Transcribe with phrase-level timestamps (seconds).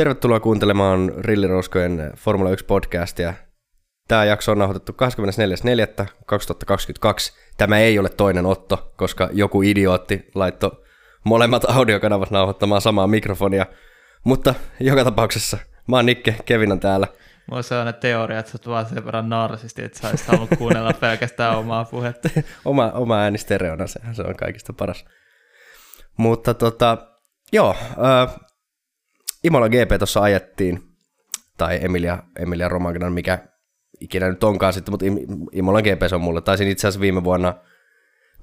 [0.00, 3.34] Tervetuloa kuuntelemaan Rilliroskojen Formula 1 podcastia.
[4.08, 4.98] Tämä jakso on nauhoitettu 24.4.2022.
[7.56, 10.84] Tämä ei ole toinen otto, koska joku idiootti laittoi
[11.24, 13.66] molemmat audiokanavat nauhoittamaan samaa mikrofonia.
[14.24, 15.58] Mutta joka tapauksessa
[15.88, 17.06] mä oon Nikke, Kevin on täällä.
[17.46, 20.58] Mulla on sellainen teoria, että sä oot vaan sen verran narsisti, että sä olisit halunnut
[20.58, 22.28] kuunnella pelkästään omaa puhetta.
[22.64, 25.04] oma, oma ääni stereona, sehän se on kaikista paras.
[26.16, 26.98] Mutta tota,
[27.52, 28.36] joo, äh,
[29.44, 30.82] Imola GP tuossa ajettiin,
[31.58, 33.38] tai Emilia, Emilia Romagnan, mikä
[34.00, 35.06] ikinä nyt onkaan sitten, mutta
[35.52, 36.40] Imola GP se on mulle.
[36.40, 37.54] Taisin itse asiassa viime vuonna,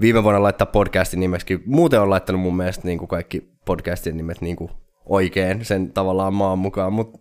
[0.02, 1.60] viime vuonna laittaa podcastin nimeksi.
[1.66, 4.72] Muuten on laittanut mun mielestä niin kuin kaikki podcastin nimet niin kuin
[5.06, 7.20] oikein sen tavallaan maan mukaan, mutta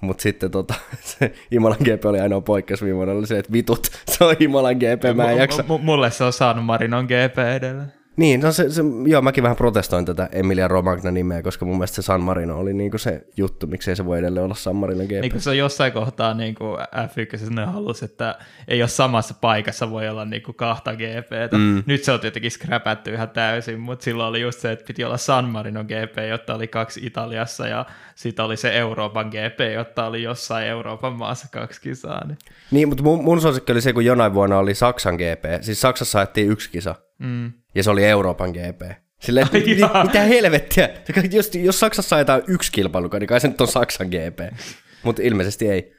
[0.00, 0.74] mut sitten tota,
[1.18, 4.76] se Imolan GP oli ainoa poikkeus viime vuonna, oli se, että vitut, se on Imolan
[4.76, 5.62] GP, mä en jaksa.
[5.62, 7.92] M- m- mulle se on saanut Marinon GP edelleen.
[8.16, 11.94] Niin, no se, se, joo, mäkin vähän protestoin tätä Emilia Romagna nimeä, koska mun mielestä
[11.94, 15.10] se San Marino oli niinku se juttu, miksei se voi edelleen olla San Marino GP.
[15.10, 19.34] Niin kuin se on jossain kohtaa niin kuin F1 ne halusi, että ei ole samassa
[19.40, 21.58] paikassa voi olla niin kuin kahta GPtä.
[21.58, 21.82] Mm.
[21.86, 25.16] Nyt se on tietenkin scrapätty ihan täysin, mutta silloin oli just se, että piti olla
[25.16, 30.22] San Marino GP, jotta oli kaksi Italiassa ja sitten oli se Euroopan GP, jotta oli
[30.22, 32.26] jossain Euroopan maassa kaksi kisaa.
[32.26, 32.38] Niin,
[32.70, 35.44] niin mutta mun, mun suosikki oli se, kun jonain vuonna oli Saksan GP.
[35.62, 36.94] Siis Saksassa ajettiin yksi kisa.
[37.18, 38.82] Mm ja se oli Euroopan GP.
[39.20, 39.66] Sille, Ai mit,
[40.04, 40.88] mitä helvettiä?
[41.32, 44.56] Jos, jos Saksassa ajetaan yksi kilpailu, niin kai se nyt on Saksan GP.
[45.02, 45.96] Mutta ilmeisesti ei.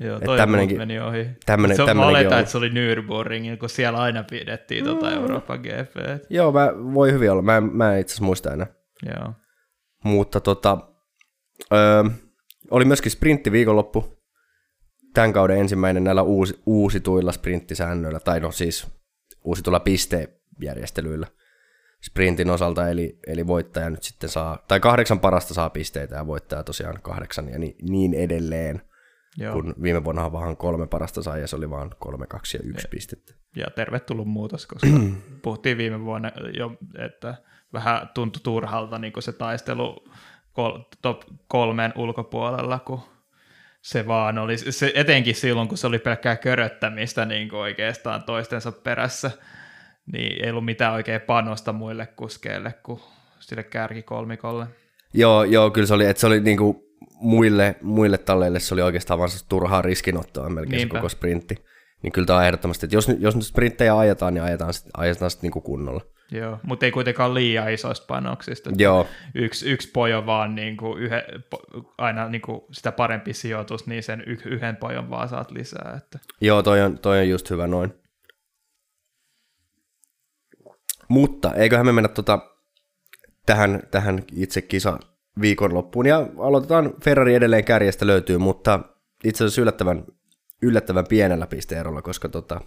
[0.00, 1.26] Joo, toi tämmönenkin, meni ohi.
[1.46, 5.12] Tämmönen, se, mä oletan, että se oli Nürburgring, kun siellä aina pidettiin tuota mm.
[5.12, 6.26] Euroopan GP.
[6.30, 7.42] Joo, mä, voi hyvin olla.
[7.42, 8.66] Mä, mä en itse asiassa muista enää.
[9.06, 9.32] Joo.
[10.04, 10.78] Mutta tota,
[11.72, 12.04] öö,
[12.70, 14.20] oli myöskin sprintti viikonloppu.
[15.14, 18.99] Tämän kauden ensimmäinen näillä uusi, uusituilla sprinttisäännöillä, tai no siis
[19.44, 20.28] uusituilla piste,
[20.62, 21.26] järjestelyillä
[22.02, 26.64] sprintin osalta, eli, eli voittaja nyt sitten saa, tai kahdeksan parasta saa pisteitä ja voittaja
[26.64, 28.82] tosiaan kahdeksan ja niin, niin edelleen.
[29.36, 29.52] Joo.
[29.52, 32.86] Kun viime vuonna vaan kolme parasta sai ja se oli vaan kolme, kaksi ja yksi
[32.86, 33.34] ja, pistettä.
[33.56, 34.88] Ja tervetullut muutos, koska
[35.42, 37.34] puhuttiin viime vuonna jo, että
[37.72, 40.04] vähän tuntui turhalta niin se taistelu
[40.52, 43.00] kol, top kolmeen ulkopuolella, kun
[43.82, 48.72] se vaan oli, se, etenkin silloin, kun se oli pelkkää köröttämistä niin kuin oikeastaan toistensa
[48.72, 49.30] perässä
[50.12, 53.00] niin ei ollut mitään oikein panosta muille kuskeille kuin
[53.40, 54.66] sille kärkikolmikolle.
[55.14, 59.18] Joo, joo, kyllä se oli, että se oli niinku muille, muille talleille se oli oikeastaan
[59.18, 60.94] vaan turhaa riskinottoa melkein Niinpä.
[60.94, 61.54] se koko sprintti.
[62.02, 65.30] Niin kyllä tämä on ehdottomasti, että jos, jos nyt sprinttejä ajetaan, niin ajetaan, sit, ajetaan
[65.30, 66.00] sitten niinku kunnolla.
[66.30, 68.70] Joo, mutta ei kuitenkaan liian isoista panoksista.
[68.78, 69.06] Joo.
[69.34, 71.24] Yksi, yksi pojo vaan niinku yhe,
[71.98, 75.94] aina niinku sitä parempi sijoitus, niin sen y, yhden pojon vaan saat lisää.
[75.96, 76.18] Että.
[76.40, 77.94] Joo, toi on, toi on just hyvä noin.
[81.08, 82.38] Mutta eiköhän me mennä tota,
[83.46, 84.98] tähän, tähän itse kisa
[85.40, 86.06] viikonloppuun.
[86.06, 88.80] Ja aloitetaan, Ferrari edelleen kärjestä löytyy, mutta
[89.24, 90.04] itse asiassa yllättävän,
[90.62, 92.60] yllättävän pienellä pisteerolla, koska tota,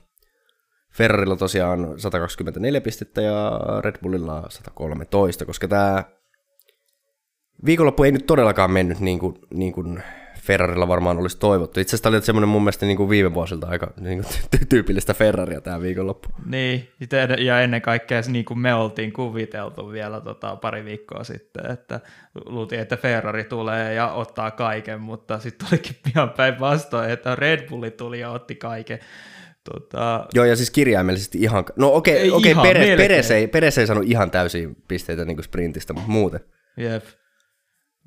[0.93, 6.03] Ferrarilla tosiaan 124 pistettä ja Red Bullilla 113, koska tämä
[7.65, 10.03] viikonloppu ei nyt todellakaan mennyt niin kuin, niin kuin
[10.39, 11.79] Ferrarilla varmaan olisi toivottu.
[11.79, 14.33] Itse asiassa tämä oli semmoinen mun mielestä niin kuin viime vuosilta aika niin kuin
[14.69, 16.29] tyypillistä Ferraria tämä viikonloppu.
[16.45, 16.89] Niin,
[17.37, 21.99] ja ennen kaikkea niin kuin me oltiin kuviteltu vielä tota, pari viikkoa sitten, että
[22.45, 27.91] luultiin, että Ferrari tulee ja ottaa kaiken, mutta sitten tulikin pian päinvastoin, että Red Bulli
[27.91, 28.99] tuli ja otti kaiken.
[29.63, 30.25] Tota...
[30.33, 31.65] Joo, ja siis kirjaimellisesti ihan...
[31.75, 35.45] No okei, okay, okay, Peres, Peres, ei, Peres ei saanut ihan täysiä pisteitä niin kuin
[35.45, 36.39] sprintistä, mutta muuten.
[36.77, 37.05] Jep.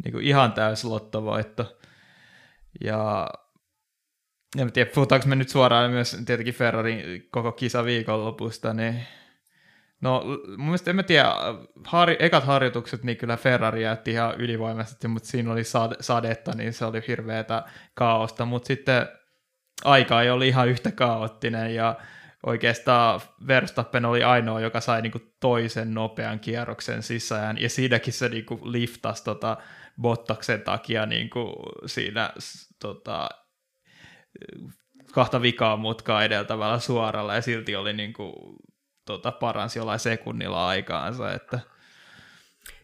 [0.04, 1.78] Niin kuin ihan täys lottovoitto.
[2.84, 3.28] Ja
[4.58, 9.06] en tiedä, puhutaanko me nyt suoraan myös tietenkin Ferrarin koko kisa viikonlopusta, niin
[10.00, 10.24] No
[10.56, 11.34] mun mielestä en mä tiedä,
[11.84, 16.72] har, ekat harjoitukset, niin kyllä Ferrari jätti ihan ylivoimaisesti, mutta siinä oli sade, sadetta, niin
[16.72, 17.64] se oli hirveätä
[17.94, 19.08] kaaosta, mutta sitten
[19.84, 21.96] aika ei oli ihan yhtä kaoottinen ja
[22.46, 28.60] oikeastaan Verstappen oli ainoa, joka sai niinku toisen nopean kierroksen sisään ja siinäkin se niinku
[28.62, 29.56] liftasi tota
[30.00, 31.54] Bottaksen takia niin kuin
[31.86, 32.30] siinä
[32.80, 33.28] tota,
[35.12, 38.32] kahta vikaa mutkaa edeltävällä suoralla ja silti oli niin kuin,
[39.06, 41.32] tota, paransi jollain sekunnilla aikaansa.
[41.32, 41.60] Että...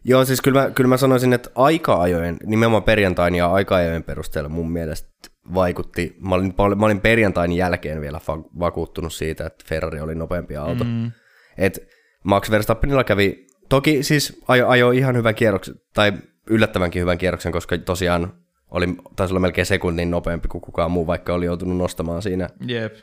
[0.05, 4.73] Joo, siis kyllä mä, kyllä mä sanoisin, että aika-ajojen, nimenomaan perjantain ja aika-ajojen perusteella mun
[4.73, 8.21] mielestä vaikutti, mä olin, mä olin perjantain jälkeen vielä
[8.59, 10.85] vakuuttunut siitä, että Ferrari oli nopeampi auto.
[10.85, 11.13] Mm.
[11.59, 11.89] Et
[12.25, 16.13] Max Verstappenilla kävi, toki siis ajo, ajo ihan hyvän kierroksen, tai
[16.51, 18.33] yllättävänkin hyvän kierroksen, koska tosiaan
[18.71, 18.87] oli,
[19.17, 22.49] taisi olla melkein sekunnin nopeampi kuin kukaan muu, vaikka oli joutunut nostamaan siinä.
[22.67, 22.95] Jep.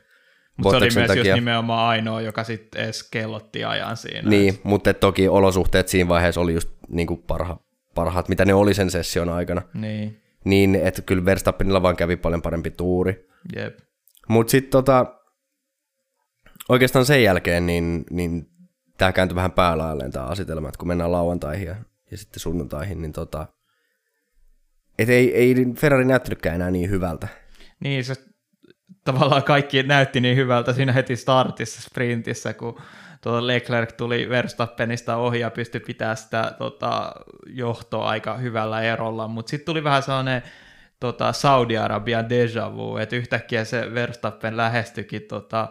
[0.57, 1.23] Mutta se oli myös takia.
[1.23, 4.29] just nimenomaan ainoa, joka sitten edes kellotti ajan siinä.
[4.29, 7.59] Niin, mutta toki olosuhteet siinä vaiheessa oli just niin kuin parha,
[7.95, 9.61] parhaat, mitä ne oli sen session aikana.
[9.73, 13.27] Niin, Niin, että kyllä Verstappenilla vaan kävi paljon parempi tuuri.
[13.55, 13.79] jep.
[14.27, 15.05] Mutta sitten tota,
[16.69, 18.47] oikeastaan sen jälkeen, niin, niin
[18.97, 21.75] tämä kääntyi vähän päälailleen tämä asetelma, että kun mennään lauantaihin ja,
[22.11, 23.47] ja sitten sunnuntaihin, niin tota,
[24.99, 27.27] et ei, ei Ferrari näyttänytkään enää niin hyvältä.
[27.79, 28.15] Niin, se
[29.05, 32.81] tavallaan kaikki näytti niin hyvältä siinä heti startissa sprintissä, kun
[33.21, 37.11] tuo Leclerc tuli Verstappenista ohi ja pystyi pitämään sitä tota,
[37.45, 40.43] johtoa aika hyvällä erolla, mutta sitten tuli vähän sellainen
[40.99, 45.67] tota, Saudi-Arabian deja vu, että yhtäkkiä se Verstappen lähestyikin tota,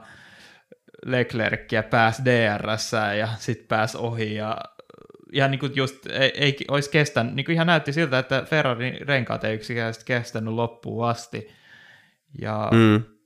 [1.06, 4.59] Leclercia pääsi DRS ja sitten pääsi ohi ja
[5.33, 9.09] ihan niin kuin just ei, ei olisi kestänyt, niin kuin ihan näytti siltä, että Ferrarin
[9.09, 11.49] renkaat ei yksinkertaisesti kestänyt loppuun asti.
[12.41, 13.18] Ja Mm.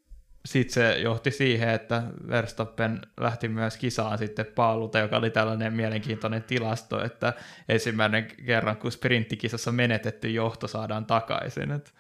[0.45, 6.43] Sitten se johti siihen, että Verstappen lähti myös kisaan sitten paalulta, joka oli tällainen mielenkiintoinen
[6.43, 7.33] tilasto, että
[7.69, 11.73] ensimmäinen kerran, kun sprinttikisassa menetetty johto saadaan takaisin.
[11.73, 11.95] Et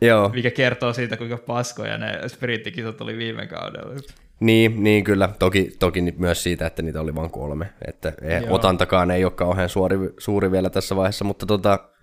[0.00, 3.94] Joo, mikä kertoo siitä, kuinka paskoja ne sprinttikisat oli viime kaudella.
[4.40, 5.28] niin, niin kyllä.
[5.38, 7.66] Toki, toki myös siitä, että niitä oli vain kolme.
[7.88, 8.12] Että
[8.42, 8.54] Joo.
[8.54, 11.93] otantakaan ei ole kauhean suuri, suuri vielä tässä vaiheessa, mutta tota,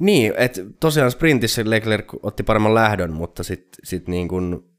[0.00, 4.74] niin, että tosiaan sprintissä Leclerc otti paremman lähdön, mutta sitten sit niin kuin,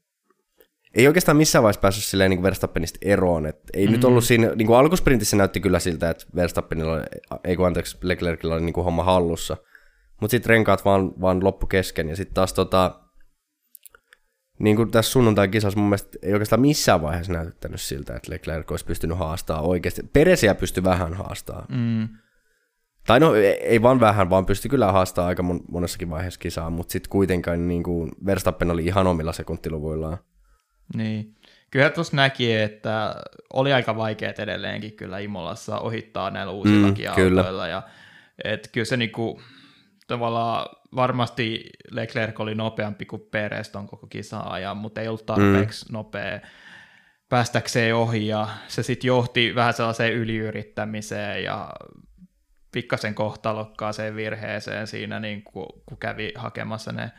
[0.94, 3.46] ei oikeastaan missään vaiheessa päässyt silleen niin kuin Verstappenista eroon.
[3.46, 3.92] Et ei mm.
[3.92, 7.02] nyt ollut siinä, niin kuin alkusprintissä näytti kyllä siltä, että Verstappenilla,
[7.44, 9.56] ei kun anteeksi, Leclercillä oli niin kuin homma hallussa.
[10.20, 12.08] Mutta sitten renkaat vaan, vaan loppu kesken.
[12.08, 13.00] Ja sitten taas tota,
[14.58, 18.70] niin kuin tässä sunnuntain kisassa mun mielestä ei oikeastaan missään vaiheessa näyttänyt siltä, että Leclerc
[18.70, 20.02] olisi pystynyt haastaa oikeasti.
[20.12, 21.66] Peresiä pystyi vähän haastaa.
[21.68, 22.08] Mm.
[23.06, 26.70] Tai no ei, ei vaan vähän, vaan pystyi kyllä haastaa aika mon- monessakin vaiheessa kisaa,
[26.70, 30.18] mutta sitten kuitenkaan niin kuin Verstappen oli ihan omilla sekuntiluvuillaan.
[30.96, 31.34] Niin.
[31.70, 33.14] Kyllä tuossa näki, että
[33.52, 37.40] oli aika vaikeet edelleenkin kyllä Imolassa ohittaa näillä uusillakin Mm, mm, kyllä.
[37.40, 37.68] autoilla.
[37.68, 37.82] Ja,
[38.44, 39.40] et kyllä se niinku,
[40.06, 40.66] tavallaan
[40.96, 45.92] varmasti Leclerc oli nopeampi kuin Perez ton koko kisan ajan, mutta ei ollut tarpeeksi mm.
[45.92, 46.40] nopea
[47.28, 51.70] päästäkseen ohi ja se sitten johti vähän sellaiseen yliyrittämiseen ja
[52.76, 57.12] pikkasen kohtalokkaaseen virheeseen siinä, niin kun, kun kävi hakemassa ne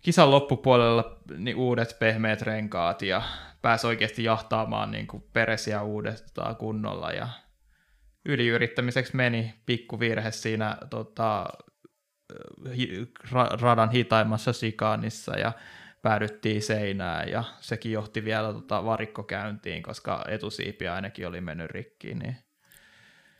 [0.00, 3.22] kisan loppupuolella niin uudet pehmeät renkaat ja
[3.62, 7.28] pääsi oikeasti jahtaamaan niin kuin peresiä uudestaan kunnolla ja
[8.24, 11.46] yliyrittämiseksi meni pikku virhe siinä tota,
[13.60, 15.52] radan hitaimmassa sikaanissa ja
[16.02, 22.14] päädyttiin seinään ja sekin johti vielä tota varikkokäyntiin, koska etusiipi ainakin oli mennyt rikki.
[22.14, 22.36] Niin.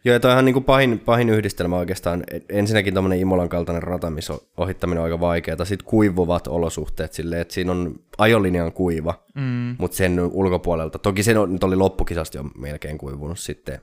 [0.05, 2.25] Joo, ja toi on ihan niin kuin pahin, pahin yhdistelmä oikeastaan.
[2.49, 5.65] Ensinnäkin tämmöinen Imolan kaltainen rata, missä ohittaminen on aika vaikeaa.
[5.65, 10.99] Sitten kuivuvat olosuhteet silleen, että siinä on ajolinjan kuiva, Mm, mutta sen ulkopuolelta.
[10.99, 13.81] Toki se nyt oli loppukisasta jo melkein kuivunut sitten.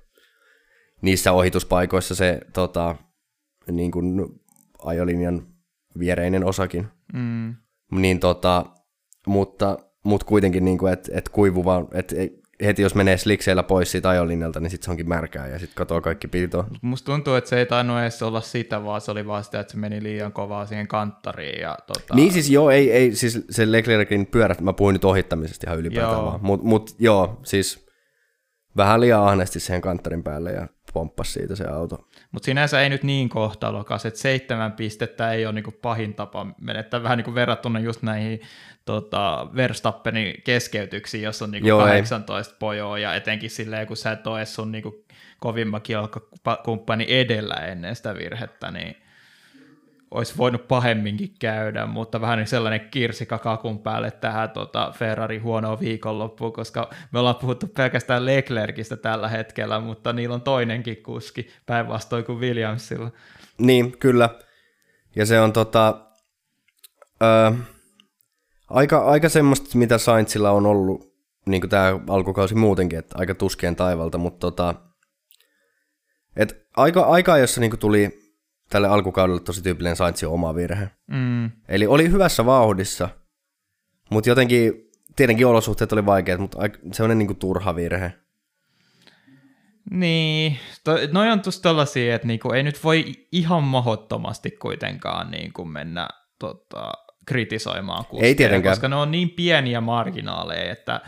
[1.02, 2.96] Niissä ohituspaikoissa se tota,
[3.72, 4.26] niin kuin
[4.86, 5.48] ajolinjan
[6.00, 6.88] viereinen osakin.
[7.14, 7.56] mm,
[7.92, 8.66] Niin tota,
[9.28, 12.16] mutta, mutta kuitenkin, niin kuin, että et kuivuva, että
[12.66, 16.02] heti jos menee slikseillä pois siitä ajolinjalta, niin sitten se onkin märkää ja sitten katoaa
[16.02, 16.66] kaikki pito.
[16.82, 19.72] Musta tuntuu, että se ei tainnut edes olla sitä, vaan se oli vaan sitä, että
[19.72, 21.62] se meni liian kovaa siihen kanttariin.
[21.62, 25.68] Ja, tota, Niin siis joo, ei, ei siis se Leclercin pyörät, mä puhuin nyt ohittamisesta
[25.68, 26.26] ihan ylipäätään Joo.
[26.26, 26.40] vaan.
[26.42, 27.90] Mut, mut joo, siis
[28.78, 32.08] vähän liian ahnesti siihen kanttarin päälle ja pomppasi siitä se auto.
[32.32, 37.04] Mutta sinänsä ei nyt niin kohtalokas, että seitsemän pistettä ei ole niinku pahin tapa menettää
[37.04, 38.40] vähän niinku verrattuna just näihin
[38.86, 41.98] tota, Verstappenin keskeytyksiin, jos on niinku Joo, ei.
[41.98, 45.06] 18 pojoa ja etenkin silleen, kun sä et ole sun niinku
[45.40, 48.96] kovimman kilpakumppani edellä ennen sitä virhettä, niin
[50.12, 55.80] olisi voinut pahemminkin käydä, mutta vähän niin sellainen kirsikka kakun päälle tähän tota Ferrari huonoa
[55.80, 62.26] viikonloppuun, koska me ollaan puhuttu pelkästään Leclercistä tällä hetkellä, mutta niillä on toinenkin kuski, päinvastoin
[62.26, 63.12] kuin Williamsilla.
[63.58, 64.30] Niin, kyllä.
[65.16, 66.02] Ja se on tota,
[67.24, 67.52] ö,
[68.70, 71.14] aika, aika semmoista, mitä Saintsilla on ollut,
[71.46, 74.76] niin kuin tämä alkukausi muutenkin, että aika tuskien taivalta, mutta tota,
[76.36, 78.20] et aika, aika jossa niin tuli
[78.70, 80.90] tälle alkukaudelle tosi tyypillinen Saintsin oma virhe.
[81.08, 83.10] Mm, Eli oli hyvässä vauhdissa,
[84.10, 84.74] mutta jotenkin,
[85.16, 86.60] tietenkin olosuhteet oli vaikeat, mutta
[86.94, 88.14] sellainen niin turha virhe.
[89.92, 95.66] niin, to, noi on tuossa tällaisia, että niinku, ei nyt voi ihan mahottomasti kuitenkaan niinku
[95.66, 96.08] mennä
[96.40, 96.92] tota,
[97.26, 98.76] kritisoimaan kuskeja, Ei tietenkään.
[98.76, 101.02] koska ne on niin pieniä marginaaleja, että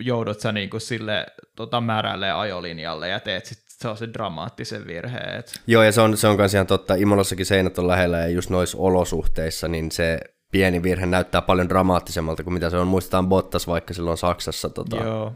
[0.00, 1.26] joudut sä niinku sille
[1.56, 5.38] tota, märälle ajolinjalle ja teet sit sellaisen dramaattisen virheen.
[5.38, 6.94] Et, Joo, ja se on, se on kans ihan totta.
[6.94, 10.20] Imolassakin seinät on lähellä ja just noissa olosuhteissa, niin se
[10.52, 12.86] pieni virhe näyttää paljon dramaattisemmalta kuin mitä se on.
[12.86, 15.32] Muistetaan Bottas vaikka silloin Saksassa tota, joo.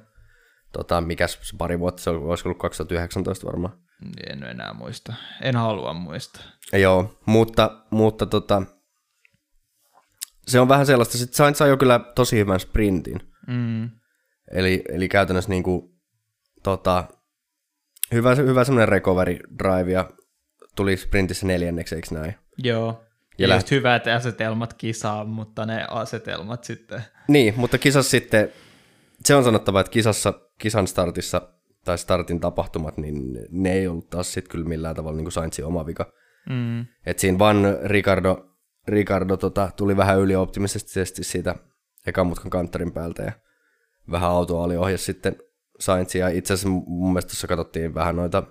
[0.73, 3.75] tota, mikäs se pari vuotta, se olisi ollut 2019 varmaan.
[4.31, 5.15] En enää muista.
[5.43, 6.43] En halua muistaa.
[6.73, 8.63] Joo, mutta, mutta tota,
[10.47, 13.21] se on vähän sellaista, sitten Sainz sai jo kyllä tosi hyvän sprintin.
[13.47, 13.91] Mm.
[14.53, 15.89] Eli, eli käytännössä niin kuin,
[16.63, 17.05] tota,
[18.13, 20.11] hyvä, hyvä semmoinen recovery drive ja
[20.77, 22.35] tuli sprintissä neljänneksi, eikö näin?
[22.59, 23.03] Joo.
[23.39, 27.03] Ja, just hyvät asetelmat kisaan, mutta ne asetelmat sitten...
[27.29, 28.53] Niin, mutta kisassa sitten,
[29.25, 31.49] se on sanottava, että kisassa, kisan startissa
[31.85, 35.65] tai startin tapahtumat, niin ne ei ollut taas sitten kyllä millään tavalla niin kuin Sainzin
[35.65, 36.13] oma vika.
[36.49, 36.87] Mm.
[37.07, 38.56] Et siinä vaan Ricardo,
[38.89, 41.55] Ricardo tota, tuli vähän ylioptimistisesti siitä
[42.07, 43.33] ekan mutkan kantterin päältä ja
[44.11, 45.37] vähän autoa oli ohjas sitten
[45.81, 46.29] Sainzia.
[46.31, 48.43] Ja itse asiassa mun mielestä tuossa katsottiin vähän noita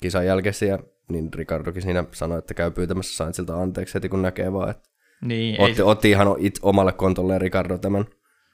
[0.00, 0.78] kisan jälkeisiä,
[1.08, 4.88] niin Ricardokin siinä sanoi, että käy pyytämässä Sainzilta anteeksi heti kun näkee vaan, että
[5.20, 8.04] Niin, otti, ei, otti ihan it, omalle kontolleen Ricardo tämän.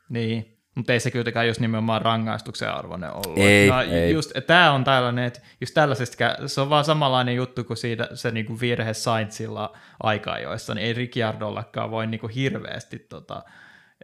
[0.09, 0.59] niin.
[0.75, 3.39] Mutta ei se kylläkään just nimenomaan rangaistuksen arvoinen ollut.
[3.39, 4.13] Ei, no, ei.
[4.13, 8.31] Just, tämä on tällainen, että just tällaisesta, se on vaan samanlainen juttu kuin siitä, se
[8.31, 13.43] niinku virhe Sainzilla aika-ajoissa, niin ei Ricciardollakaan voi niinku hirveästi tota,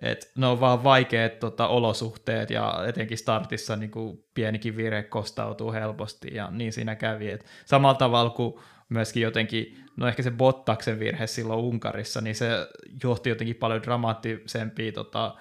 [0.03, 5.73] et ne on vaan vaikeat tota, olosuhteet ja etenkin startissa niin kuin pienikin virhe kostautuu
[5.73, 7.31] helposti ja niin siinä kävi.
[7.31, 8.55] Et samalla tavalla kuin
[8.89, 12.49] myöskin jotenkin, no ehkä se Bottaksen virhe silloin Unkarissa, niin se
[13.05, 15.35] johti jotenkin paljon dramaattisempia tota,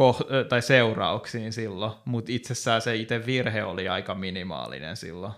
[0.00, 5.32] koh- tai seurauksiin silloin, mutta itsessään se itse virhe oli aika minimaalinen silloin.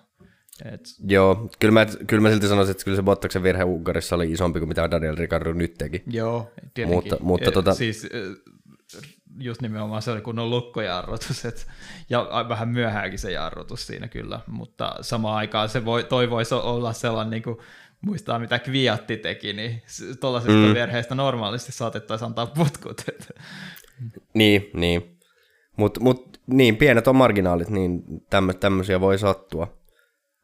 [0.73, 4.33] Et, Joo, kyllä mä, kyllä mä silti sanoisin, että kyllä se Bottaksen virhe Unkarissa oli
[4.33, 6.03] isompi kuin mitä Daniel Ricardo nyt teki.
[6.07, 6.89] joo, tietenkin.
[7.11, 8.09] Mutta- mutta Eh, tota- Siis
[9.41, 11.67] just nimenomaan se oli kunnon lukkojarrutus, et,
[12.11, 16.93] ja vähän myöhäänkin se jarrutus siinä kyllä, mutta samaan aikaan se voi, toi voisi olla
[16.93, 17.57] sellainen, niin kuin,
[18.03, 19.83] muistaa mitä Kviatti teki, niin
[20.21, 20.75] tuollaisesta mm.
[20.75, 23.05] virheestä normaalisti saatettaisiin antaa potkut.
[23.09, 23.31] Et.
[24.35, 25.19] Niin, niin.
[25.77, 29.83] Mutta mut, niin, pienet on marginaalit, niin tämmö, tämmöisiä voi sattua.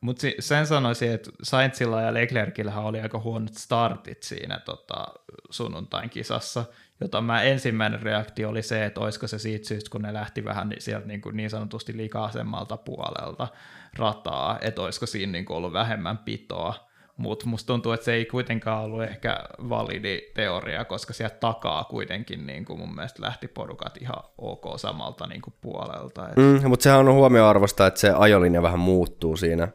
[0.00, 5.07] Mutta sen sanoisin, että Sainzilla ja Leclercillähän oli aika huonot startit siinä tota,
[5.50, 6.65] sunnuntain kisassa,
[7.00, 10.73] jota mä ensimmäinen reaktio oli se, että olisiko se siitä syystä, kun ne lähti vähän
[10.79, 13.49] sieltä niin, kuin niin sanotusti liika-asemalta puolelta
[13.97, 16.88] rataa, että olisiko siinä niin kuin ollut vähemmän pitoa.
[17.19, 22.47] Mutta musta tuntuu, että se ei kuitenkaan ollut ehkä validi teoria, koska sieltä takaa kuitenkin
[22.47, 26.29] niin kuin mun mielestä lähti porukat ihan ok samalta niin kuin puolelta.
[26.29, 29.69] Et, Mm, mutta sehän on huomioarvosta, että se ajolinja vähän muuttuu siinä.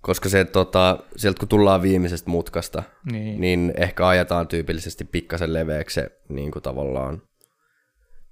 [0.00, 2.82] Koska se, tota, sieltä kun tullaan viimeisestä mutkasta,
[3.12, 3.40] Niin.
[3.40, 7.22] niin ehkä ajetaan tyypillisesti pikkasen leveäksi se niin kuin tavallaan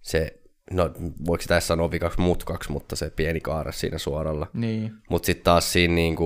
[0.01, 0.91] se, no
[1.27, 4.47] voiko sitä edes sanoa vikaksi mutkaksi, mutta se pieni kaare siinä suoralla.
[4.53, 4.93] niin.
[5.11, 6.17] Mutta sitten taas siinä niin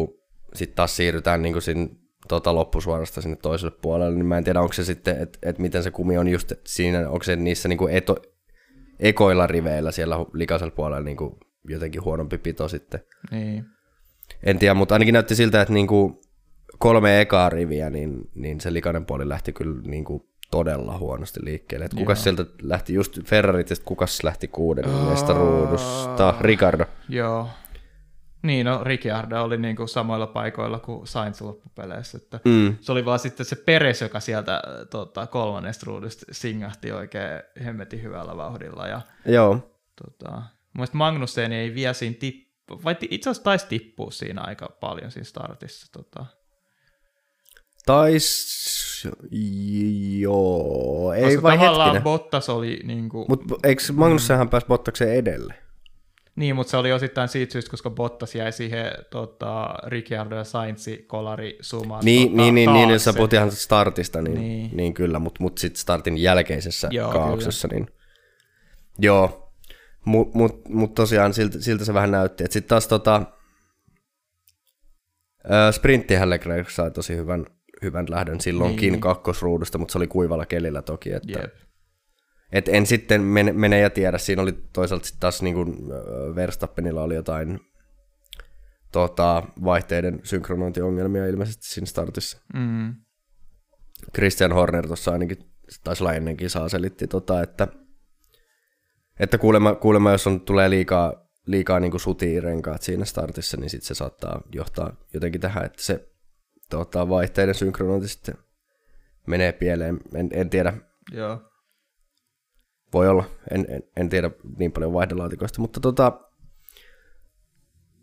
[0.54, 1.88] kuin, sit taas siirrytään niin kuin siinä,
[2.28, 5.82] tota, loppusuorasta sinne toiselle puolelle, niin mä en tiedä, onko se sitten, että et miten
[5.82, 8.16] se kumi on just siinä, onko se niissä niin kuin eto,
[9.00, 11.34] ekoilla riveillä siellä likaisella puolella niin kuin
[11.68, 13.00] jotenkin huonompi pito sitten.
[13.30, 13.64] niin.
[14.42, 16.14] En tiedä, mutta ainakin näytti siltä, että niin kuin
[16.78, 21.87] kolme ekaa riviä, niin, niin se likainen puoli lähti kyllä niin kuin todella huonosti liikkeelle.
[21.87, 26.34] Et kukas sieltä lähti, just Ferrarit, ja kukas lähti kuudennesta ruudusta?
[26.40, 26.84] Ricardo.
[27.08, 27.49] Joo.
[28.45, 32.19] Niin, no Ricciardo oli niin kuin samoilla paikoilla kuin Sainz loppupeleissä.
[32.19, 32.77] Että Mm.
[32.81, 38.37] Se oli vaan sitten se Peres, joka sieltä tota, kolmannesta ruudusta singahti oikein hemmetin hyvällä
[38.37, 38.89] vauhdilla.
[38.89, 39.73] Ja, Joo.
[40.03, 45.11] tota, mun Magnussen ei vielä siinä tippu, vai itse asiassa taisi tippua siinä aika paljon
[45.11, 45.93] siinä startissa.
[45.93, 46.27] Tota.
[47.87, 48.65] Tais...
[50.19, 52.03] Joo, ei Koska vai tavallaan hetkinen.
[52.03, 55.63] Bottas oli niin kuin, Mutta eikö Magnussenhan pääsi Bottakseen edelle?
[56.37, 61.05] Niin, mutta se oli osittain siitä syystä, koska Bottas jäi siihen tota, Ricciardo ja Sainzi
[61.07, 64.49] kolari sumaan Niin, tota, niin, niin, niin, jos sä puhut ihan startista, niin, Niin.
[64.49, 64.76] niin.
[64.76, 67.87] niin kyllä, mutta mut sitten startin jälkeisessä Joo, kaauksessa, niin
[68.99, 69.53] joo.
[70.05, 72.45] Mutta mut, mut tosiaan siltä, siltä se vähän näytti.
[72.45, 73.23] Sitten taas tota,
[75.45, 77.47] ö, sprinttihän Leclerc sai tosi hyvän,
[77.83, 78.93] hyvän lähdön silloinkin Niin.
[78.93, 79.00] niin.
[79.00, 81.12] kakkosruudusta, mutta se oli kuivalla kelillä toki.
[81.12, 81.55] Että, Jep.
[82.54, 85.76] Et en sitten mene, mene ja tiedä, siinä oli toisaalta sitten taas niin kuin
[86.34, 87.61] Verstappenilla oli jotain
[88.92, 92.38] tota, vaihteiden synkronointiongelmia ilmeisesti siinä startissa.
[92.54, 92.94] Mm.
[94.14, 95.38] Christian Horner tuossa ainakin,
[95.84, 97.68] taisi olla ennen kisaa, selitti, tota, että,
[99.20, 103.94] että kuulemma, kuulemma, jos on, tulee liikaa, liikaa niin sutiirenkaat siinä startissa, niin sitten se
[103.94, 106.08] saattaa johtaa jotenkin tähän, että se
[106.70, 108.34] tota, vaihteiden synkronointi sitten
[109.26, 110.00] menee pieleen.
[110.14, 110.73] En, en tiedä,
[111.12, 111.53] Joo.
[112.95, 116.21] Voi olla, en, en, en tiedä niin paljon vaihdelaatikoista, mutta tota,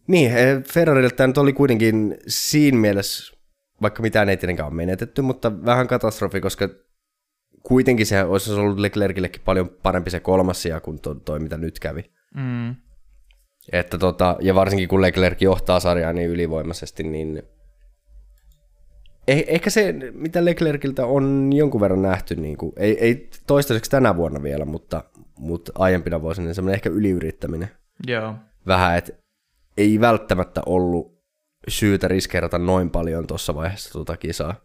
[0.07, 3.37] niin, eh, Ferrarilta tämä nyt oli kuitenkin siinä mielessä,
[3.81, 6.69] vaikka mitään ei tietenkään ole menetetty, mutta vähän katastrofi, koska
[7.63, 11.79] kuitenkin se olisi ollut Leclercillekin paljon parempi se kolmas sija kuin toi, toi mitä nyt
[11.79, 12.11] kävi.
[12.35, 12.75] Mm.
[13.71, 17.43] Että tota, ja varsinkin kun Leclerc johtaa sarjaa niin ylivoimaisesti, niin
[19.27, 24.15] eh, ehkä se, mitä Leclerciltä on jonkun verran nähty, niin kuin, ei, ei toistaiseksi tänä
[24.15, 25.03] vuonna vielä, mutta,
[25.37, 27.69] mutta aiempina vuosina, niin semmoinen ehkä yliyrittäminen.
[28.07, 28.35] Joo.
[28.67, 29.13] Vähän, että
[29.77, 31.21] ei välttämättä ollut
[31.67, 34.55] syytä riskeerata noin paljon tuossa vaiheessa tuota kisaa.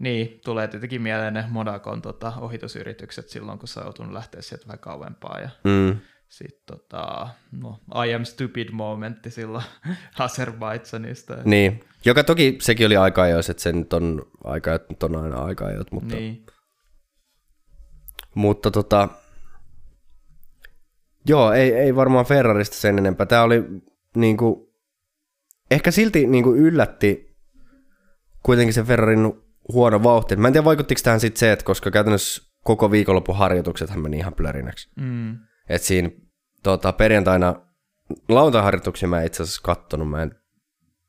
[0.00, 4.78] Niin, tulee tietenkin mieleen ne Monacon tota, ohitusyritykset silloin, kun sä joutunut lähteä sieltä vähän
[4.78, 5.40] kauempaa.
[5.40, 5.96] Ja Mm.
[6.38, 9.64] Sitten tota, no, I am stupid momentti silloin
[10.18, 11.36] Azerbaidsanista.
[11.44, 15.36] Niin, joka toki sekin oli aika ajoissa, että se nyt on aika nyt on aina
[15.36, 16.46] aika ajoit, mutta, niin.
[18.34, 19.08] mutta tota,
[21.28, 23.26] joo, ei, ei varmaan Ferrarista sen enempää.
[23.26, 23.64] Tämä oli
[24.16, 24.74] niinku,
[25.70, 27.36] ehkä silti niinku yllätti
[28.42, 29.32] kuitenkin se Ferrarin
[29.72, 30.36] huono vauhti.
[30.36, 34.34] Mä en tiedä, vaikuttiko tähän sitten se, että koska käytännössä koko viikonlopun harjoituksethan meni ihan
[34.34, 34.90] plörinäksi.
[34.96, 35.38] Mm.
[35.68, 36.10] Et siinä
[36.64, 37.54] tota, perjantaina,
[38.28, 40.34] lauantai-harjoituksia mä itse asiassa kattonut, mä en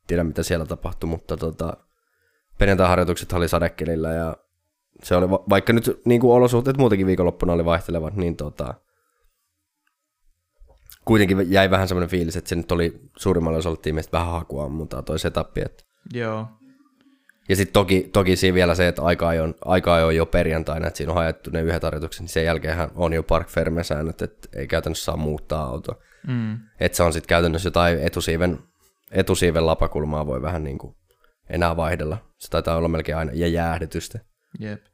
[0.06, 1.76] tiedä mitä siellä tapahtui, mutta tota,
[2.58, 4.36] perjantai-harjoitukset oli sadekelillä ja
[5.02, 8.74] se oli, va- vaikka nyt niin kuin olosuhteet muutenkin viikonloppuna oli vaihtelevat, niin tota,
[11.04, 15.02] kuitenkin jäi vähän semmoinen fiilis, että se nyt oli suurimmalle osalle tiimistä vähän hakua mutta
[15.02, 15.60] toi setappi.
[15.60, 15.84] Että.
[16.12, 16.48] Joo.
[17.48, 20.96] Ja sitten toki, toki siinä vielä se, että aika on, aika on jo perjantaina, että
[20.96, 24.66] siinä on haettu ne yhdet harjoitukset, niin sen jälkeenhän on jo Park Ferme-säännöt, että ei
[24.66, 25.96] käytännössä saa muuttaa autoa.
[26.26, 26.58] Mm.
[26.80, 28.58] Että se on sitten käytännössä jotain etusiiven,
[29.10, 30.96] etusiiven lapakulmaa voi vähän niin kuin
[31.50, 32.18] enää vaihdella.
[32.38, 34.18] Se taitaa olla melkein aina, ja jäähdytystä.
[34.58, 34.84] Jep.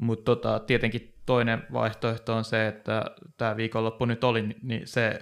[0.00, 3.04] Mutta tota, tietenkin toinen vaihtoehto on se, että
[3.36, 5.18] tämä viikonloppu nyt oli niin se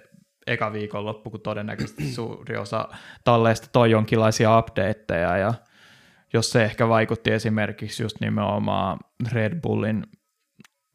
[0.47, 2.89] eka viikonloppu, kun todennäköisesti suuri osa
[3.25, 5.55] talleista toi jonkinlaisia updateja ja
[6.33, 8.99] jos se ehkä vaikutti esimerkiksi just nimenomaan
[9.33, 10.07] Red Bullin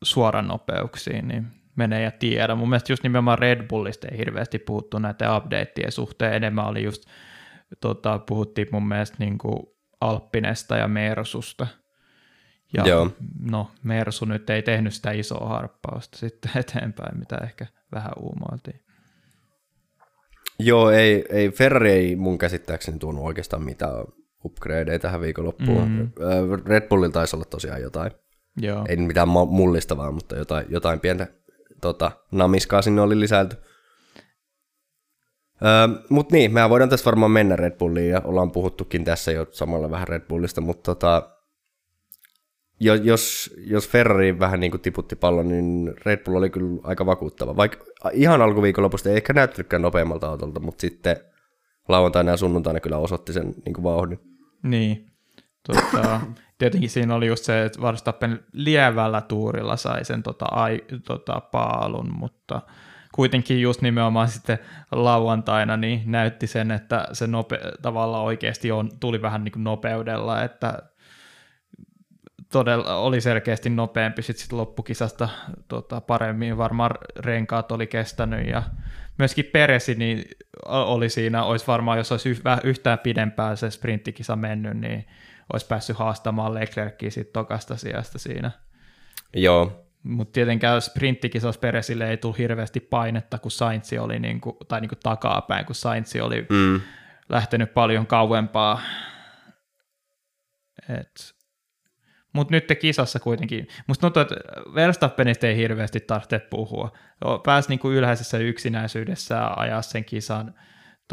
[0.04, 2.56] suoranopeuksiin, niin menee ja tiedä.
[2.56, 7.04] Mun mielestä just nimenomaan Red Bullista ei hirveästi puhuttu näiden updateien suhteen, enemmän oli just,
[7.82, 9.60] tota, puhuttiin mun mielestä niin kuin
[10.02, 11.68] Alppinesta ja Mersusta.
[12.78, 13.12] Ja Joo.
[13.40, 18.82] no, Mersu nyt ei tehnyt sitä isoa harppausta sitten eteenpäin, mitä ehkä vähän uumoiltiin.
[20.60, 24.06] Joo, ei, ei, Ferrari ei mun käsittääkseni tuonut oikeastaan mitään
[24.46, 25.90] upgradeja tähän viikonloppuun.
[25.90, 25.98] Mm.
[25.98, 26.62] Mm.
[26.66, 28.12] Red Bullilla taisi olla tosiaan jotain.
[28.62, 31.28] Joo, Ei mitään mullistavaa, mutta jotain, jotain pientä
[31.82, 33.56] tota, namiskaa sinne oli lisäilty.
[35.66, 39.48] Öö, mutta niin, mehän voidaan tässä varmaan mennä Red Bulliin ja ollaan puhuttukin tässä jo
[39.52, 41.30] samalla vähän Red Bullista, mutta tota,
[42.80, 47.06] jo- jos, jos Ferrari vähän niin kuin tiputti pallon, niin Red Bull oli kyllä aika
[47.06, 47.56] vakuuttava.
[47.56, 51.18] Vaikka ihan alkuviikonlopusta ei ehkä näyttänytkään nopeammalta autolta, mutta sitten
[51.88, 54.20] lauantaina ja sunnuntaina kyllä osoitti sen niin kuin vauhdin.
[54.64, 55.12] Niin.
[55.68, 56.22] Tota,
[56.58, 62.12] tietenkin siinä oli just se, että Verstappen lievällä tuurilla sai sen tota, ai, tota, paalun,
[62.14, 62.62] mutta
[63.12, 64.60] kuitenkin just nimenomaan sitten
[64.92, 70.44] lauantaina niin näytti sen, että se nope, tavallaan oikeasti on, tuli vähän niin kuin nopeudella,
[70.44, 70.80] että
[72.52, 75.30] todella oli selkeästi nopeampi sitten sit loppukisasta
[75.68, 78.64] tota, paremmin, varmaan renkaat oli kestänyt ja
[79.22, 80.26] myöskin Peresi niin
[80.66, 85.08] oli siinä, olisi varmaan, jos olisi yhtään pidempään se sprinttikisa mennyt, niin
[85.54, 88.52] olisi päässyt haastamaan Leclercia sitten tokasta sijasta siinä.
[89.34, 94.96] Joo, Mutta tietenkään sprinttikisassa Peresille ei tule hirveästi painetta, kun Sainz oli niinku, tai niinku
[95.04, 96.82] takapäin, kun Sainz oli mm.
[97.30, 98.82] lähtenyt paljon kauempaa.
[100.90, 101.41] Et.
[102.34, 104.36] Mutta nyt te kisassa kuitenkin, musta tuntuu, että
[104.76, 106.92] Verstappenista ei hirveästi tarvitse puhua.
[107.46, 110.54] Pääsi niinku ylhäisessä yksinäisyydessä ajaa sen kisan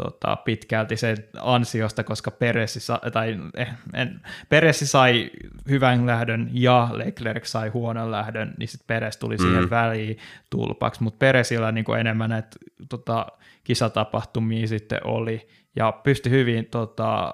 [0.03, 5.31] tota, pitkälti sen ansiosta, koska Peressi, sa- tai, eh, en, Peressi sai
[5.69, 9.41] hyvän lähdön ja Leclerc sai huonon lähdön, niin sitten Peres tuli mm.
[9.43, 10.17] siihen väliin
[10.49, 12.49] tulpaksi, mutta Peresillä niin enemmän näitä
[12.89, 13.27] tota,
[13.63, 17.33] kisatapahtumia sitten oli, ja pystyi hyvin tota,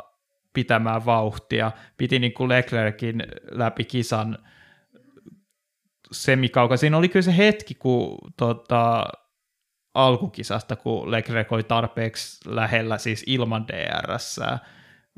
[0.56, 4.38] pitämään vauhtia, piti niin kuin Leclerkin läpi kisan
[6.12, 6.78] semikauka.
[6.78, 9.06] Siinä oli kyllä se hetki, kun tota,
[9.94, 14.40] alkukisasta, kun Leclerc oli tarpeeksi lähellä siis ilman DRS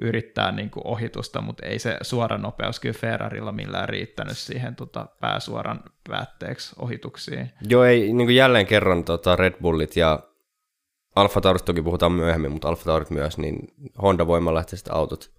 [0.02, 5.08] yrittää niin kuin ohitusta, mutta ei se suora nopeus kyllä Ferrarilla millään riittänyt siihen tota,
[5.22, 7.52] pääsuoran päätteeksi ohituksiin.
[7.70, 10.20] Joo, ei niin kuin jälleen kerran tota Red Bullit ja
[11.18, 13.56] Alfa Taurit toki puhutaan myöhemmin, mutta Alfa Taurit myös, niin
[14.02, 15.32] Honda voimalähtöiset autot,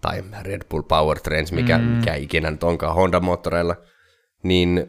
[0.00, 1.84] tai Red Bull Powertrains, mikä, mm.
[1.84, 3.76] mikä ikinä nyt onkaan Honda-moottoreilla,
[4.42, 4.86] niin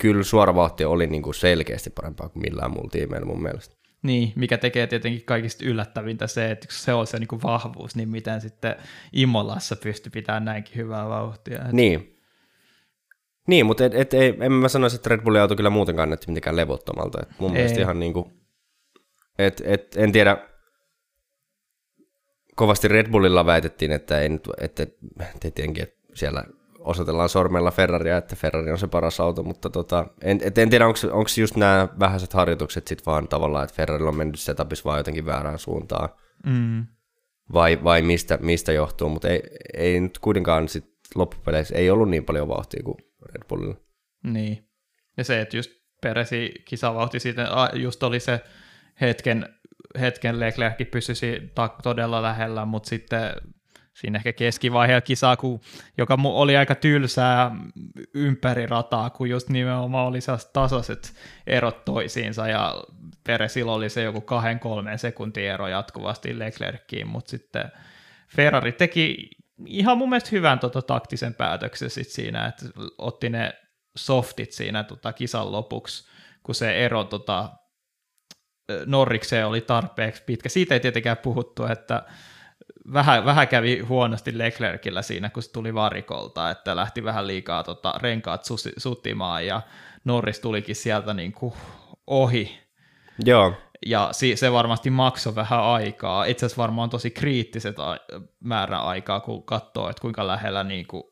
[0.00, 3.76] kyllä suora vauhti oli niin kuin selkeästi parempaa kuin millään muulla tiimeillä mun mielestä.
[4.02, 8.08] Niin, mikä tekee tietenkin kaikista yllättävintä se, että se on se niin kuin vahvuus, niin
[8.08, 8.76] miten sitten
[9.12, 11.64] Imolassa pystyy pitämään näinkin hyvää vauhtia.
[11.72, 12.12] Niin.
[13.46, 16.26] Niin, mutta et, et, ei, en mä sanoisi, että Red Bullin auto kyllä muutenkaan näytti
[16.28, 17.18] mitenkään levottomalta.
[17.22, 17.54] Et mun ei.
[17.54, 18.32] mielestä ihan niin kuin,
[19.38, 20.48] et, et, en tiedä,
[22.56, 24.86] kovasti Red Bullilla väitettiin, että, ei nyt, että
[25.40, 26.44] tietenkin, että siellä
[26.78, 30.86] osoitellaan sormella Ferraria, että Ferrari on se paras auto, mutta tota, en, et en tiedä,
[30.86, 35.26] onko just nämä vähäiset harjoitukset sitten vaan tavallaan, että Ferrarilla on mennyt setupissa vaan jotenkin
[35.26, 36.08] väärään suuntaan,
[36.46, 36.86] Mm.
[37.52, 39.42] vai, vai mistä, mistä johtuu, mutta ei,
[39.74, 42.96] ei nyt kuitenkaan sit loppupeleissä ei ollut niin paljon vauhtia kuin
[43.32, 43.76] Red Bullilla.
[44.24, 44.68] Niin.
[45.16, 45.70] Ja se, että just
[46.02, 48.40] Peresi kisavauhti siitä a, just oli se
[49.00, 49.48] hetken,
[50.00, 53.30] hetken Leclerc pysyi ta- todella lähellä, mutta sitten
[53.94, 55.60] siinä ehkä keskivaiheella kisaa, kun,
[55.98, 57.50] joka oli aika tylsää
[58.14, 60.18] ympäri rataa, kun just nimenomaan oli
[60.52, 61.14] tasaiset
[61.46, 62.84] erot toisiinsa ja
[63.26, 67.64] Peresillä oli se joku kahden kolmen sekuntin ero jatkuvasti Leclerciin, mutta sitten
[68.28, 69.30] Ferrari teki
[69.66, 72.66] ihan mun mielestä hyvän tota, taktisen päätöksen sit siinä, että
[72.98, 73.54] otti ne
[73.96, 76.08] softit siinä tota, kisan lopuksi,
[76.42, 77.50] kun se ero tota,
[78.86, 80.48] Norrikseen oli tarpeeksi pitkä.
[80.48, 82.02] Siitä ei tietenkään puhuttu, että
[82.92, 87.94] vähän, vähän kävi huonosti Leclercillä siinä, kun se tuli varikolta, että lähti vähän liikaa tota,
[88.02, 89.60] renkaat susi, sutimaan ja
[90.04, 91.54] Norris tulikin sieltä niin kuin
[92.06, 92.58] ohi.
[93.24, 93.52] Joo.
[93.86, 96.24] Ja se varmasti maksoi vähän aikaa.
[96.24, 97.76] Itse asiassa varmaan tosi kriittiset
[98.40, 101.02] määrä aikaa, kun katsoo, että kuinka lähellä niin kuin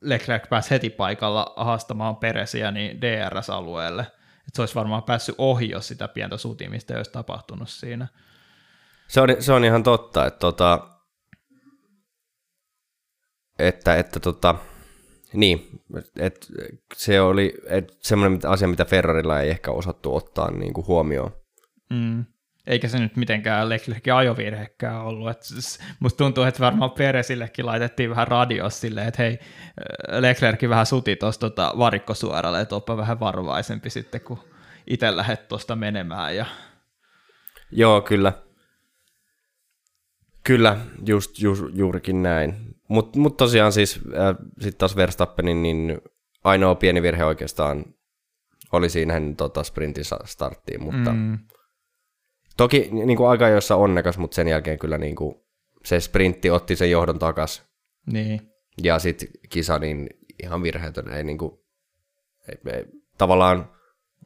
[0.00, 4.06] Leclerc pääsi heti paikalla haastamaan Peresiä niin DRS-alueelle.
[4.48, 8.08] Että se olisi varmaan päässyt ohi, jos sitä pientä sutimista ei olisi tapahtunut siinä.
[9.08, 10.88] Se on, se on ihan totta, että, tota,
[13.58, 14.54] että, että tota,
[15.32, 15.82] niin,
[16.18, 16.46] että
[16.96, 21.32] se oli et semmoinen asia, mitä Ferrarilla ei ehkä osattu ottaa niin kuin huomioon.
[21.90, 22.24] Mm.
[22.66, 25.30] Eikä se nyt mitenkään Leclercin ajovirhekään ollut.
[25.30, 25.42] Et
[26.00, 29.38] musta tuntuu, että varmaan Peresillekin laitettiin vähän radios silleen, että hei,
[30.08, 34.38] Leclerc vähän suti tuossa tota varikkosuoralle, että oppa vähän varovaisempi sitten, kun
[34.86, 36.36] itse lähdet tuosta menemään.
[36.36, 36.46] Ja...
[37.70, 38.32] Joo, kyllä.
[40.44, 42.74] Kyllä, just, ju, juurikin näin.
[42.88, 46.00] Mutta mut tosiaan siis äh, sitten taas Verstappenin, niin
[46.44, 47.84] ainoa pieni virhe oikeastaan
[48.72, 51.38] oli siinä tota, sprintin starttiin, mutta mm.
[52.56, 55.34] Toki niin kuin aika jossa onnekas, mutta sen jälkeen kyllä niin kuin,
[55.84, 57.62] se sprintti otti sen johdon takas.
[58.12, 58.40] Niin.
[58.82, 60.08] Ja sitten kisa niin
[60.42, 61.52] ihan virheetön, ei niin kuin,
[62.48, 62.84] ei, ei,
[63.18, 63.70] tavallaan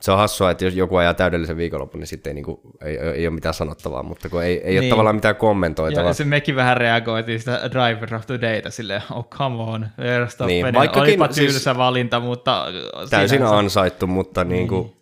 [0.00, 2.98] se on hassua, että jos joku ajaa täydellisen viikonlopun, niin sitten ei, niin kuin, ei,
[2.98, 4.80] ei ole mitään sanottavaa, mutta kun ei, ei niin.
[4.80, 6.10] ole tavallaan mitään kommentoitavaa.
[6.10, 10.74] Ja se mekin vähän reagoitiin sitä Driver of the Dayta silleen, oh come on, Verstappen,
[10.74, 12.66] niin, olipa siis tylsä siis valinta, mutta...
[13.10, 14.50] Täysin ansaittu, mutta niin.
[14.50, 14.92] Niin kuin,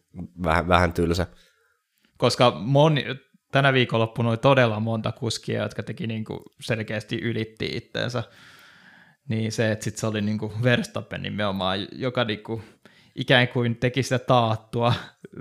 [0.44, 1.26] vähän, vähän tylsä.
[2.16, 3.04] Koska moni,
[3.52, 8.22] tänä viikonloppuna oli todella monta kuskia, jotka teki niin kuin selkeästi ylitti itteensä.
[9.28, 12.62] Niin se, että sitten se oli niin kuin Verstappen nimenomaan, joka niin kuin
[13.14, 14.94] ikään kuin teki sitä taattua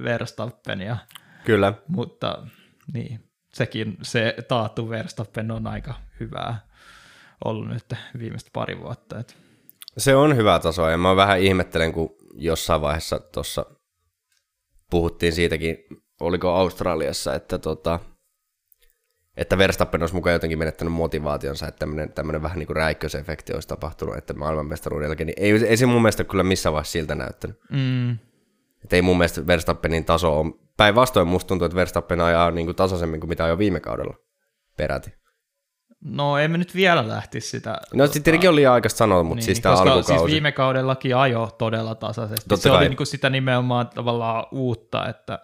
[0.04, 0.98] Verstappenia.
[1.46, 1.74] Kyllä.
[1.88, 2.48] Mutta
[2.94, 6.60] niin, sekin se taattu Verstappen on aika hyvää
[7.46, 7.86] ollut nyt
[8.20, 9.20] viimeistä pari vuotta.
[9.20, 9.38] Et.
[9.98, 13.66] Se on hyvä taso ja mä vähän ihmettelen, kun jossain vaiheessa tuossa
[14.90, 15.78] puhuttiin siitäkin,
[16.20, 18.00] oliko Australiassa, että tota,
[19.38, 23.68] että Verstappen olisi mukaan jotenkin menettänyt motivaationsa, että tämmöinen, tämmöinen vähän niin kuin räikkösefekti olisi
[23.68, 27.60] tapahtunut, että maailmanmestaruuden jälkeen, niin ei, ei se mun mielestä kyllä missään vaiheessa siltä näyttänyt.
[27.72, 28.12] Mm.
[28.84, 32.76] Että ei mun mielestä Verstappenin taso on, päinvastoin musta tuntuu, että Verstappen ajaa niin kuin
[32.76, 34.16] tasaisemmin kuin mitä jo viime kaudella
[34.78, 35.14] peräti.
[36.02, 37.78] No emme nyt vielä lähtisi sitä.
[37.94, 38.14] No tota...
[38.14, 40.20] tietenkin oli liian aikaista sanoa, mutta niin, siis tämä koska alkukausi.
[40.20, 42.50] siis viime kaudellakin ajo todella tasaisesti.
[42.50, 42.78] Totta se kai.
[42.78, 45.40] oli niin kuin sitä nimenomaan tavallaan uutta, että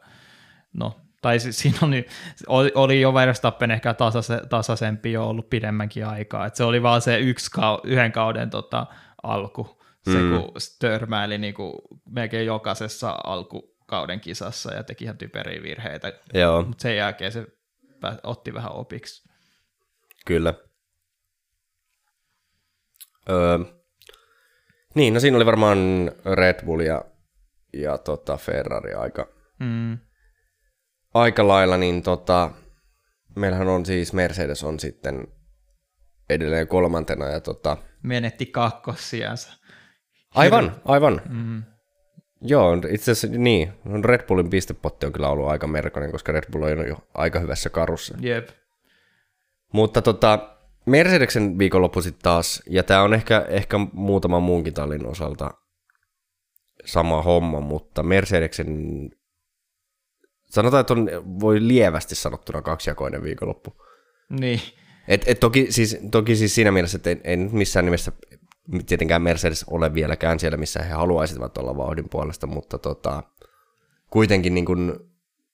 [0.73, 2.05] no tai siinä oli,
[2.47, 7.01] oli, oli jo Verstappen ehkä tasase, tasaisempi jo ollut pidemmänkin aikaa, että se oli vaan
[7.01, 7.51] se yksi
[7.84, 8.88] yhden kauden tota,
[9.23, 10.29] alku, se mm.
[10.29, 11.73] kun törmäili niin kuin
[12.10, 16.13] melkein jokaisessa alkukauden kisassa ja teki ihan typeriä virheitä,
[16.65, 17.47] mutta sen jälkeen se
[18.23, 19.29] otti vähän opiksi.
[20.25, 20.53] Kyllä.
[23.29, 23.60] Öö,
[24.95, 25.77] niin, no siinä oli varmaan
[26.25, 27.05] Red Bull ja,
[27.73, 29.27] ja tota Ferrari aika,
[29.60, 29.97] mm
[31.13, 32.52] aika lailla, niin tota,
[33.36, 35.28] meillähän on siis Mercedes on sitten
[36.30, 37.28] edelleen kolmantena.
[37.28, 39.54] Ja tota, Menetti kakkossiansa.
[40.36, 41.21] Aivan, aivan.
[41.30, 41.63] Mm.
[42.41, 43.74] Joo, itse asiassa niin.
[44.04, 47.69] Red Bullin pistepotti on kyllä ollut aika merkoinen, koska Red Bull on jo aika hyvässä
[47.69, 48.17] karussa.
[48.21, 48.50] Jep.
[49.74, 55.52] Mutta tota, Mercedeksen viikonloppu sitten taas, ja tämä on ehkä, ehkä muutaman muunkin tallin osalta
[56.86, 59.10] sama homma, mutta Mercedeksen
[60.51, 61.09] Sanotaan, että on,
[61.39, 63.73] voi lievästi sanottuna kaksijakoinen viikonloppu.
[64.29, 64.61] Niin.
[65.07, 68.11] Et, et toki, siis, toki siis siinä mielessä, että ei, ei nyt missään nimessä
[68.85, 73.23] tietenkään Mercedes ole vieläkään siellä, missä he haluaisivat olla vauhdin puolesta, mutta tota,
[74.09, 74.93] kuitenkin niin kuin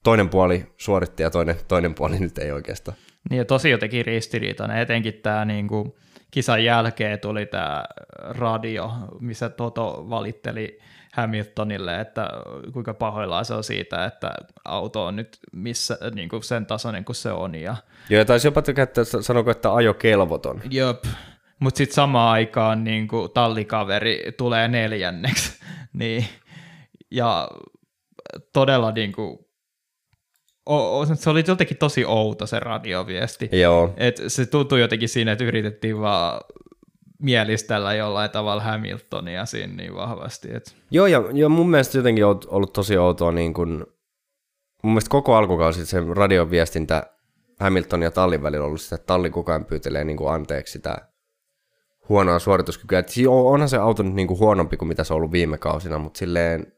[0.04, 2.98] toinen puoli suoritti ja toinen, toinen puoli nyt ei oikeastaan.
[3.30, 5.94] Niin ja tosi jotenkin ristiriitainen, etenkin tämä niin kuin,
[6.32, 7.86] kisan jälkeen tuli tämä
[8.20, 10.80] radio, missä Toto valitteli
[11.18, 12.30] Hamiltonille, että
[12.74, 14.32] kuinka pahoillaan se on siitä, että
[14.66, 17.56] auto on nyt missä, niin kuin sen tasoinen kuin se on.
[17.56, 17.76] Ja...
[18.10, 20.62] Joo, taisi jopa tykkää, että sanoiko, että ajo kelvoton.
[20.70, 21.04] Jop,
[21.60, 25.60] mutta sitten samaan aikaan niin kuin tallikaveri tulee neljänneksi.
[25.94, 26.26] niin,
[27.12, 27.50] ja
[28.54, 29.40] todella niin kuin,
[30.66, 33.50] o, o, se oli jotenkin tosi outo se radioviesti.
[33.52, 33.94] Joo.
[33.98, 36.42] Et se tuntui jotenkin siinä, että yritettiin vaan
[37.20, 40.56] mielistellä jollain tavalla Hamiltonia siinä niin vahvasti.
[40.56, 40.76] Et.
[40.92, 43.88] Joo, ja, ja mun mielestä jotenkin on ollut tosi outoa, niin kun,
[44.84, 47.04] mun mielestä koko alkukausi se radioviestintä
[47.60, 50.98] Hamilton ja Tallin välillä ollut sitä, että Talli koko ajan pyytelee niin kuin anteeksi sitä
[52.10, 53.00] huonoa suorituskykyä.
[53.00, 56.00] Et onhan se auto nyt niin kuin huonompi kuin mitä se on ollut viime kausina,
[56.00, 56.74] mutta silleen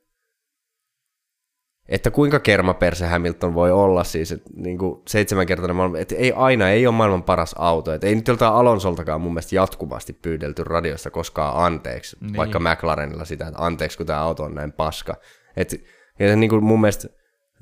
[1.89, 6.69] että kuinka kermaperse Hamilton voi olla siis, että niin kuin seitsemänkertainen maailman, että ei aina,
[6.69, 11.12] ei ole maailman paras auto, että ei nyt joltain Alonsoltakaan mun mielestä jatkuvasti pyydelty radiosta
[11.12, 12.38] koskaan anteeksi, niin.
[12.38, 15.15] vaikka McLarenilla sitä, että anteeksi kun tämä auto on näin paska,
[15.58, 15.75] että
[16.19, 17.08] ja niin kuin mun mielestä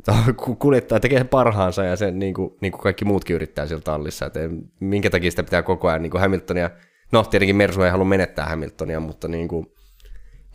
[0.60, 4.40] kuljettaja tekee parhaansa ja se niin kuin, niin kuin kaikki muutkin yrittää sillä tallissa, että
[4.80, 6.70] minkä takia sitä pitää koko ajan niin kuin Hamiltonia,
[7.12, 9.66] no tietenkin Mersu ei halua menettää Hamiltonia, mutta niin kuin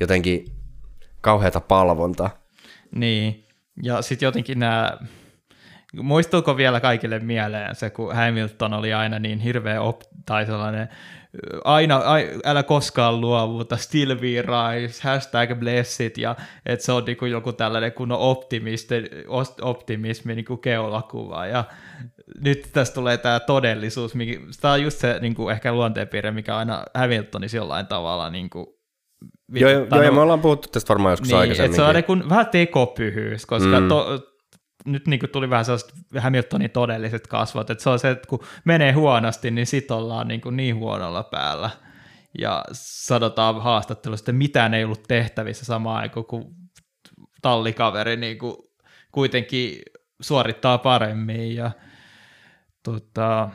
[0.01, 0.45] jotenkin
[1.21, 2.31] kauheata palvonta.
[2.95, 3.45] Niin,
[3.83, 4.99] ja sitten jotenkin nämä,
[6.03, 10.89] muistuuko vielä kaikille mieleen se, kun Hamilton oli aina niin hirveä op, tai sellainen,
[11.65, 17.17] aina, ai, älä koskaan luovuta, still be rise, hashtag blessit, ja että se on niin
[17.17, 18.95] kuin joku tällainen kunnon optimisti,
[19.63, 21.65] optimismi niin kuin keulakuva, ja
[22.41, 26.57] nyt tässä tulee tämä todellisuus, mikä, tämä on just se niin kuin ehkä luonteenpiirre, mikä
[26.57, 28.67] aina Hamiltonissa jollain tavalla niin kuin
[29.53, 31.77] Joo, joo, ja me ollaan puhuttu tästä varmaan joskus niin, aikaisemmin.
[31.77, 33.89] Se on niin vähän tekopyhyys, koska mm.
[33.89, 34.19] to,
[34.87, 38.93] nyt niin tuli vähän sellaiset Hamiltonin todelliset kasvot, että se on se, että kun menee
[38.93, 41.71] huonosti, niin sit ollaan niin, kuin niin huonolla päällä.
[42.39, 46.55] Ja sanotaan haastattelussa, että mitään ei ollut tehtävissä samaan aikaan, kun
[47.43, 48.57] tallikaveri niin kuin
[49.13, 49.83] kuitenkin
[50.21, 51.55] suorittaa paremmin.
[51.55, 51.71] Ja,
[52.83, 53.49] tota,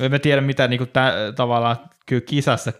[0.00, 2.72] en mä tiedä, mitä niin kuin tä, tavallaan kyllä kisassa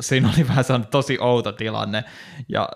[0.00, 2.04] siinä oli vähän sellainen tosi outo tilanne,
[2.48, 2.68] ja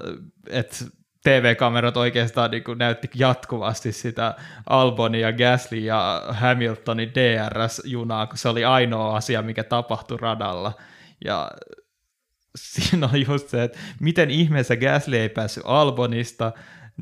[0.50, 0.84] et
[1.24, 4.34] TV-kamerat oikeastaan niin näytti jatkuvasti sitä
[4.66, 10.72] Albonia, ja Gasly ja Hamiltonin DRS-junaa, kun se oli ainoa asia, mikä tapahtui radalla.
[11.24, 11.50] Ja
[12.56, 16.52] siinä on just se, että miten ihmeessä Gasly ei päässyt Albonista,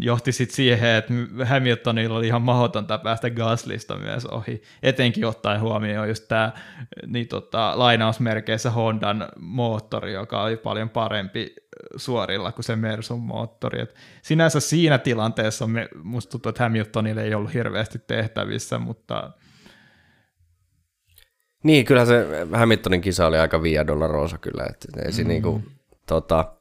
[0.00, 6.08] johti sitten siihen, että Hamiltonilla oli ihan mahdotonta päästä Gaslista myös ohi, etenkin ottaen huomioon
[6.08, 6.52] just tämä
[7.06, 11.54] niin tota, lainausmerkeissä Hondan moottori, joka oli paljon parempi
[11.96, 13.80] suorilla kuin se Mersun moottori.
[13.80, 19.30] Et sinänsä siinä tilanteessa me, musta tuntuu, että Hamiltonille ei ollut hirveästi tehtävissä, mutta...
[21.62, 25.28] Niin, kyllä se Hamiltonin kisa oli aika via dollarosa kyllä, että ei mm.
[25.28, 25.62] niinku,
[26.06, 26.57] tota,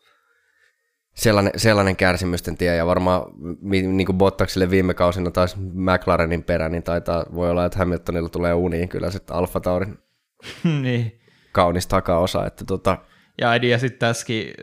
[1.18, 3.22] sellainen, sellainen kärsimysten tie, ja varmaan
[3.62, 8.54] niin kuin Bottaksille viime kausina taas McLarenin perä, niin taitaa, voi olla, että Hamiltonilla tulee
[8.54, 10.00] uniin kyllä sitten Alfa Taurin
[10.82, 11.22] niin.
[11.52, 12.46] kaunis takaosa.
[12.46, 12.98] Että tota...
[13.42, 14.54] Ja ja sitten tässäkin,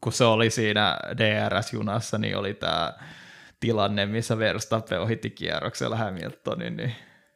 [0.00, 2.92] kun se oli siinä DRS-junassa, niin oli tämä
[3.60, 6.94] tilanne, missä Verstappen ohitti kierroksella Hamiltonin, niin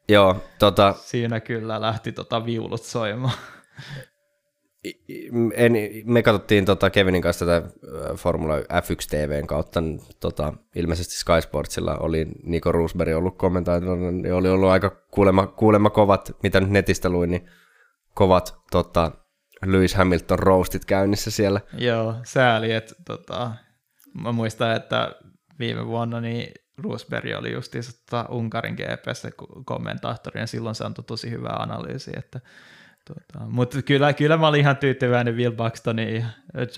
[0.09, 0.95] Joo, tota...
[0.99, 3.35] siinä kyllä lähti tota viulut soimaan
[5.55, 5.73] en,
[6.05, 7.69] me katsottiin tota Kevinin kanssa tätä
[8.17, 9.83] Formula F1 TVn kautta,
[10.21, 15.91] tota, ilmeisesti Sky Sportsilla oli Nico Roosberg ollut kommentaattorina, niin oli ollut aika kuulemma, kuulemma
[15.91, 17.51] kovat, mitä nyt netistä luin, niin
[18.15, 19.13] kovat tota,
[19.67, 21.61] Lewis Hamilton roastit käynnissä siellä.
[21.79, 23.51] Joo, sääli, että tota,
[24.23, 25.13] mä muistan, että
[25.59, 29.27] viime vuonna niin Roosberg oli justiinsa tota Unkarin GPS
[29.65, 32.41] kommentaattori, ja silloin se antoi tosi hyvää analyysiä, että
[33.09, 36.27] Tota, mutta kyllä, kyllä mä olin ihan tyytyväinen Will Buxtonin ja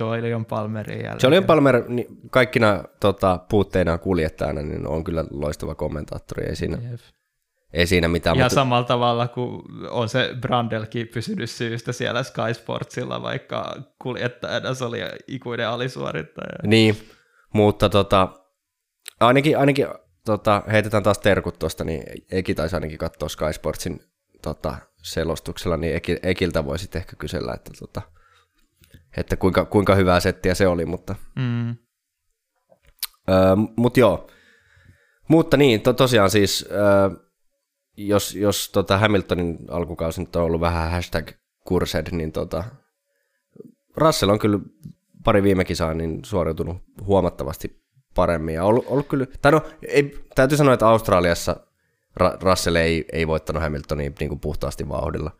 [0.00, 1.18] Joelion Palmerin jälkeen.
[1.22, 7.00] Joelion Palmer niin kaikkina tota, puutteinaan kuljettajana niin on kyllä loistava kommentaattori, ei siinä, Jep.
[7.72, 8.38] ei siinä mitään.
[8.38, 8.54] Ja mutta...
[8.54, 14.98] samalla tavalla kuin on se Brandelkin pysynyt syystä siellä Sky Sportsilla, vaikka kuljettajana se oli
[15.26, 16.58] ikuinen alisuorittaja.
[16.62, 16.96] Niin,
[17.54, 18.28] mutta tota,
[19.20, 19.86] ainakin, ainakin
[20.24, 24.00] tota, heitetään taas terkut tuosta, niin Eki taisi ainakin katsoa Sky Sportsin
[24.42, 28.02] tota, selostuksella, niin Ekiltä voisit ehkä kysellä, että, tota,
[29.16, 31.14] että kuinka, kuinka hyvää settiä se oli, mutta...
[31.36, 31.76] Mm.
[33.28, 34.30] Öö, mut joo.
[35.28, 37.10] Mutta niin, to, tosiaan siis, öö,
[37.96, 41.30] jos, jos tota Hamiltonin alkukausi nyt on ollut vähän hashtag
[41.64, 42.64] kursed, niin tota,
[43.96, 44.58] Russell on kyllä
[45.24, 47.82] pari viime kisaa niin suoriutunut huomattavasti
[48.14, 48.54] paremmin.
[48.54, 51.65] Ja ollut, ollut kyllä, tai no, ei, täytyy sanoa, että Australiassa
[52.20, 55.31] Ra- Russell ei, ei voittanut Hamiltonia niin kuin puhtaasti vauhdilla.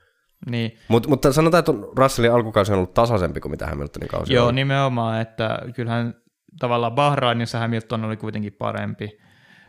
[0.51, 0.79] Niin.
[0.89, 4.55] Mut, mutta sanotaan, että Russellin alkukausi on ollut tasaisempi kuin mitä Hamiltonin kausi Joo, on.
[4.55, 6.15] nimenomaan, että kyllähän
[6.59, 9.19] tavallaan Bahrainissa Hamilton oli kuitenkin parempi.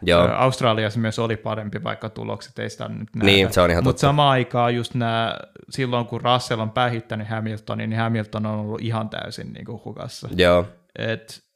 [0.02, 0.22] Joo.
[0.22, 3.26] Australiassa myös oli parempi, vaikka tulokset ei sitä nyt näytä.
[3.26, 5.38] Niin, se on ihan Mutta samaan aikaan just nämä,
[5.70, 10.30] silloin kun Russell on päihittänyt Hamiltonin, niin Hamilton on ollut ihan täysin niin kuin hukassa.
[10.36, 10.66] Joo,
[11.00, 11.47] Et,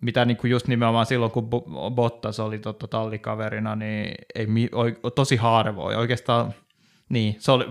[0.00, 4.68] mitä niin kuin just nimenomaan silloin, kun Bo- Bottas oli totta tallikaverina, niin ei, mi-
[4.72, 5.98] oi- tosi harvoin.
[5.98, 6.54] Oikeastaan,
[7.08, 7.64] niin, se oli,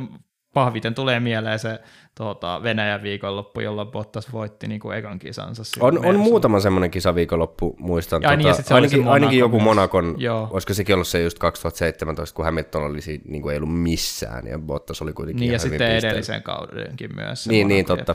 [0.54, 1.80] pahviten tulee mieleen se
[2.18, 5.63] tuota, Venäjän viikonloppu, jolloin Bottas voitti niin kuin ekan kisansa.
[5.80, 8.22] on, on muutama semmoinen kisaviikonloppu, muistan.
[8.22, 9.63] tota, Ai niin, ja sit se ainakin, se ainakin joku myös.
[9.63, 10.48] Monakon, Joo.
[10.52, 14.60] olisiko sekin ollut se just 2017, kun Hamilton oli niin kuin ei ollut missään, ja
[14.60, 17.48] Bottas oli kuitenkin Niin, ja sitten edellisen kaudenkin myös.
[17.48, 18.13] Niin, niin, Monaco.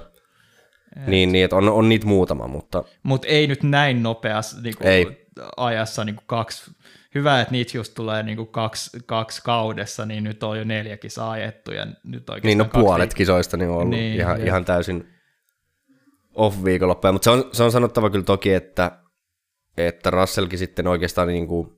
[1.06, 4.88] Niin, niin, että on, on niitä muutama, mutta Mutta ei nyt näin nopeassa niin kuin
[4.88, 5.26] Ei.
[5.56, 6.70] ajassa niin kuin kaksi.
[7.14, 10.96] Hyvä, että niitä just tulee niin kuin kaksi, kaksi kaudessa, niin nyt on jo neljä
[10.96, 11.72] kisaa ajettu.
[11.72, 14.46] Ja nyt oikeastaan niin no puolet kisoista niin on ollut Niin, ihan, jep.
[14.46, 15.08] ihan täysin
[16.34, 18.98] off-viikonloppuja, mutta se on, se on sanottava kyllä toki, että,
[19.76, 21.68] että Russellkin sitten oikeastaan niin kuin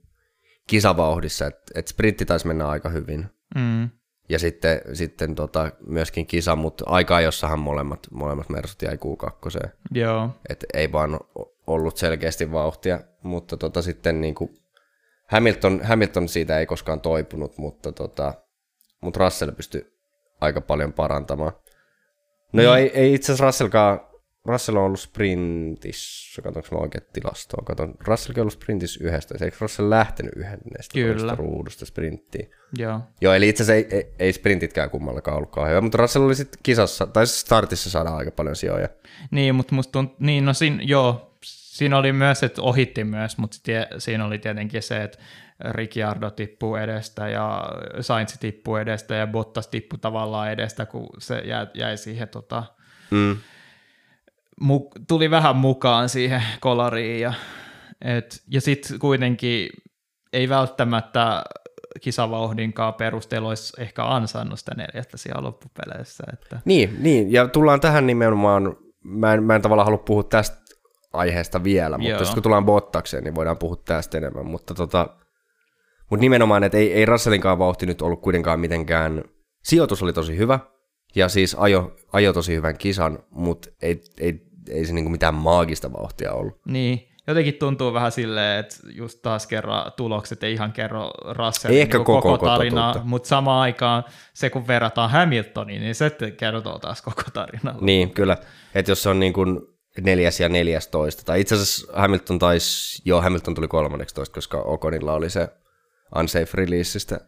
[0.66, 3.26] kisavauhdissa, että, että sprintti taisi mennä aika hyvin.
[3.54, 3.88] Mm.
[4.28, 9.70] Ja sitten, sitten tota, myöskin kisa, mutta aikaa jossahan molemmat, molemmat Mersut jäi Q2.
[9.90, 11.20] Joo, Et ei vaan
[11.66, 14.50] ollut selkeästi vauhtia, mutta tota, sitten niin kuin
[15.26, 18.34] Hamilton, Hamilton siitä ei koskaan toipunut, mutta, tota,
[19.00, 19.92] mutta Russell pystyi
[20.40, 21.52] aika paljon parantamaan.
[22.52, 24.00] No joo, ei, ei itse asiassa Russellkaan,
[24.46, 29.56] Russell on ollut sprintissä, katsonko mä oikein tilastoa, katon, Russellkin on ollut sprintissä yhdestä, eikö
[29.60, 31.34] Russell lähtenyt yhdestä Kyllä.
[31.34, 32.50] ruudusta sprinttiin?
[32.78, 33.00] joo.
[33.20, 36.34] Joo, eli itse asiassa ei, ei, ei sprintitkään kummallakaan ollut kauhean hyvä, mutta Russell oli
[36.34, 38.88] sitten kisassa, tai siis startissa saada aika paljon sijoja.
[39.30, 43.56] Niin, mutta musta tunt, niin no siinä, joo, siinä oli myös, että ohitti myös, mutta
[43.62, 45.18] tie, siinä oli tietenkin se, että
[45.70, 51.66] Ricciardo tippuu edestä ja Sainz tippuu edestä ja Bottas tippui tavallaan edestä, kun se jäi,
[51.74, 52.64] jäi siihen tota,
[53.10, 53.36] Mm.
[54.60, 57.32] Mu, tuli vähän mukaan siihen kolariin ja,
[58.04, 59.68] et, ja sitten kuitenkin
[60.32, 61.44] ei välttämättä
[62.00, 66.24] kisavauhdinkaan perusteella olisi ehkä ansainnut sitä neljättä siellä loppupeleissä.
[66.32, 66.60] Että.
[66.64, 70.56] Niin, niin, ja tullaan tähän nimenomaan, mä en, mä en tavallaan halua puhua tästä
[71.12, 72.20] aiheesta vielä, mutta Joo.
[72.20, 75.08] jos kun tullaan Bottakseen, niin voidaan puhua tästä enemmän, mutta tota,
[76.10, 79.24] mutta nimenomaan, että ei, ei Russellinkaan vauhti nyt ollut kuitenkaan mitenkään,
[79.62, 80.60] sijoitus oli tosi hyvä,
[81.14, 85.92] ja siis ajo, ajo tosi hyvän kisan, mutta ei, ei, ei se niinku mitään maagista
[85.92, 86.60] vauhtia ollut.
[86.64, 91.98] Niin, jotenkin tuntuu vähän silleen, että just taas kerran tulokset ei ihan kerro Russellin ehkä
[91.98, 93.08] niin koko- koko tarinaa, totuutta.
[93.08, 97.76] mutta samaan aikaan se kun verrataan Hamiltoniin, niin se kertoo taas koko tarinaa.
[97.80, 98.36] Niin, kyllä.
[98.74, 99.60] Että jos se on niin kuin
[100.00, 105.30] neljäs ja neljästoista, tai itse asiassa Hamilton taisi, joo Hamilton tuli kolmanneksitoista, koska Oconilla oli
[105.30, 105.48] se
[106.18, 107.20] unsafe releaseistä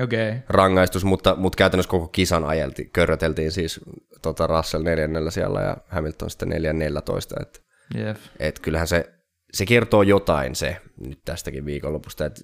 [0.00, 0.40] okay.
[0.48, 3.80] rangaistus, mutta, mutta käytännössä koko kisan ajelti, körröteltiin siis
[4.22, 7.60] tota Russell neljännellä siellä ja Hamilton sitten neljän neljätoista, että
[7.94, 8.16] jep.
[8.38, 9.12] et kyllähän se,
[9.52, 12.24] se kertoo jotain se nyt tästäkin viikonlopusta.
[12.24, 12.40] Et,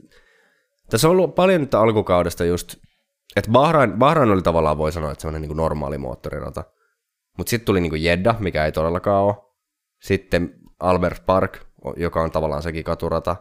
[0.90, 2.76] tässä on ollut paljon nyt alkukaudesta just,
[3.36, 6.64] että Bahrain, Bahrain oli tavallaan voi sanoa, että semmoinen niin normaali moottorirata.
[7.38, 9.34] Mutta sitten tuli niin Jeddah, mikä ei todellakaan ole.
[10.02, 11.58] Sitten Albert Park,
[11.96, 13.36] joka on tavallaan sekin katurata.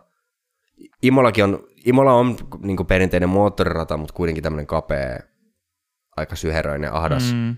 [1.02, 5.20] Imolakin on, Imola on niin perinteinen moottorirata, mutta kuitenkin tämmöinen kapea,
[6.18, 7.56] aika syheröinen, ahdas mm.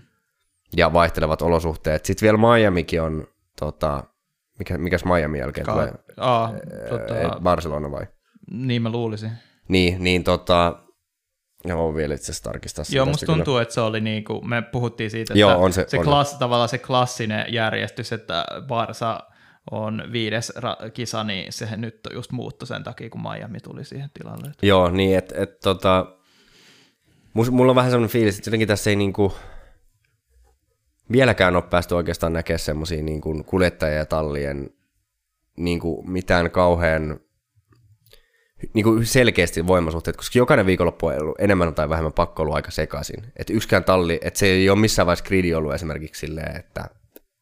[0.76, 2.04] Ja vaihtelevat olosuhteet.
[2.04, 3.26] Sitten vielä Miamikin on,
[3.58, 4.04] tota,
[4.58, 5.92] mikä, mikäs Miami jälkeen ka- tulee?
[6.16, 6.52] Aa,
[6.88, 7.40] Tota...
[7.40, 8.06] Barcelona vai?
[8.50, 9.30] niin mä luulisin.
[9.68, 10.76] Niin, niin tota,
[11.64, 13.36] Joo, vielä itse asiassa tarkistaa Joo, musta kyllä.
[13.36, 16.34] tuntuu, että se oli niinku, me puhuttiin siitä, Joo, että on se- se, on klass,
[16.34, 19.20] tavallaan se klassinen järjestys, että Barsa
[19.70, 24.10] on viides ra- kisa, niin se nyt just muuttui sen takia, kun Miami tuli siihen
[24.14, 24.52] tilalle.
[24.62, 26.16] Joo, niin että et, tota,
[27.50, 29.32] mulla on vähän sellainen fiilis, että jotenkin tässä ei niinku,
[31.12, 34.70] vieläkään ole päästy oikeastaan näkemään semmoisia niinku kuljettajia tallien
[35.56, 37.20] niinku mitään kauhean
[38.74, 43.32] niinku selkeästi voimasuhteet, koska jokainen viikonloppu on ollut enemmän tai vähemmän pakko ollut aika sekaisin.
[43.36, 46.84] Että yksikään talli, että se ei ole missään vaiheessa gridi ollut esimerkiksi silleen, että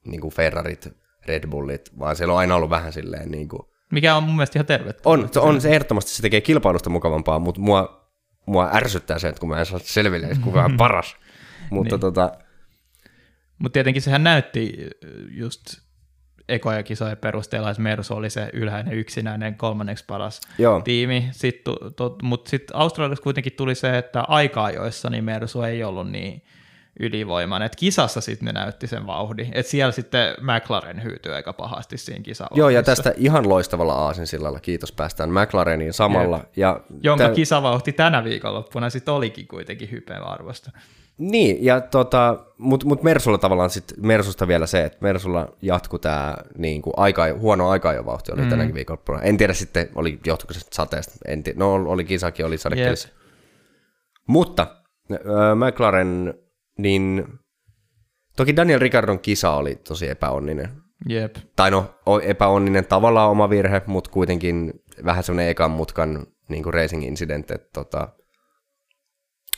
[0.04, 0.88] niinku Ferrarit,
[1.28, 4.66] Red Bullit, vaan siellä on aina ollut vähän silleen niinku, Mikä on mun mielestä ihan
[4.66, 5.08] tervettä.
[5.08, 8.08] on, se, on se ehdottomasti, se tekee kilpailusta mukavampaa, mutta mua,
[8.46, 11.16] mua ärsyttää se, että kun mä en saa selville, että kuka on paras.
[11.70, 12.00] Mutta Niin.
[12.00, 12.32] tota,
[13.58, 14.74] Mutta tietenkin sehän näytti
[15.30, 15.60] just
[16.48, 21.74] ekoja kisojen perusteella, että Mersu oli se ylhäinen yksinäinen kolmanneksi paras joo, tiimi, Sitten,
[22.22, 26.42] mutta sitten Australiassa kuitenkin tuli se, että aika-ajoissa niin Mersu ei ollut niin
[26.98, 27.62] ylivoiman.
[27.62, 29.48] Et kisassa sitten ne näytti sen vauhdin.
[29.52, 32.54] Et siellä sitten McLaren hyytyi aika pahasti siinä kisassa.
[32.54, 36.44] Joo, ja tästä ihan loistavalla aasinsillalla, kiitos, päästään McLareniin samalla.
[36.56, 37.36] Ja Jonka tämän...
[37.36, 40.70] kisavauhti tänä viikonloppuna sitten olikin kuitenkin hypeä arvosta.
[41.18, 46.36] Niin, ja tota, mutta mut Mersulla tavallaan sit, Mersusta vielä se, että Mersulla jatkuu tämä
[46.58, 48.48] niinku, aika, huono aika jo vauhti oli mm.
[48.48, 49.22] tänäkin viikonloppuna.
[49.22, 51.58] En tiedä sitten, oli, johtuiko se sateesta, en tiedä.
[51.58, 53.08] no oli kisakin, oli sadekelissä.
[54.26, 54.66] Mutta
[55.12, 55.18] äh,
[55.54, 56.34] McLaren,
[56.78, 57.26] niin
[58.36, 60.82] toki Daniel Ricardon kisa oli tosi epäonninen.
[61.08, 61.36] Jep.
[61.56, 64.72] Tai no, epäonninen tavallaan oma virhe, mutta kuitenkin
[65.04, 68.08] vähän semmoinen ekan mutkan niin kuin racing incident, että tota,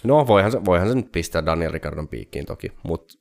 [0.04, 3.14] No voihan se, voihan se nyt pistää Daniel Ricardon piikkiin toki, mutta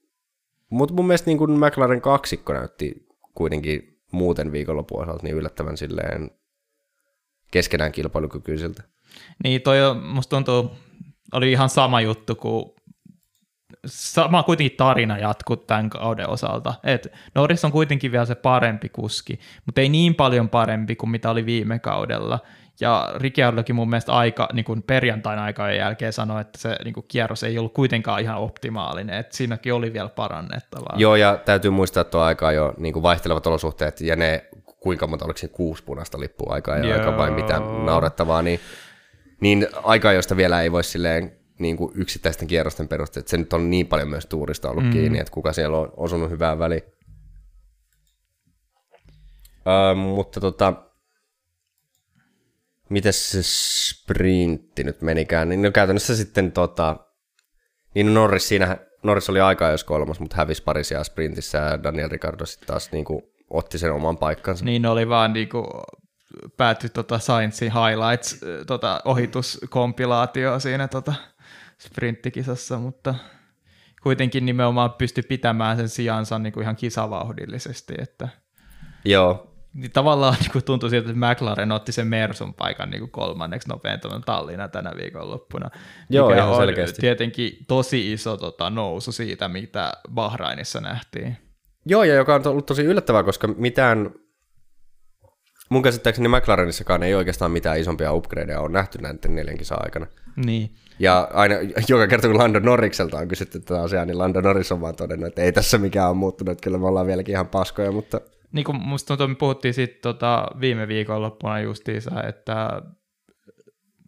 [0.69, 6.31] mut mun mielestä niin kuin McLaren kaksikko näytti kuitenkin muuten viikonlopun osalta niin yllättävän silleen
[7.51, 8.83] keskenään kilpailukykyisiltä.
[9.43, 10.71] Niin, toi musta tuntuu,
[11.33, 12.65] oli ihan sama juttu kuin
[13.85, 16.73] sama kuitenkin tarina jatkuu tämän kauden osalta.
[16.83, 21.29] Et Norris on kuitenkin vielä se parempi kuski, mutta ei niin paljon parempi kuin mitä
[21.29, 22.39] oli viime kaudella.
[22.81, 27.05] Ja Ricciardokin mun mielestä aika, niin kuin perjantain aikojen jälkeen sanoi, että se niin kuin
[27.07, 30.95] kierros ei ollut kuitenkaan ihan optimaalinen, että siinäkin oli vielä parannettavaa.
[30.97, 34.45] Joo, ja täytyy muistaa, että tuo aika jo niin kuin vaihtelevat olosuhteet, ja ne
[34.79, 38.59] kuinka monta, oliko se kuusi punaista lippua aikaa ja aika vai mitä naurettavaa, niin,
[39.39, 43.53] niin aika, josta vielä ei voi silleen niin kuin yksittäisten kierrosten perusteella, että se nyt
[43.53, 44.91] on niin paljon myös tuurista ollut mm.
[44.91, 46.83] kiinni, että kuka siellä on osunut hyvään väliin.
[49.67, 50.73] Öö, mutta tota,
[52.89, 56.95] miten se sprintti nyt menikään, niin no käytännössä sitten tota,
[57.95, 62.45] niin Norris siinä, Norris oli aikaa jos kolmas, mutta hävisi parisia sprintissä ja Daniel Ricardo
[62.45, 64.65] sitten taas niin kuin, otti sen oman paikkansa.
[64.65, 65.65] Niin oli vaan niin kuin,
[66.57, 71.13] päätty tota Sainzin highlights tota, ohituskompilaatio siinä tota,
[71.81, 73.15] sprinttikisassa, mutta
[74.03, 77.93] kuitenkin nimenomaan pystyi pitämään sen sijansa niin kuin ihan kisavauhdillisesti.
[77.97, 78.29] Että...
[79.05, 83.11] Joo, niin tavallaan niin kuin tuntui siltä, että McLaren otti sen Mersun paikan niin kuin
[83.11, 85.69] kolmanneksi nopeintavan tallina tänä viikonloppuna.
[86.09, 87.01] Joo, ihan on selkeästi.
[87.01, 91.37] tietenkin tosi iso tota, nousu siitä, mitä Bahrainissa nähtiin.
[91.85, 94.11] Joo, ja joka on ollut tosi yllättävää, koska mitään,
[95.69, 100.07] mun käsittääkseni McLarenissakaan ei oikeastaan mitään isompia upgradeja ole nähty näiden neljän kisan aikana.
[100.45, 100.71] Niin.
[100.99, 101.55] Ja aina,
[101.87, 105.27] joka kerta kun Lando Norrikselta on kysytty tätä asiaa, niin Lando Norris on vaan todennut,
[105.27, 108.63] että ei tässä mikään ole muuttunut, että kyllä me ollaan vieläkin ihan paskoja, mutta niin
[108.63, 112.81] kuin musta tuntuu, me puhuttiin sitten tota viime viikonloppuna justiinsa, että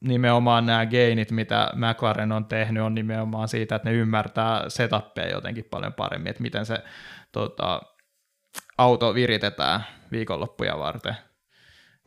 [0.03, 5.66] nimenomaan nämä geinit, mitä McLaren on tehnyt, on nimenomaan siitä, että ne ymmärtää setuppeja jotenkin
[5.70, 6.78] paljon paremmin, että miten se
[7.32, 7.82] tota,
[8.78, 11.16] auto viritetään viikonloppuja varten.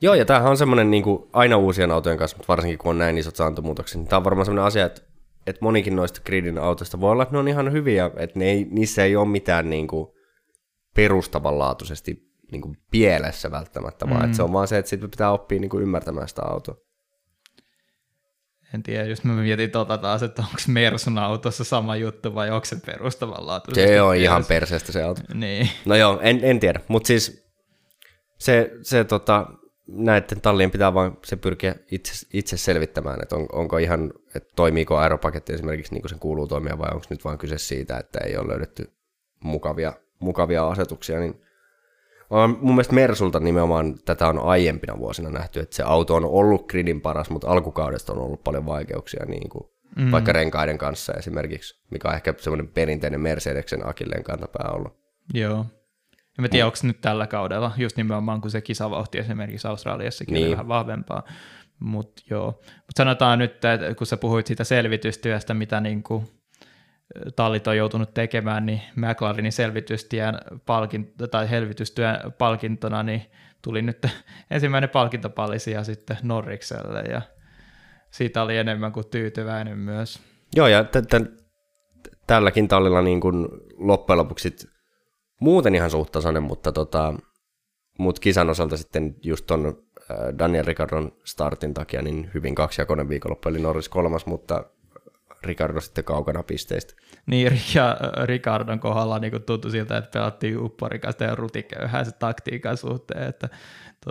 [0.03, 2.99] Joo, ja tämähän on semmoinen niin kuin aina uusien autojen kanssa, mutta varsinkin kun on
[2.99, 5.03] näin isot saantomuutokset, niin tämä on varmaan semmoinen asia, että,
[5.47, 8.66] että monikin noista gridin autoista voi olla, että ne on ihan hyviä, että ne ei,
[8.70, 10.09] niissä ei ole mitään niin kuin,
[10.95, 14.24] perustavanlaatuisesti niin kuin pielessä välttämättä, vaan mm.
[14.24, 16.74] että se on vaan se, että sitten pitää oppia niin kuin ymmärtämään sitä autoa.
[18.74, 22.64] En tiedä, just mä mietin tota taas, että onko Mersun autossa sama juttu vai onko
[22.64, 25.20] se perustavanlaatuisesti Se on ihan perseestä se auto.
[25.34, 25.68] Niin.
[25.84, 27.45] No joo, en, en tiedä, mutta siis
[28.38, 29.47] se, se tota,
[29.87, 34.97] näiden tallien pitää vaan se pyrkiä itse, itse selvittämään, että on, onko ihan, että toimiiko
[34.97, 38.37] aeropaketti esimerkiksi niin kuin sen kuuluu toimia vai onko nyt vain kyse siitä, että ei
[38.37, 38.93] ole löydetty
[39.41, 41.41] mukavia mukavia asetuksia, niin
[42.30, 46.68] on, mun mielestä Mersulta nimenomaan tätä on aiempina vuosina nähty, että se auto on ollut
[46.68, 49.64] gridin paras, mutta alkukaudesta on ollut paljon vaikeuksia, niin kuin
[49.97, 50.11] mm.
[50.11, 54.93] vaikka renkaiden kanssa esimerkiksi, mikä on ehkä semmoinen perinteinen Mercedeksen akilleen kantapää ollut.
[55.35, 55.66] Joo.
[56.39, 60.47] En mä tiedä, onko nyt tällä kaudella, just nimenomaan kun se kisavauhti esimerkiksi Australiassakin niin.
[60.47, 61.22] on vähän vahvempaa.
[61.78, 62.47] Mutta joo.
[62.62, 66.24] Mut sanotaan nyt, että kun sä puhuit siitä selvitystyöstä, mitä niinku
[67.37, 70.35] tallit on joutunut tekemään, niin McLarenin selvitystien
[70.66, 73.22] palkinto, tai helvitystyön palkintona niin
[73.62, 74.07] tuli nyt
[74.51, 77.22] ensimmäinen palkintopallisia sitten Norrikselle ja
[78.11, 80.20] siitä oli enemmän kuin tyytyväinen myös.
[80.57, 81.45] Joo, ja t- t-
[82.26, 84.57] tälläkin tallilla niin kuin loppujen lopuksi
[85.45, 87.14] muuten ihan suht tasainen, mutta tota,
[87.99, 89.82] mut kisan osalta sitten just ton
[90.38, 94.64] Daniel Ricardon startin takia niin hyvin kaksijakoinen viikonloppu, eli Norris kolmas, mutta
[95.45, 96.95] Ricardo sitten kaukana pisteistä.
[97.26, 103.28] Niin, ja Ricardon kohdalla niin tuntui siltä, että pelattiin upporikasta ja rutiköyhää se taktiikan suhteen,
[103.28, 103.49] että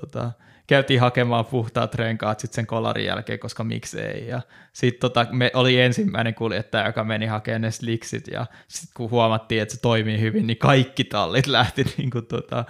[0.02, 0.32] tota,
[0.68, 4.28] käytiin hakemaan puhtaat renkaat sitten sen kolarin jälkeen, koska miksei.
[4.28, 4.42] Ja
[4.74, 9.62] sitten tota, me oli ensimmäinen kuljettaja, joka meni hakemaan ne sliksit, ja sitten kun huomattiin,
[9.62, 12.66] että se toimii hyvin, niin kaikki tallit lähti niin kuin, tota,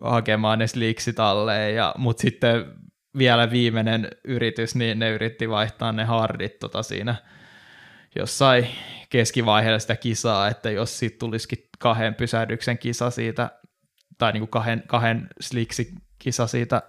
[0.00, 2.64] hakemaan ne sliksit alleen, ja, mutta sitten
[3.18, 7.14] vielä viimeinen yritys, niin ne yritti vaihtaa ne hardit tota, siinä
[8.16, 8.68] jossain
[9.10, 13.50] keskivaiheella sitä kisaa, että jos siitä tulisikin kahden pysähdyksen kisa siitä,
[14.18, 15.94] tai niin kuin kahden, kahden sliksi
[16.24, 16.82] kisa siitä,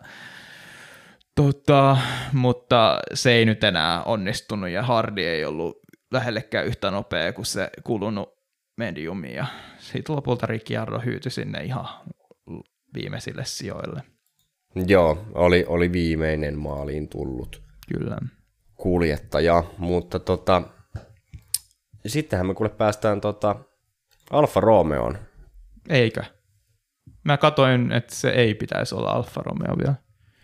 [1.35, 1.97] tota,
[2.33, 5.77] mutta se ei nyt enää onnistunut ja Hardi ei ollut
[6.11, 8.29] lähellekään yhtä nopea kuin se kulunut
[8.77, 9.45] mediumi ja
[9.77, 11.87] siitä lopulta Ricciardo hyytyi sinne ihan
[12.93, 14.03] viimeisille sijoille.
[14.87, 17.61] Joo, oli, oli viimeinen maaliin tullut
[17.93, 18.17] Kyllä.
[18.75, 20.61] kuljettaja, mutta tota,
[22.07, 23.55] sittenhän me kuule päästään tota
[24.31, 25.17] Alfa Romeoon.
[25.89, 26.23] Eikö?
[27.25, 29.95] Mä katoin, että se ei pitäisi olla Alfa Romeo vielä.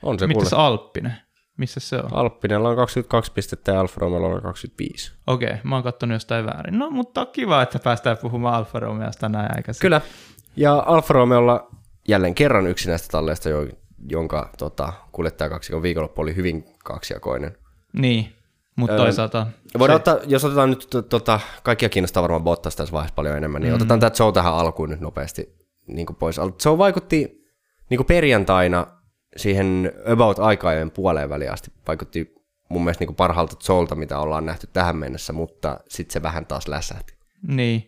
[0.04, 0.64] On se Mitäs kuule.
[0.64, 1.14] Alppinen?
[1.58, 2.14] Missä se on?
[2.14, 5.12] Alppinella on 22 pistettä ja Alfa Romeolla on 25.
[5.28, 6.80] Okei, okay, mä oon kattonut jostain väärin.
[6.80, 9.82] No, mutta kiva, että päästään puhumaan Alfa Romeosta näin aikaisin.
[9.82, 10.02] Kyllä.
[10.56, 11.68] Ja Alfa Romeolla
[12.08, 13.68] jälleen kerran yksi näistä talleista, jo-
[14.10, 17.58] jonka tota, kuljettajakaksikon viikonloppu oli hyvin kaksijakoinen.
[17.94, 18.36] Niin,
[18.76, 19.48] mutta toisaalta...
[19.80, 23.62] Voidaan ottaa, jos otetaan nyt to- tota, kaikkia kiinnostaa varmaan Bottas tässä vaiheessa paljon enemmän,
[23.62, 23.76] niin mm.
[23.76, 25.61] otetaan tämä Joe tähän alkuun nyt nopeasti
[25.92, 26.38] niin kuin pois.
[26.66, 27.46] Joe vaikutti
[27.89, 28.88] niin kuin perjantaina
[29.36, 32.36] siihen about aikajojen puoleen väliin asti, vaikutti
[32.70, 36.46] mun mielestä niin kuin parhaalta Joelta, mitä ollaan nähty tähän mennessä, mutta sitten se vähän
[36.46, 37.14] taas läsähti.
[37.48, 37.88] Niin.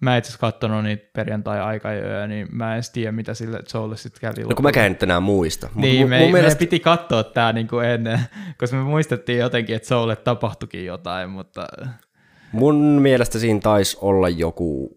[0.00, 4.20] Mä itse asiassa katsonut niitä perjantai-aikajoja, niin mä en edes tiedä, mitä sille Joelle sitten
[4.20, 4.48] kävi.
[4.48, 5.68] No kun mäkään nyt enää muista.
[5.74, 8.20] Niin, mu- me, mun mun mielestä, piti katsoa tämä niinku ennen,
[8.58, 11.66] koska me muistettiin jotenkin, että Soule tapahtuikin jotain, mutta
[12.52, 14.90] mun mielestä siinä taisi olla joku,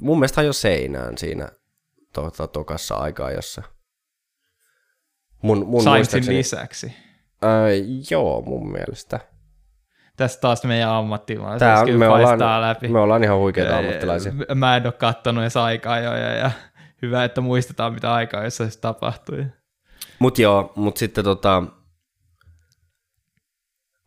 [0.00, 1.48] mun mielestä jo seinään siinä
[2.12, 3.62] tota, tokassa aikaa, jossa
[5.42, 6.92] mun, mun muistaakseni- lisäksi.
[7.44, 7.68] Öö,
[8.10, 9.20] joo, mun mielestä.
[10.16, 12.88] Tässä taas meidän ammattilaiset Tää, me, ollaan, läpi.
[12.88, 14.32] me ollaan ihan huikeita ammattilaisia.
[14.54, 16.50] Mä en ole kattonut edes aikaa jo, ja, ja
[17.02, 19.46] hyvä, että muistetaan, mitä aikaa jossa se tapahtui.
[20.18, 21.62] Mut joo, mut sitten tota,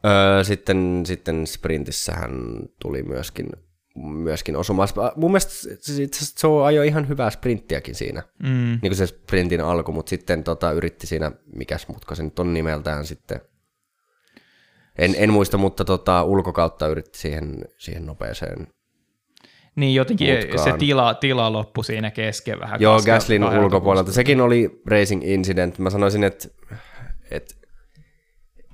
[0.06, 2.32] öö, sitten, sitten sprintissähän
[2.82, 3.48] tuli myöskin,
[3.96, 4.90] myöskin osumaan.
[5.16, 8.50] Mun mielestä se, ajoi ihan hyvää sprinttiäkin siinä, Mm.
[8.50, 12.54] niin kuin se sprintin alku, mutta sitten tota, yritti siinä, mikäs mutka se nyt on
[12.54, 13.42] nimeltään sitten,
[14.98, 18.68] en, en muista, mutta tota, ulkokautta yritti siihen, siihen nopeeseen.
[19.76, 20.64] Niin jotenkin Mutkaan.
[20.64, 22.82] se tila, tila loppui siinä kesken vähän.
[22.82, 24.12] Joo, Gaslin ulkopuolelta.
[24.12, 25.80] Sekin oli racing incident.
[25.80, 26.48] Mä sanoisin, että,
[27.32, 27.56] että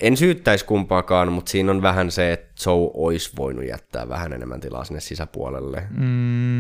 [0.02, 4.60] en syyttäisi kumpaakaan, mutta siinä on vähän se, että Joe olisi voinut jättää vähän enemmän
[4.60, 5.84] tilaa sinne sisäpuolelle.
[5.98, 6.06] Mm,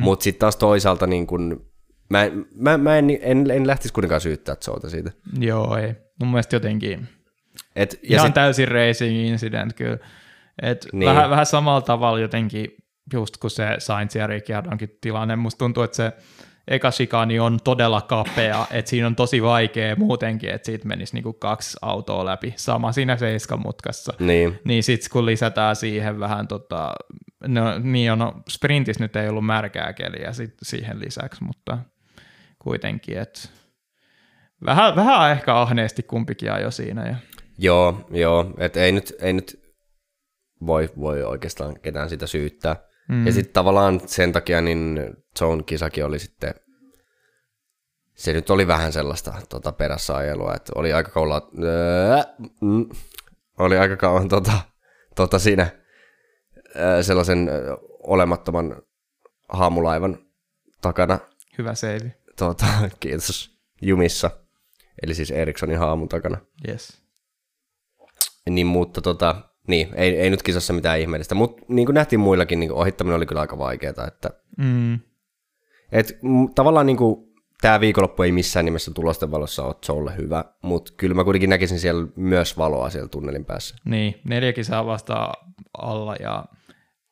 [0.04, 1.66] Mutta sitten taas toisaalta niin kun,
[2.10, 2.24] mä,
[2.56, 5.12] mä, mä en, en, en lähtisi kuitenkaan syyttää Joeta siitä.
[5.40, 5.94] joo, ei.
[6.20, 7.08] Mun mielestä jotenkin
[7.76, 9.98] Et, ja ihan sit, täysin racing incident kyllä.
[10.62, 11.10] Et Niin.
[11.10, 12.68] vähän, vähän samalla tavalla jotenkin,
[13.14, 16.12] just kun se Sainz ja Ricciardonkin tilanne, musta tuntuu, että se
[16.68, 21.34] eka shikani on todella kapea, että siinä on tosi vaikea muutenkin, että siitä menisi niinku
[21.34, 22.54] kaksi autoa läpi.
[22.56, 24.14] Sama siinä seiskamutkassa.
[24.20, 26.94] niin, Niin sitten kun lisätään siihen vähän, tota,
[27.48, 31.78] no, niin on, no, sprintissä nyt ei ollut märkää keliä sit siihen lisäksi, mutta
[32.60, 33.50] kuitenkin, että
[34.66, 37.08] vähän, vähän ehkä ahneesti kumpikin ajoi siinä.
[37.08, 37.16] Ja,
[37.58, 38.54] joo, joo.
[38.58, 39.64] Et ei nyt, ei nyt
[40.66, 42.76] voi, voi oikeastaan ketään sitä syyttää.
[43.10, 43.26] Mm.
[43.26, 45.00] Ja sitten tavallaan sen takia niin
[45.42, 46.56] Joan kisakin oli sitten,
[48.16, 52.18] se nyt oli vähän sellaista tota, perässä ajelua, että oli aika kauan, öö,
[52.62, 52.90] mm,
[53.60, 54.54] oli aika kauan tota,
[55.16, 55.68] tota siinä
[56.76, 58.82] öö, sellaisen öö, olemattoman
[59.50, 60.18] haamulaivan
[60.82, 61.20] takana,
[61.58, 62.14] hyvä seivi.
[62.38, 62.66] tota,
[63.00, 64.32] kiitos, jumissa,
[65.04, 66.38] eli siis Erikssonin haamun takana.
[66.68, 67.04] Yes.
[68.50, 72.60] Niin, mutta tota, niin, ei, ei nyt kisassa mitään ihmeellistä, mutta niin kuin nähtiin muillakin,
[72.60, 75.00] niin ohittaminen oli kyllä aika vaikeaa, että Mm.
[75.92, 76.20] et,
[76.56, 81.16] tavallaan niin kuin, tämä viikonloppu ei missään nimessä tulosten valossa ole Joelle hyvä, mutta kyllä
[81.16, 83.76] mä kuitenkin näkisin siellä myös valoa siellä tunnelin päässä.
[83.86, 85.32] Niin, neljä kisaa vasta
[85.78, 86.46] alla ja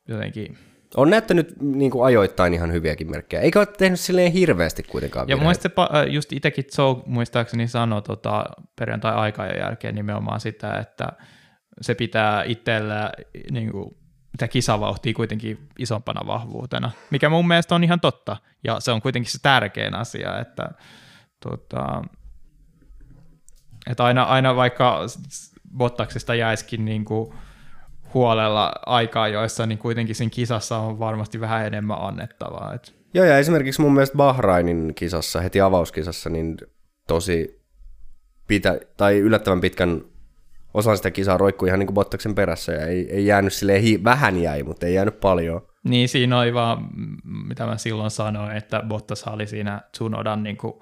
[0.08, 0.58] jotenkin...
[0.96, 5.36] On näyttänyt niin kuin ajoittain ihan hyviäkin merkkejä, eikä ole tehnyt silleen hirveästi kuitenkaan Ja
[5.36, 8.44] pa- äh, just itsekin Joe muistaakseni sanoi tota,
[8.78, 11.08] perjantai aikaa jälkeen nimenomaan sitä, että
[11.80, 13.12] se pitää itsellä
[13.50, 13.96] niin kuin,
[14.32, 18.36] sitä kisavauhtia kuitenkin isompana vahvuutena, mikä mun mielestä on ihan totta.
[18.64, 20.70] Ja se on kuitenkin se tärkein asia, että,
[21.40, 22.02] tota,
[23.90, 25.00] että aina, aina vaikka
[25.76, 27.34] Bottaksesta jäisikin niin kuin
[28.14, 32.74] huolella aikaa, joissa niin kuitenkin siinä kisassa on varmasti vähän enemmän annettavaa.
[32.74, 36.56] Että Joo, ja esimerkiksi mun mielestä Bahrainin kisassa, heti avauskisassa, niin
[37.06, 37.62] tosi
[38.46, 40.02] pitä, tai yllättävän pitkän
[40.74, 44.04] osan sitä kisaa roikkui ihan niin kuin Bottaksen perässä, ja ei, ei jäänyt silleen, hi-
[44.04, 45.66] vähän jäi, mutta ei jäänyt paljon.
[45.84, 47.16] Niin siinä oli vaan, mm,
[47.48, 50.74] mitä mä silloin sanoin, että Bottas oli siinä Tsunodan niin kuin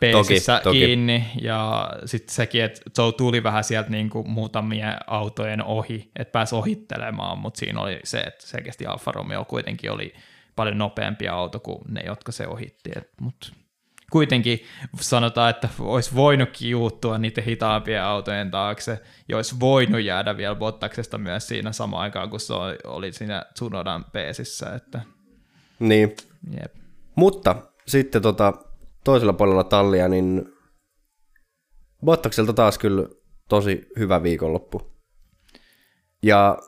[0.00, 0.78] peesissä Toki, toki.
[0.78, 6.32] kiinni, ja sitten sekin, että Joe tuli vähän sieltä niin kuin muutamien autojen ohi, että
[6.32, 10.14] pääsi ohittelemaan, mutta siinä oli se, että selkeästi Alfa Romeo kuitenkin oli
[10.56, 13.48] paljon nopeampi auto kuin ne, jotka se ohitti, mutta
[14.14, 14.60] kuitenkin
[15.00, 21.18] sanotaan, että olisi voinutkin juuttua niiden hitaampien autojen taakse, ja olisi voinut jäädä vielä Bottaksesta
[21.18, 22.54] myös siinä samaan aikaan, kun se
[22.84, 25.00] oli siinä Tsunodan peesissä, että
[25.78, 26.16] Niin,
[26.60, 26.74] jep.
[27.14, 27.56] mutta
[27.86, 28.52] sitten tota,
[29.04, 30.46] toisella puolella tallia, niin
[32.04, 33.08] Bottakselta taas kyllä
[33.48, 34.82] tosi hyvä viikonloppu.
[36.22, 36.58] Ja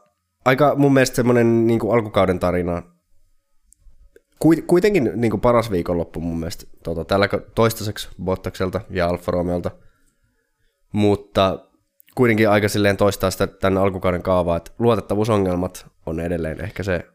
[0.44, 2.82] aika mun mielestä semmoinen niin alkukauden tarina,
[4.66, 9.70] kuitenkin niin kuin paras viikonloppu mun mielestä tota, tällä toistaiseksi Bottakselta ja Alfa Romeolta,
[10.92, 11.58] mutta
[12.14, 17.06] kuitenkin aika silleen toistaa sitä tämän alkukauden kaavaa, että luotettavuusongelmat on edelleen ehkä se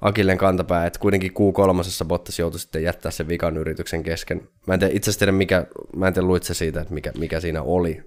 [0.00, 4.48] Akilleen kantapää, että kuitenkin Q3 Bottas joutui sitten jättää sen vikan yrityksen kesken.
[4.66, 5.66] Mä en tiedä, itse asiassa tiedä, mikä,
[5.96, 8.02] mä en tiedä luitse siitä, että mikä, mikä siinä oli.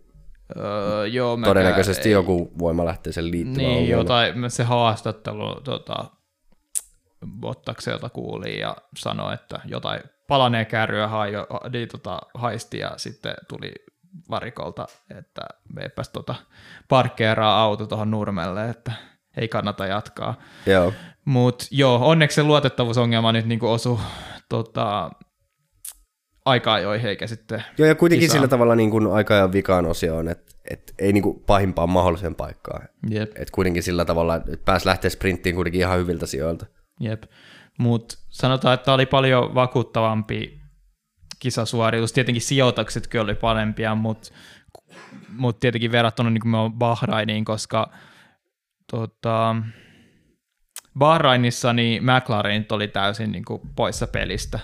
[0.57, 4.01] Öö, joo, Todennäköisesti ei- joku voimalähteeseen liittyvä Niin, ongelma.
[4.01, 6.05] jotain, se haastattelu tota,
[7.39, 13.71] Bottakselta kuuli ja sanoi, että jotain palaneen kärryä haijo, niin, tota, haisti ja sitten tuli
[14.29, 15.41] varikolta, että
[15.73, 16.35] meipäs tota,
[16.89, 18.91] parkkeeraa auto tuohon nurmelle, että
[19.37, 20.35] ei kannata jatkaa.
[20.65, 20.93] Joo.
[21.25, 23.99] Mutta joo, onneksi se luotettavuusongelma nyt niinku osui
[24.49, 25.11] tota,
[26.45, 28.37] aika ajoihin, eikä sitten Joo, ja kuitenkin kisaan.
[28.37, 31.89] sillä tavalla niin kuin aika ja vikaan osio on, että, että ei niin kuin pahimpaan
[31.89, 32.87] mahdolliseen paikkaan.
[33.09, 33.31] Jep.
[33.35, 36.65] Että kuitenkin sillä tavalla, että pääsi lähteä sprinttiin kuitenkin ihan hyviltä sijoilta.
[36.99, 37.23] Jep.
[37.79, 40.61] Mutta sanotaan, että oli paljon vakuuttavampi
[41.39, 42.13] kisasuoritus.
[42.13, 44.29] Tietenkin sijoituksetkin oli parempia, mutta
[45.29, 47.91] mut tietenkin verrattuna niin me Bahrainiin, koska
[48.91, 49.55] tota,
[50.97, 54.59] Bahrainissa niin McLaren oli täysin niin kuin poissa pelistä.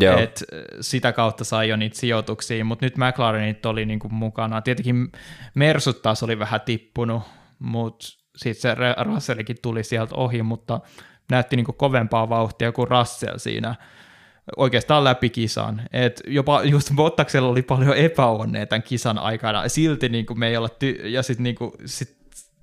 [0.00, 0.18] Joo.
[0.18, 4.62] Et äh, sitä kautta sai jo niitä sijoituksia, mutta nyt McLarenit oli niinku mukana.
[4.62, 5.12] Tietenkin
[5.54, 7.22] Mersut taas oli vähän tippunut,
[7.58, 8.06] mutta
[8.36, 10.80] sitten se Russellikin tuli sieltä ohi, mutta
[11.30, 13.74] näytti niinku kovempaa vauhtia kuin Russell siinä
[14.56, 15.82] oikeastaan läpi kisan.
[15.92, 19.68] Et jopa just Bottaksella oli paljon epäonnea tämän kisan aikana.
[19.68, 22.16] Silti niinku me ei olla ty- ja sit niinku, sit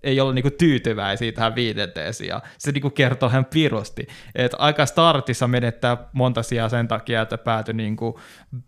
[0.03, 5.47] ei olla niinku tyytyväisiä tähän viidenteeseen, ja se niinku kertoo hän pirusti, että aika startissa
[5.47, 8.19] menettää monta sijaa sen takia, että päätyi niinku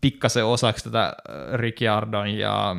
[0.02, 1.14] pikkasen osaksi tätä
[1.54, 2.76] Ricciardon ja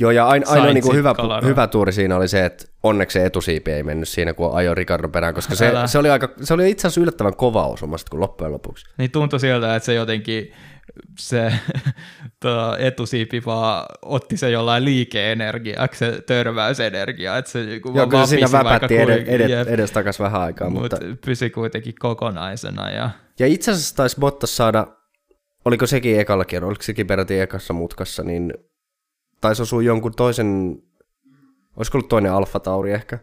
[0.00, 1.14] Joo, ja aina, ainoa niin kuin hyvä,
[1.44, 5.08] hyvä tuuri siinä oli se, että onneksi se etusiipi ei mennyt siinä, kun ajo Ricardo
[5.08, 5.86] perään, koska se, Älä.
[5.86, 8.86] se, oli aika, se oli itse asiassa yllättävän kova osuma sitten, loppujen lopuksi.
[8.98, 10.52] niin tuntui siltä, että se jotenkin
[11.18, 11.52] se
[12.42, 18.26] tuo etusiipi vaan otti se jollain liikeenergiaksi, se törmäysenergia, että se niinku Joo, vaan kyllä
[18.26, 20.96] se siinä väpätti ed- ed- edes takas vähän aikaa, mut mutta...
[21.24, 24.86] pysyi kuitenkin kokonaisena ja Ja itse asiassa taisi Bottas saada,
[25.64, 28.52] oliko sekin ekalla kierrolla, oliko sekin peräti ekassa mutkassa, niin
[29.44, 30.82] taisi osua jonkun toisen,
[31.76, 33.18] olisiko ollut toinen Alfa Tauri ehkä,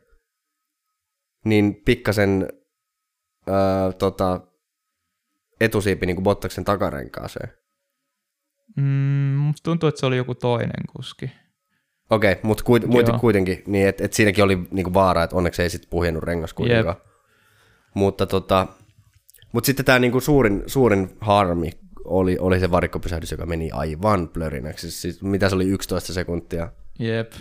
[1.45, 2.49] niin pikkasen
[3.49, 4.41] öö, tota,
[5.59, 7.53] etusiipi niin kuin Bottaksen takarenkaaseen.
[8.77, 8.83] Mm,
[9.37, 11.31] musta tuntuu, että se oli joku toinen kuski.
[12.09, 12.83] Okei, mutta kuit,
[13.19, 16.95] kuitenkin, niin että et siinäkin oli niinku vaara, että onneksi ei sitten puhjennut rengas kuitenkaan.
[17.95, 18.67] Mutta tota,
[19.51, 21.71] mut sitten tämä niinku suurin, suurin harmi
[22.05, 24.91] oli, oli se varikkopysähdys, joka meni aivan plörinäksi.
[24.91, 26.69] Siis, mitä se oli 11 sekuntia?
[26.99, 27.31] Jep.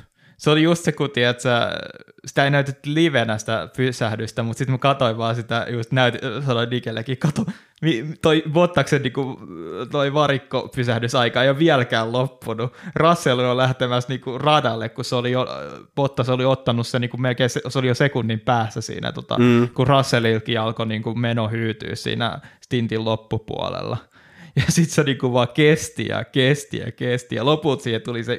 [0.40, 1.72] Se oli just se, kun tiedät, sä,
[2.26, 6.14] sitä ei näytetty livenä sitä pysähdystä, mutta sitten mä katsoin vaan sitä, just näyt,
[6.46, 7.44] sanoin Nikellekin, kato,
[8.22, 9.40] toi Bottaksen niinku,
[9.90, 12.72] toi varikko pysähdysaika ei ole vieläkään loppunut.
[12.94, 15.46] Russell on lähtemässä niinku radalle, kun se oli jo,
[15.94, 19.68] Bottas oli ottanut se niinku melkein, se, se oli jo sekunnin päässä siinä, tota, mm.
[19.68, 23.96] kun Russellilkin alkoi niinku meno hyytyä siinä stintin loppupuolella.
[24.56, 27.34] Ja sitten se niinku vaan kesti ja kesti ja kesti.
[27.34, 28.38] Ja loput siihen tuli se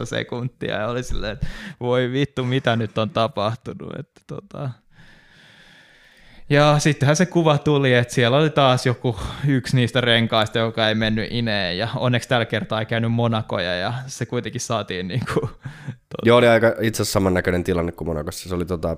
[0.00, 0.74] 11,8 sekuntia.
[0.74, 1.46] Ja oli silleen, että
[1.80, 3.98] voi vittu, mitä nyt on tapahtunut.
[3.98, 4.70] Että tota...
[6.50, 9.16] Ja sittenhän se kuva tuli, että siellä oli taas joku
[9.48, 11.78] yksi niistä renkaista, joka ei mennyt ineen.
[11.78, 13.74] Ja onneksi tällä kertaa ei käynyt Monakoja.
[13.74, 15.40] Ja se kuitenkin saatiin niinku...
[16.12, 16.26] Tota...
[16.28, 18.48] Joo, oli aika itse asiassa samannäköinen tilanne kuin Monakossa.
[18.48, 18.96] Se oli tota,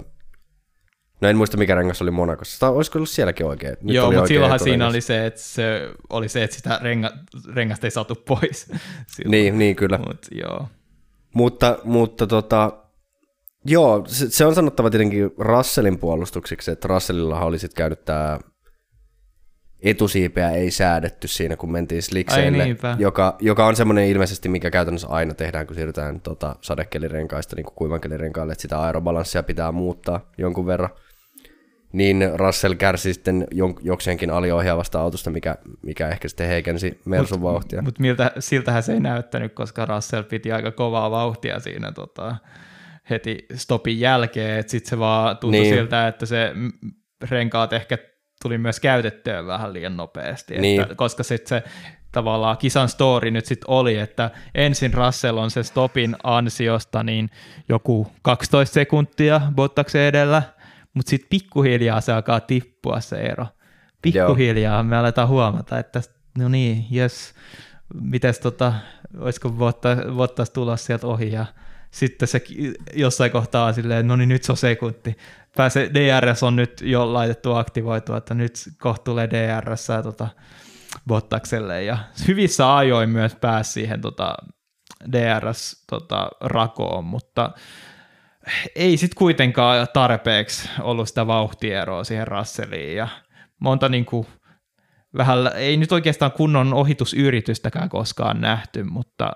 [1.21, 2.61] no en muista mikä rengas oli Monakossa.
[2.61, 3.77] Tai olisiko ollut sielläkin oikein?
[3.83, 7.11] Nyt Joo, mutta silloinhan siinä oli se, että se oli se, että sitä renga,
[7.55, 8.67] rengasta ei saatu pois.
[9.15, 9.31] Silloin.
[9.31, 9.99] Niin, niin kyllä.
[9.99, 10.69] Mut, joo.
[11.35, 12.73] Mutta, mutta tota,
[13.67, 18.39] joo, se, se on sanottava tietenkin Russellin puolustuksiksi, että Russellillahan oli sitten käynyt tämä
[19.85, 22.67] etusiipeä ei säädetty siinä, kun mentiin slikseille,
[22.99, 27.75] joka, joka on semmoinen ilmeisesti, mikä käytännössä aina tehdään, kun siirrytään tota, sadekelirenkaista niin kuin
[27.75, 30.91] kuivankelirenkaille, että sitä aerobalanssia pitää muuttaa jonkun verran.
[31.95, 33.47] Niin Russell kärsi sitten
[33.83, 37.83] jokseenkin aliohjaavasta autosta, mikä, mikä ehkä sitten heikensi Mersun mut, vauhtia.
[37.83, 42.37] Mutta miltä, siltähän se ei näyttänyt, koska Russell piti aika kovaa vauhtia siinä tota,
[43.11, 45.75] heti stopin jälkeen, sitten se vaan tuntui niin.
[45.75, 46.53] siltä, että se
[47.31, 47.99] renkaat ehkä
[48.43, 50.83] tuli myös käytettyä vähän liian nopeasti, niin.
[50.83, 51.71] että, koska sitten se
[52.13, 57.31] tavallaan kisan story nyt sitten oli, että ensin Russell on se stopin ansiosta niin
[57.69, 60.43] joku 12 sekuntia Bottaksen edellä,
[60.95, 63.47] mutta sitten pikkuhiljaa se alkaa tippua se ero.
[64.03, 66.01] Pikkuhiljaa me aletaan huomata, että
[66.39, 67.35] no niin, jes,
[67.95, 68.73] mites tota,
[69.19, 69.51] olisiko
[70.17, 71.47] Bottas tulla sieltä ohi ja
[71.91, 72.45] sitten se
[72.95, 75.17] jossain kohtaa silleen, no niin nyt se on sekunti.
[75.57, 80.29] Pääse, DRS on nyt jo laitettu aktivoitua, että nyt kohta tulee DRS tota,
[81.07, 84.35] Bottakselle ja hyvissä ajoin myös pääsi siihen tota,
[85.13, 87.51] DRS-rakoon, tota, mutta
[88.77, 93.09] ei sitten kuitenkaan tarpeeksi ollut sitä vauhtieroa siihen Russelliin ja
[93.61, 94.27] monta niin kuin,
[95.17, 99.33] vähän, ei nyt oikeastaan kunnon ohitusyritystäkään koskaan nähty, mutta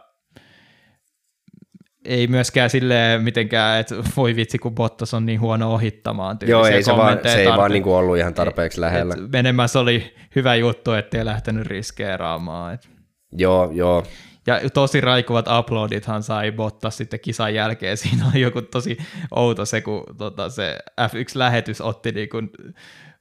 [2.05, 6.37] ei myöskään silleen mitenkään, että voi vitsi, kun Bottas on niin huono ohittamaan.
[6.47, 9.15] Joo, ei se, vaan, se ei vaan niinku ollut ihan tarpeeksi lähellä.
[9.15, 12.75] Et se oli hyvä juttu, ettei lähtenyt riskeeraamaan.
[12.75, 12.89] Et.
[13.33, 14.05] Joo, joo.
[14.49, 17.97] Ja tosi raikuvat uploadithan sai Bottas sitten kisan jälkeen.
[18.09, 18.99] Siinä oli joku tosi
[19.31, 22.37] outo se, kun tota, se F1-lähetys otti niinku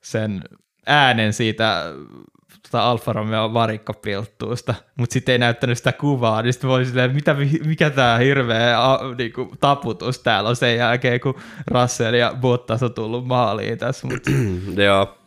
[0.01, 0.41] sen
[0.86, 1.84] äänen siitä
[2.63, 7.36] tota Alfa Romeo varikkopilttuusta, mutta sitten ei näyttänyt sitä kuvaa, niin sitten voi silleen, mitä,
[7.65, 12.93] mikä tämä hirveä a, niinku, taputus täällä on sen jälkeen, kun Russell ja Bottas on
[12.93, 14.07] tullut maaliin tässä.
[14.07, 14.32] Mutta...
[14.84, 15.17] Joo.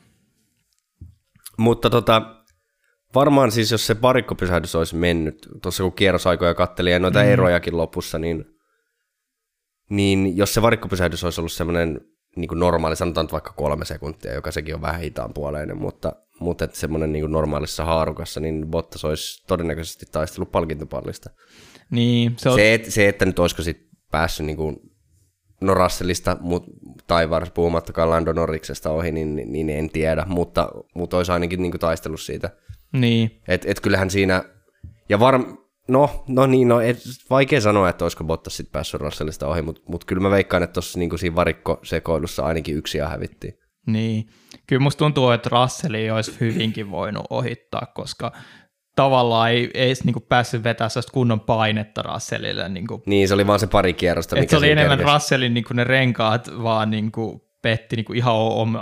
[1.57, 2.22] Mutta tota,
[3.14, 7.28] varmaan siis jos se varikkopysähdys olisi mennyt, tuossa kun kierrosaikoja katteli ja noita mm.
[7.28, 8.44] erojakin lopussa, niin,
[9.90, 12.00] niin jos se varikkopysähdys olisi ollut semmoinen
[12.36, 16.78] niin normaali, sanotaan vaikka kolme sekuntia, joka sekin on vähän hitaan puoleinen, mutta mutta että
[16.78, 21.30] semmoinen niin normaalissa haarukassa, niin Bottas olisi todennäköisesti taistellut palkintopallista.
[21.90, 22.54] Niin, se, on...
[22.54, 24.76] se, et, se, että nyt olisiko sitten päässyt niin kuin,
[25.61, 26.64] no Russellista mut,
[27.06, 31.62] tai varsin puhumattakaan Lando Norriksesta ohi, niin, niin, niin en tiedä, mutta, mutta olisi ainakin
[31.62, 32.50] niin kuin taistellut siitä.
[32.93, 33.41] Niin.
[33.49, 34.45] Et, et kyllähän siinä,
[35.09, 36.99] ja varm, no, no niin, no et,
[37.30, 40.72] vaikea sanoa, että olisiko Bottas sitten päässyt Russellista ohi, mutta mut kyllä mä veikkaan, että
[40.72, 43.55] tuossa niin siinä varikkosekoilussa ainakin yksi ja hävittiin.
[43.86, 44.26] Niin,
[44.66, 48.32] kyllä musta tuntuu, että Russell olisi hyvinkin voinut ohittaa, koska
[48.97, 52.68] tavallaan ei, ei edes niinku päässyt vetää sellaista kunnon painetta Russellille.
[52.68, 53.03] Niinku.
[53.07, 55.14] Niin, se oli vaan se pari kierrosta, mikä se oli enemmän kerkesi.
[55.14, 58.34] Russellin niinku ne renkaat vaan niinku petti niinku ihan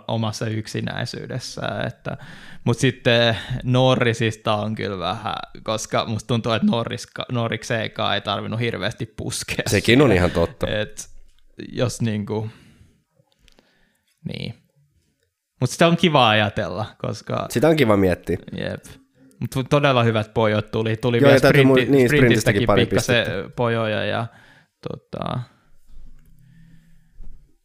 [0.09, 1.63] omassa yksinäisyydessä.
[1.87, 2.17] Että,
[2.65, 9.07] mutta sitten Norrisista on kyllä vähän, koska musta tuntuu, että Norris, Norrikseenkaan ei tarvinnut hirveästi
[9.07, 9.63] puskea.
[9.67, 10.67] Sekin on ihan totta.
[10.69, 11.09] Et
[11.73, 12.51] jos niinku,
[14.25, 14.55] niin.
[15.61, 17.47] Mutta sitä on kiva ajatella, koska...
[17.51, 18.39] Sitä on kiva miettiä.
[18.59, 18.85] Jep.
[19.41, 20.97] Mutta todella hyvät pojot tuli.
[20.97, 23.27] Tuli Joo, myös sprinti, mu- niin, sprintistäkin pikkasen
[23.57, 24.27] pojoja ja
[24.89, 25.41] tota...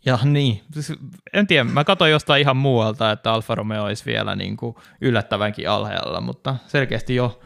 [0.06, 0.99] Ja niin, siis
[1.34, 5.70] en tiedä, mä katsoin jostain ihan muualta, että Alfa Romeo olisi vielä niin kuin yllättävänkin
[5.70, 7.39] alhaalla, mutta selkeästi jo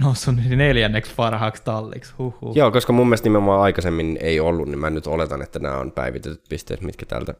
[0.00, 2.14] noussut neljänneksi parhaaksi talliksi.
[2.18, 2.56] Huhhuh.
[2.56, 5.92] Joo, koska mun mielestä nimenomaan aikaisemmin ei ollut, niin mä nyt oletan, että nämä on
[5.92, 7.34] päivitetyt pisteet, mitkä täältä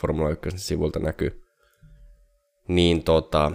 [0.00, 1.48] Formula 1 sivulta näkyy
[2.68, 3.52] niin tota,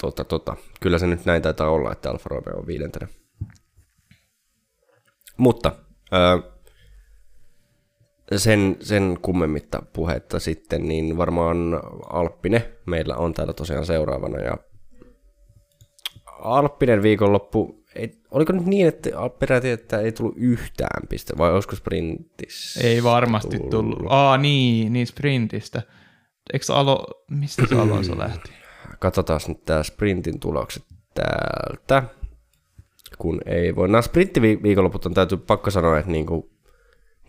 [0.00, 3.08] tota, tota, kyllä se nyt näin taitaa olla, että Alfa Romeo on viidentenä.
[5.36, 5.72] Mutta
[6.12, 6.52] öö,
[8.36, 11.80] sen, sen kummemmitta puhetta sitten, niin varmaan
[12.12, 14.38] Alppine meillä on täällä tosiaan seuraavana.
[14.38, 14.58] Ja
[16.38, 21.76] Alppinen viikonloppu, ei, oliko nyt niin, että peräti, että ei tullut yhtään piste, vai olisiko
[21.76, 22.80] sprintissä?
[22.86, 23.70] Ei varmasti tullut.
[23.70, 24.06] tullut.
[24.08, 25.82] Aa niin, niin sprintistä.
[26.52, 28.50] Eikö Alo, mistä se Alonso lähti?
[28.98, 32.02] Katsotaan nyt tämä sprintin tulokset täältä.
[33.18, 33.88] Kun ei voi.
[33.88, 36.50] Nämä sprinttiviikonloput on täytyy pakko sanoa, että niinku,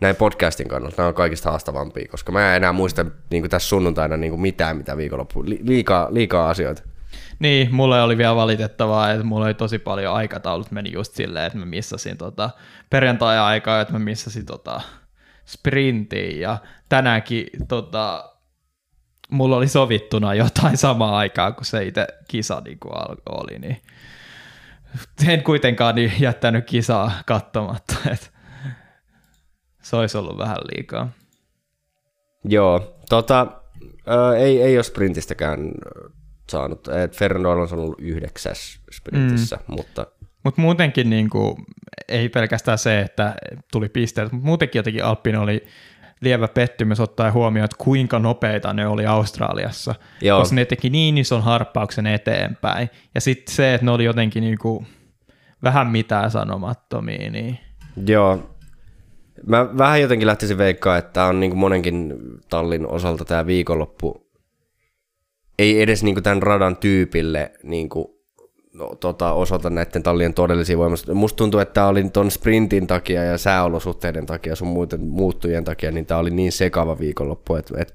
[0.00, 4.16] näin podcastin kannalta nämä on kaikista haastavampia, koska mä en enää muista niinku tässä sunnuntaina
[4.16, 6.82] niinku mitään, mitä viikonloppu, liikaa, liikaa asioita.
[7.38, 11.58] Niin, mulle oli vielä valitettavaa, että mulla oli tosi paljon aikataulut meni just silleen, että
[11.58, 12.50] mä missasin tota
[12.90, 14.80] perjantai-aikaa, että mä missasin tota
[15.46, 18.34] sprintin ja tänäänkin tota,
[19.30, 22.94] mulla oli sovittuna jotain samaa aikaa, kun se itse kisa niin kuin
[23.28, 23.82] oli, niin
[25.26, 28.26] en kuitenkaan niin jättänyt kisaa katsomatta, että
[29.90, 31.08] se olisi ollut vähän liikaa.
[32.44, 33.46] Joo, tota,
[34.06, 35.72] ää, ei, ei ole sprintistäkään
[36.50, 36.88] saanut.
[37.16, 39.74] Fernando on ollut yhdeksäs sprintissä, mm.
[39.76, 40.06] mutta...
[40.44, 41.56] Mutta muutenkin niin kuin,
[42.08, 43.34] ei pelkästään se, että
[43.72, 45.64] tuli pisteet, mutta muutenkin jotenkin Alppin oli
[46.20, 50.40] lievä pettymys ottaa huomioon, että kuinka nopeita ne oli Australiassa, Joo.
[50.40, 52.90] koska ne teki niin ison harppauksen eteenpäin.
[53.14, 54.86] Ja sitten se, että ne oli jotenkin niinku
[55.62, 57.58] vähän mitään sanomattomia, niin
[58.06, 58.56] Joo.
[59.46, 62.14] Mä vähän jotenkin lähtisin veikkaa, että on niin kuin monenkin
[62.50, 64.30] tallin osalta tämä viikonloppu
[65.60, 68.06] ei edes niin kuin tämän radan tyypille niin kuin,
[68.74, 71.14] no, tota, osoita näiden tallien todellisia voimasta.
[71.14, 75.90] Musta tuntuu, että tämä oli ton sprintin takia ja sääolosuhteiden takia, sun muuten muuttujien takia,
[75.90, 77.94] niin tämä oli niin sekava viikonloppu, että, että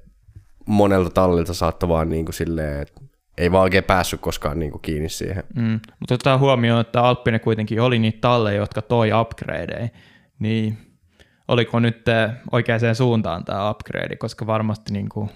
[0.66, 3.00] monelta tallilta saattoi vaan niin kuin silleen, että
[3.38, 5.44] ei vaan oikein päässyt koskaan niin kuin kiinni siihen.
[5.54, 5.80] Mm.
[6.00, 9.88] Mutta otetaan huomioon, että Alppinen kuitenkin oli niitä talleja, jotka toi upgradeja,
[10.38, 10.78] niin
[11.48, 12.04] oliko nyt
[12.52, 15.30] oikeaan suuntaan tämä upgrade, koska varmasti niin kuin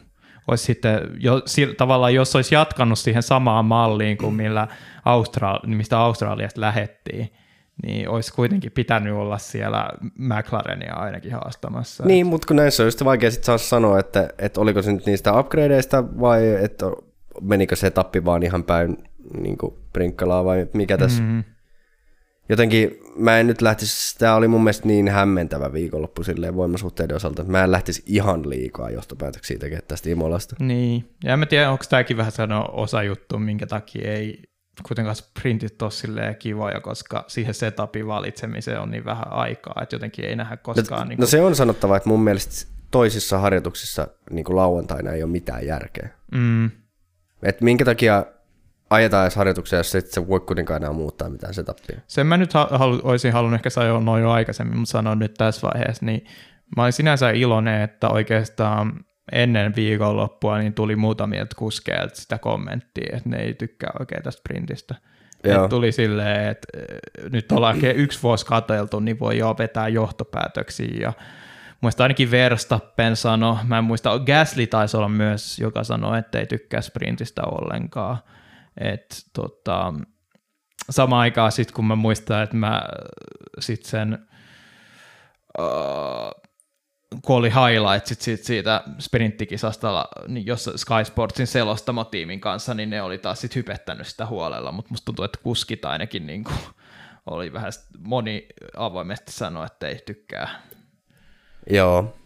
[0.49, 1.43] olisi sitten, jo,
[1.77, 4.69] tavallaan jos olisi jatkanut siihen samaan malliin kuin millä
[5.05, 7.33] Austral, mistä Australiasta lähettiin,
[7.87, 12.05] niin olisi kuitenkin pitänyt olla siellä McLarenia ainakin haastamassa.
[12.07, 15.07] Niin, mutta kun näissä on just vaikea sitten saada sanoa, että, että oliko se nyt
[15.07, 16.87] niistä upgradeista vai että
[17.41, 18.97] menikö se tappi vaan ihan päin
[19.41, 19.57] niin
[19.93, 21.23] prinkkalaa vai mikä tässä.
[21.23, 21.45] Mm-hmm.
[22.51, 27.43] Jotenkin mä en nyt lähtisi, tämä oli mun mielestä niin hämmentävä viikonloppu silleen voimasuhteiden osalta,
[27.43, 30.57] että mä en lähtisi ihan liikaa johtopäätöksiä tekemään tästä Imolasta.
[30.59, 34.43] Niin, ja en mä tiedä, onko tämäkin vähän sanoa osa juttu, minkä takia ei
[34.83, 40.25] kuitenkaan sprintit ole silleen kivoja, koska siihen setupin valitsemiseen on niin vähän aikaa, että jotenkin
[40.25, 41.03] ei nähdä koskaan.
[41.03, 45.23] No, niin no se on sanottava, että mun mielestä toisissa harjoituksissa niin kuin lauantaina ei
[45.23, 46.09] ole mitään järkeä.
[46.33, 46.71] Mm,
[47.43, 48.27] Et minkä takia
[48.91, 52.01] ajetaan edes harjoituksia, jos et sä voi kuitenkaan enää muuttaa mitään setupia.
[52.07, 55.69] sen mä nyt halu, olisin halunnut ehkä sanoa noin jo aikaisemmin, mutta sanon nyt tässä
[55.69, 56.27] vaiheessa, niin
[56.77, 58.93] mä olin sinänsä iloinen, että oikeastaan
[59.33, 64.95] ennen viikonloppua niin tuli muutamia kuskeilta sitä kommenttia, että ne ei tykkää oikein tästä.
[65.45, 65.65] Joo.
[65.65, 70.97] Et tuli silleen, että eh, nyt ollaan yksi vuosi katseltu, niin voi jo vetää johtopäätöksiä
[71.01, 71.13] ja
[71.81, 76.47] Muista ainakin Verstappen sanoi, mä en muista, Gasly taisi olla myös, joka sanoi, että ei
[76.47, 78.19] tykkää sprintistä ollenkaan.
[78.81, 79.95] Et, tota,
[80.91, 82.83] samaan aikaan sitten kun mä muistan, että mä
[83.59, 84.29] sit sen,
[85.59, 86.51] uh,
[87.23, 93.03] kun oli highlightsit siitä, siitä sprinttikisasta, niin jos Sky Sportsin selostamo tiimin kanssa, niin ne
[93.03, 96.59] oli taas sit hypettänyt sitä huolella, mutta musta tuntuu, että kuskit ainakin niin kuin,
[97.27, 100.63] oli vähän, moni avoimesti sanoi, että ei tykkää.
[101.71, 102.20] Joo.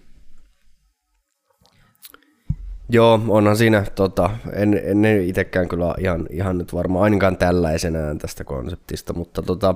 [2.89, 8.45] Joo, onhan siinä, tota, en, en itsekään kyllä ihan, ihan nyt varmaan ainakaan tällaisenään tästä
[8.45, 9.75] konseptista, mutta tota,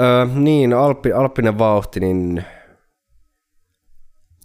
[0.00, 2.44] öö, niin, Alppi, Alppinen vauhti, niin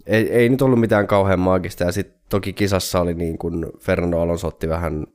[0.06, 4.20] ei, ei nyt ollut mitään kauhean maagista, ja sitten toki kisassa oli niin kuin Fernando
[4.20, 5.06] Alonso otti vähän,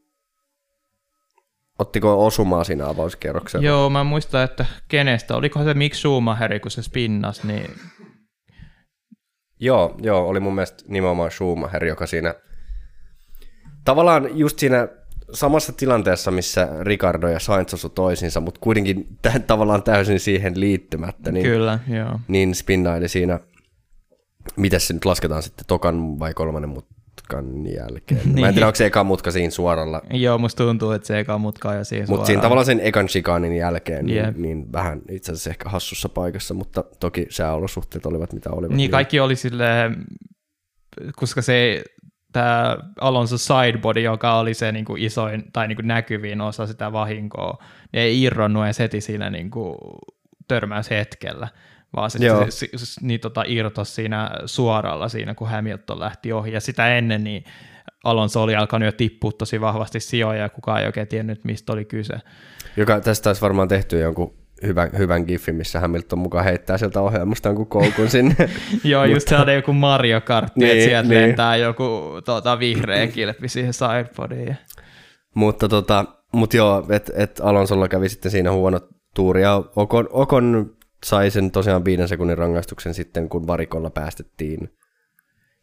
[1.80, 3.66] ottiko osumaa siinä avauskierroksella?
[3.66, 7.72] Joo, mä muistan, että kenestä, olikohan se Mick Schumacheri, kun se spinnas, niin
[9.60, 12.36] Joo, joo, oli mun mielestä nimenomaan Schumacher, joka siinä
[13.86, 14.88] tavallaan just siinä
[15.34, 21.32] samassa tilanteessa, missä Ricardo ja Sainz osu toisinsa, mutta kuitenkin t- tavallaan täysin siihen liittymättä,
[21.32, 22.20] niin, Kyllä, joo.
[22.28, 23.39] niin spinnaili siinä,
[24.55, 26.70] miten se nyt lasketaan sitten, tokan vai kolmannen
[27.36, 28.21] mutkan jälkeen.
[28.25, 28.39] niin.
[28.39, 31.38] Mä en tiedä, onko se eka mutka siinä suoralla, Joo, musta tuntuu, että se eka
[31.38, 34.38] mutka ja siihen mutta siinä tavallaan sen ekan chikanin jälkeen, niin, Jep.
[34.38, 38.75] niin vähän itse asiassa ehkä hassussa paikassa, mutta toki sääolosuhteet olivat mitä olivat.
[38.75, 39.95] Niin kaikki oli silleen,
[41.15, 41.84] koska se
[42.32, 47.63] tämä Alonso sidebody, joka oli se niinku isoin tai niinku näkyvin osa sitä vahinkoa,
[47.93, 49.78] niin ei irronnut edes heti siinä niinku
[50.47, 51.47] törmäyshetkellä,
[51.96, 52.46] vaan se, Joo.
[52.46, 56.52] se, se, se niin tota irtosi siinä suoralla siinä, kun Hamilton lähti ohi.
[56.52, 57.44] Ja sitä ennen niin
[58.04, 61.86] Alonso oli alkanut jo tippua tosi vahvasti sijoja, ja kukaan ei oikein tiennyt, mistä oli
[61.86, 62.14] kyse.
[62.78, 64.34] Joka tästä olisi varmaan tehty jonkun
[64.64, 68.36] hyvän, hyvän giffin, missä Hamilton mukaan heittää sieltä ohjelmasta jonkun koukun sinne.
[68.84, 71.22] Joo, just sellainen joku Mario Kart, niin, että sieltä niin.
[71.22, 74.58] lentää joku tota, vihreä kilpi siihen sidebodyin.
[75.36, 78.80] mutta tota, mut joo, että et Alonsolla kävi sitten siinä huono
[79.16, 84.70] tuuri, ja Okon, Okon sai sen tosiaan viiden sekunnin rangaistuksen sitten, kun varikolla päästettiin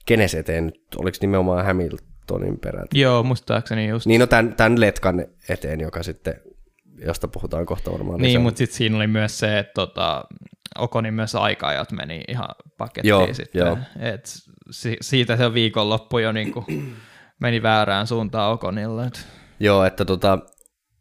[0.07, 3.01] kenes eteen nyt, oliko nimenomaan Hamiltonin peräti?
[3.01, 4.07] Joo, muistaakseni just.
[4.07, 6.35] Niin no tämän, tämän letkan eteen, joka sitten,
[7.07, 10.25] josta puhutaan kohta varmaan Niin, mutta sitten siinä oli myös se, että tota,
[10.79, 13.67] Okonin myös aika-ajat meni ihan pakettiin Joo, sitten.
[13.67, 13.79] joo.
[14.01, 14.29] Et
[14.71, 16.65] si- siitä se viikonloppu jo niinku
[17.43, 19.07] meni väärään suuntaan Okonille.
[19.07, 19.27] Et.
[19.61, 20.39] Joo, että tota,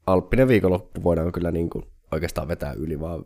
[0.08, 3.26] Alppinen viikonloppu voidaan kyllä niin kuin oikeastaan vetää yli, vaan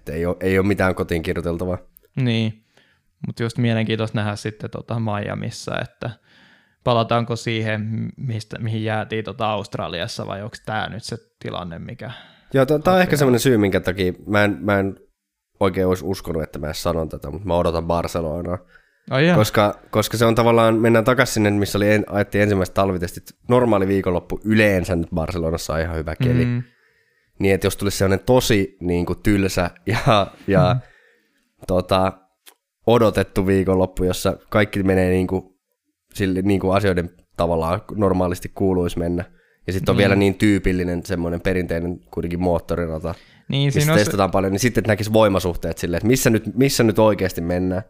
[0.00, 1.78] että ei ole, ei ole mitään kotiin kirjoiteltavaa.
[2.16, 2.64] Niin,
[3.26, 6.10] mutta just mielenkiintoista nähdä sitten tota Miamiissa, että
[6.84, 12.10] palataanko siihen, mistä, mihin jäätiin tota Australiassa, vai onko tämä nyt se tilanne, mikä...
[12.54, 14.96] Joo, tämä on ehkä semmoinen syy, minkä takia mä en, mä en
[15.60, 18.58] oikein olisi uskonut, että mä edes sanon tätä, mutta mä odotan Barcelonaa.
[19.10, 19.36] Ai jaa.
[19.36, 23.24] Koska, koska se on tavallaan, mennään takaisin sinne, missä oli, en, ajettiin ensimmäiset talvitestit.
[23.48, 26.44] Normaali viikonloppu yleensä nyt Barcelonassa on ihan hyvä keli.
[26.44, 26.62] Mm.
[27.40, 30.80] Niin, että jos tulisi sellainen tosi niin kuin, tylsä ja, ja mm.
[31.66, 32.12] tota,
[32.86, 35.42] odotettu viikonloppu, jossa kaikki menee niin kuin,
[36.14, 39.24] sille, niin kuin asioiden tavallaan normaalisti kuuluisi mennä.
[39.66, 39.98] Ja sitten on mm.
[39.98, 43.14] vielä niin tyypillinen semmoinen perinteinen kuitenkin moottorirata,
[43.48, 46.98] Niin, missä se, testataan paljon, niin sitten näkisi voimasuhteet silleen, että missä nyt, missä nyt
[46.98, 47.82] oikeasti mennään.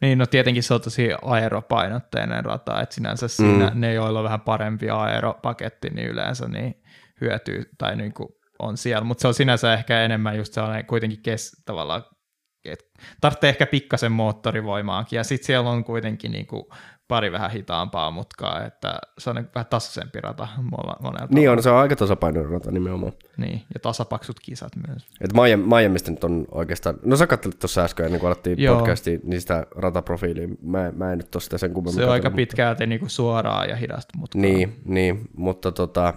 [0.00, 3.80] niin, no tietenkin se on tosi aeropainotteinen rata, että sinänsä siinä Mm.
[3.80, 6.74] ne, joilla on vähän parempi aeropaketti, niin yleensä niin
[7.20, 8.28] hyötyy tai niin kuin
[8.58, 12.02] on siellä, mutta se on sinänsä ehkä enemmän just sellainen kuitenkin kes, tavallaan,
[12.64, 12.84] että
[13.20, 16.64] tarvitsee ehkä pikkasen moottorivoimaakin, ja sitten siellä on kuitenkin niin kuin
[17.08, 20.48] pari vähän hitaampaa mutkaa, että se on niin vähän tasaisempi rata
[21.02, 21.34] monelta.
[21.34, 23.12] Niin on, se on aika tasapainoinen rata nimenomaan.
[23.36, 25.06] Niin, ja tasapaksut kisat myös.
[25.20, 28.78] Et Miami, Miamista nyt on oikeastaan, no sä kattelit tuossa äsken ennen kuin alettiin Joo.
[28.78, 32.86] podcastia, niin sitä rataprofiilia, mä, mä en nyt sitä sen kummemmin Se on aika pitkälti
[32.86, 34.42] niin kuin suoraa ja hidasta mutkaa.
[34.42, 36.14] Niin, niin, mutta tota,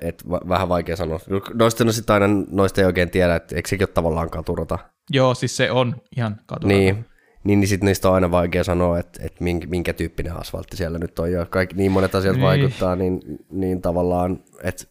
[0.00, 1.20] et va- vähän vaikea sanoa.
[1.54, 4.78] Noista, no sit aina noista ei oikein tiedä, että eikö sekin ole tavallaan katurata.
[5.10, 6.66] Joo, siis se on ihan katurata.
[6.66, 7.04] Niin,
[7.44, 10.98] niin, niin sitten niistä on aina vaikea sanoa, että, että minkä, minkä tyyppinen asfaltti siellä
[10.98, 12.44] nyt on, ja kaikki, niin monet asiat Niin.
[12.44, 14.84] vaikuttaa, niin, niin tavallaan, että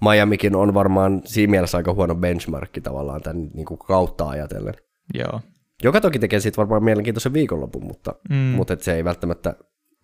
[0.00, 4.74] Miamikin on varmaan siinä mielessä aika huono benchmarkki tavallaan tämän niin kuin kautta ajatellen.
[5.14, 5.40] Joo.
[5.82, 8.36] Joka toki tekee siitä varmaan mielenkiintoisen viikonlopun, mutta, mm.
[8.36, 9.54] mutta et se ei välttämättä,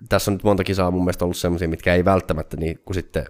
[0.09, 3.27] tässä on nyt monta kisaa mun mielestä ollut sellaisia, mitkä ei välttämättä, niin kun sitten,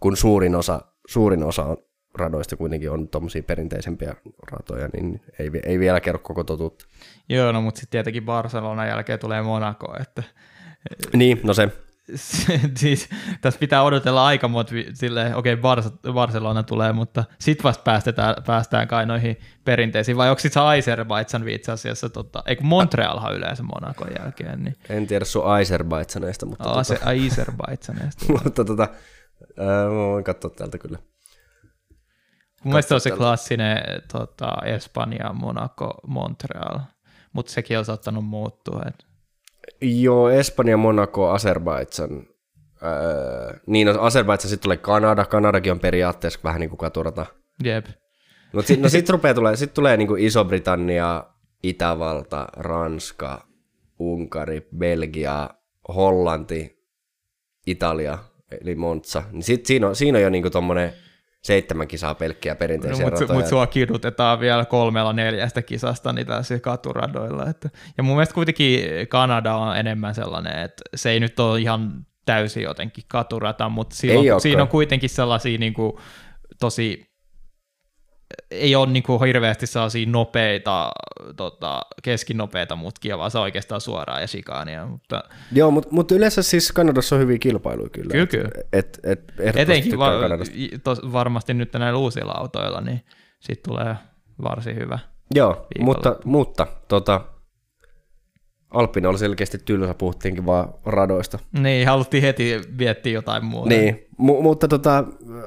[0.00, 1.76] kun suurin osa, suurin osa on
[2.18, 4.14] radoista kuitenkin on tuommoisia perinteisempiä
[4.52, 6.84] ratoja, niin ei, ei vielä kerro koko totuutta.
[7.28, 10.22] Joo, no mutta sitten tietenkin Barcelonan jälkeen tulee Monaco, että
[11.12, 11.68] Niin, no se,
[12.76, 13.08] siis
[13.40, 18.34] tässä pitää odotella aika monta, silleen, okei, okay, Bar- Barcelona tulee, mutta sit vasta päästetään,
[18.46, 23.62] päästään kai noihin perinteisiin, vai onko sitten se Azerbaijan itse asiassa, tota, eikö Montrealhan yleensä
[23.62, 27.10] Monacon jälkeen, niin en tiedä sun Azerbaidsaneista, mutta, Aa, se tota,
[28.44, 28.88] mutta tota,
[29.58, 30.98] ää, mä voin katsoa täältä kyllä.
[32.64, 33.78] Mun mielestä on se klassinen
[34.12, 36.78] tota, Espanja, Monaco, Montreal,
[37.32, 38.82] mutta sekin on saattanut muuttua.
[38.88, 39.06] Et.
[39.80, 42.26] Joo, Espanja, Monaco, Azerbaidsan.
[42.82, 45.24] Öö, niin, no Azerbaidsan sitten tulee Kanada.
[45.24, 47.26] Kanadakin on periaatteessa vähän niin kuin katurata.
[47.64, 47.86] Jep.
[48.52, 51.24] No, sit, no sitten rupeaa tulee, sit tulee niin kuin Iso-Britannia,
[51.62, 53.46] Itävalta, Ranska,
[53.98, 55.50] Unkari, Belgia,
[55.88, 56.84] Hollanti,
[57.66, 58.18] Italia,
[58.60, 59.22] eli Monza.
[59.32, 60.92] Niin sit siinä on, siinä on jo niinku tommonen
[61.42, 63.38] seitsemän kisaa pelkkiä No, perinteisiä mutta ratoja.
[63.38, 67.50] mut sua kidutetaan vielä kolmella neljästä kisasta niin tässä katuradoilla.
[67.50, 67.70] Että.
[67.96, 72.62] Ja mun mielestä kuitenkin Kanada on enemmän sellainen, että se ei nyt ole ihan täysin
[72.62, 74.40] jotenkin katurata, mutta siinä, Ei on, olekaan.
[74.40, 75.92] siinä on kuitenkin sellaisia niin kuin,
[76.60, 77.08] tosi
[78.50, 80.90] ei ole niin kuin hirveästi sellaisia nopeita,
[81.36, 86.72] tota, keskinopeita mutkia, vaan se oikeastaan suoraa ja shikaania, mutta Joo, mutta mut yleensä siis
[86.72, 88.10] Kanadassa on hyviä kilpailuja kyllä.
[88.10, 88.48] Kyllä, Et- kyllä.
[88.72, 90.10] Et, et, ehdottomasti etenkin va-
[90.84, 93.04] tos, varmasti nyt näillä uusilla autoilla, niin
[93.40, 93.96] siitä tulee
[94.42, 94.98] varsin hyvä.
[95.34, 95.84] Joo, viikolla.
[95.84, 97.20] mutta, mutta tota,
[98.70, 101.38] Alppina oli selkeästi tylsä, puhuttiinkin vaan radoista.
[101.52, 103.68] Niin, haluttiin heti miettiä jotain muuta.
[103.68, 105.04] Niin, mu- mutta tota,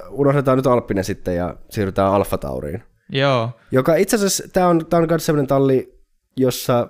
[0.10, 2.84] unohdetaan nyt Alppinen sitten ja siirrytään Alfa Tauriin.
[3.10, 6.04] Joo, Joka itse asiassa, tämä on, tää on myös sellainen talli,
[6.38, 6.88] jossa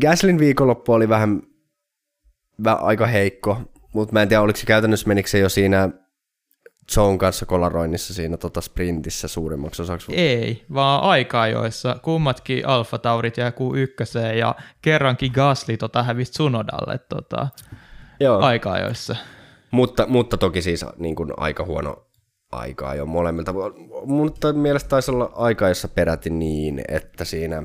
[0.00, 1.42] Gaslin viikonloppu oli vähän,
[2.64, 3.56] vähän aika heikko,
[3.94, 5.90] mutta mä en tiedä, oliko se käytännössä, menikö se jo siinä
[6.96, 10.14] Joan kanssa kolaroinnissa siinä tota sprintissä suurimmaksi osaksi.
[10.14, 16.98] ei, vaan aikaa joissa kummatkin Alfa Taurit jää Q1 ja kerrankin Gasly tota hävisi Tsunodalle
[17.08, 17.48] tota,
[18.20, 18.40] Joo.
[18.40, 19.16] aikaa joissa.
[19.70, 22.06] Mutta, mutta toki siis niin kuin aika huono
[22.52, 23.54] aikaa jo molemmilta.
[24.04, 27.62] Mutta mielestä taisi olla aika, jossa peräti niin, että siinä,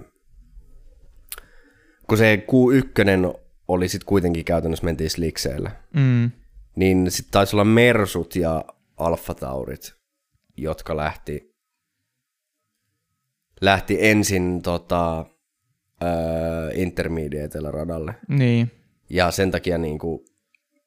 [2.10, 6.32] kun se Q1 oli sitten kuitenkin käytännössä mentiin slikseillä, Mm.
[6.76, 8.64] niin sitten taisi olla Mersut ja
[8.98, 9.94] Alfa Taurit,
[10.58, 11.56] jotka lähti,
[13.62, 15.26] lähti ensin tota,
[16.74, 18.16] intermediateilla radalle.
[18.28, 18.72] Niin,
[19.10, 20.26] Ja sen takia niin kuin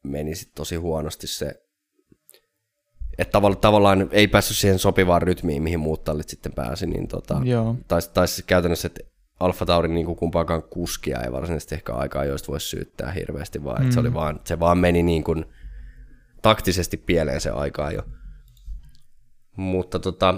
[0.03, 1.63] meni sit tosi huonosti se,
[3.19, 7.41] että tavall- tavallaan ei päässyt siihen sopivaan rytmiin, mihin muut tallit sitten pääsi, niin tota,
[7.45, 7.77] joo.
[7.89, 9.01] taisi tais käytännössä, että
[9.41, 13.85] Alfa Taurin niin kuin kumpaakaan kuskia ei varsinaisesti ehkä aikaa, joista voisi syyttää hirveästi, vaan
[13.85, 13.91] mm.
[13.91, 15.45] se, oli vaan, se vaan meni niin kuin
[16.43, 18.03] taktisesti pieleen se aikaa jo.
[19.57, 20.35] Mutta tota,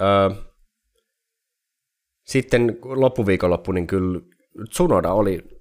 [0.00, 0.30] öö,
[2.24, 4.20] sitten loppuviikonloppu, niin kyllä
[4.70, 5.51] Tsunoda oli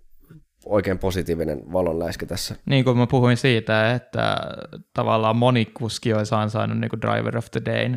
[0.65, 2.55] oikein positiivinen valonläiskä tässä.
[2.65, 4.37] Niin kuin mä puhuin siitä, että
[4.93, 7.89] tavallaan moni kuski olisi ansainnut niin kuin Driver of the Day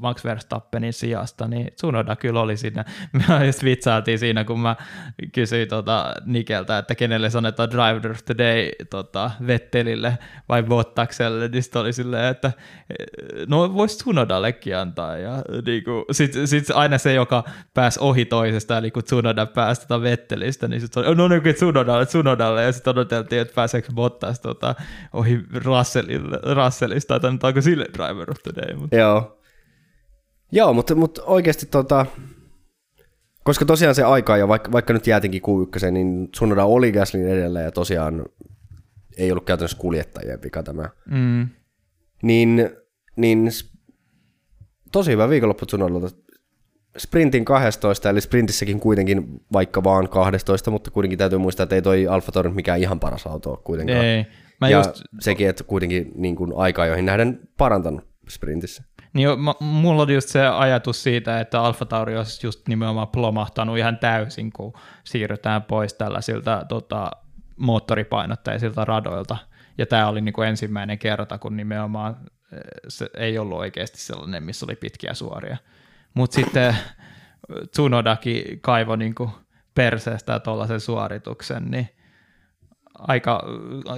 [0.00, 2.84] Max Verstappenin sijasta, niin Tsunoda kyllä oli siinä.
[3.12, 4.76] Me just vitsaatiin siinä, kun mä
[5.32, 10.18] kysyin tota Nikeltä, että kenelle sanotaan Driver of the Day tota, Vettelille
[10.48, 12.52] vai Bottakselle, niin sitten oli silleen, että
[13.48, 15.16] no voisi Tsunodallekin antaa.
[15.16, 17.44] Ja niin sitten sit aina se, joka
[17.74, 21.87] pääsi ohi toisesta, eli kun Tsunoda pääsi tota Vettelistä, niin sitten oli, no niin, Tsunoda
[21.88, 24.74] Tsunodalle, Tsunodalle, ja sitten odoteltiin, että pääseekö Bottas tota,
[25.12, 25.40] ohi
[26.54, 28.76] Russellista, tai onko sille driver of the day.
[28.76, 28.96] Mutta.
[28.96, 29.40] Joo.
[30.52, 32.06] Joo, mutta, mutta oikeasti tota,
[33.44, 37.60] koska tosiaan se aika ja vaikka, vaikka nyt jäätinkin Q1, niin Tsunoda oli Gaslin edellä
[37.60, 38.26] ja tosiaan
[39.16, 40.88] ei ollut käytännössä kuljettajien vika tämä.
[41.10, 41.48] Mm.
[42.22, 42.70] Niin,
[43.16, 43.50] niin
[44.92, 46.16] tosi hyvä viikonloppu Tsunodalta
[46.98, 52.06] sprintin 12, eli sprintissäkin kuitenkin vaikka vaan 12, mutta kuitenkin täytyy muistaa, että ei toi
[52.06, 54.04] Alfa Tauri mikään ihan paras auto ole kuitenkaan.
[54.04, 54.26] Ei.
[54.60, 55.02] Mä ja just...
[55.20, 58.82] sekin, että kuitenkin niin kuin aikaa, joihin nähden parantanut sprintissä.
[59.12, 63.08] Niin jo, mä, mulla oli just se ajatus siitä, että Alfa Tauri olisi just nimenomaan
[63.08, 64.72] plomahtanut ihan täysin, kun
[65.04, 67.10] siirrytään pois tällaisilta tota,
[67.56, 69.36] moottoripainotteisilta radoilta.
[69.78, 72.16] Ja tämä oli niin kuin ensimmäinen kerta, kun nimenomaan
[72.52, 75.56] eh, se ei ollut oikeasti sellainen, missä oli pitkiä suoria.
[76.14, 76.76] Mutta sitten
[77.70, 79.30] Tsunodakin kaivo niin kuin
[79.74, 81.88] perseestä tuollaisen suorituksen, niin
[82.98, 83.42] aika,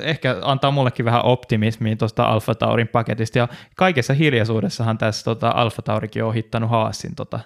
[0.03, 5.83] ehkä antaa mullekin vähän optimismia tuosta Alfa Taurin paketista, ja kaikessa hiljaisuudessahan tässä tota, Alfa
[5.83, 7.41] Taurikin on ohittanut Haasin tota,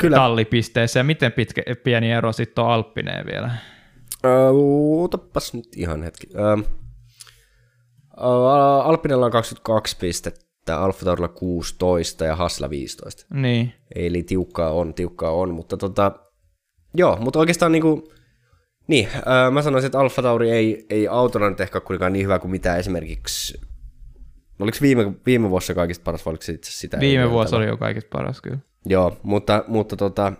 [0.00, 0.16] Kyllä.
[0.16, 3.50] tallipisteessä, ja miten pitkä, pieni ero sitten on Alppineen vielä?
[5.02, 6.26] Otapas nyt ihan hetki.
[6.34, 6.64] Uh,
[8.84, 13.26] Alppinella on 22 pistettä, että Alfa Taurilla 16 ja Hasla 15.
[13.34, 13.72] Niin.
[13.94, 16.12] Eli tiukkaa on, tiukkaa on, mutta tota,
[16.94, 18.12] joo, mutta oikeastaan niinku,
[18.86, 22.38] niin, ää, mä sanoisin, että Alfa Tauri ei, ei autona nyt ehkä kuitenkaan niin hyvä
[22.38, 23.60] kuin mitä esimerkiksi,
[24.60, 27.00] oliko viime, viime vuossa kaikista paras, vai oliko se itse sitä?
[27.00, 28.58] Viime vuosi oli jo kaikista paras kyllä.
[28.86, 30.32] Joo, mutta, mutta tota...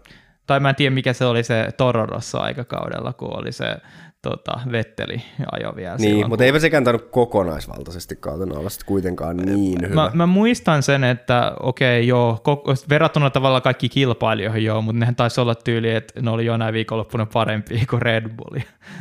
[0.46, 3.76] Tai mä en tiedä, mikä se oli se Tororossa aikakaudella, kun oli se
[4.22, 5.96] tota, Vetteli ajo vielä.
[5.96, 6.46] Niin, silloin, mutta kun...
[6.46, 9.94] eipä sekään tainnut kokonaisvaltaisesti kautena olla sitten niin hyvä.
[9.94, 12.42] Mä, mä muistan sen, että okei okay, joo,
[12.88, 17.26] verrattuna tavallaan kaikki kilpailijoihin joo, mutta nehän taisi olla tyyli, että ne oli jonain viikonloppuna
[17.26, 18.60] parempi kuin Red Bull.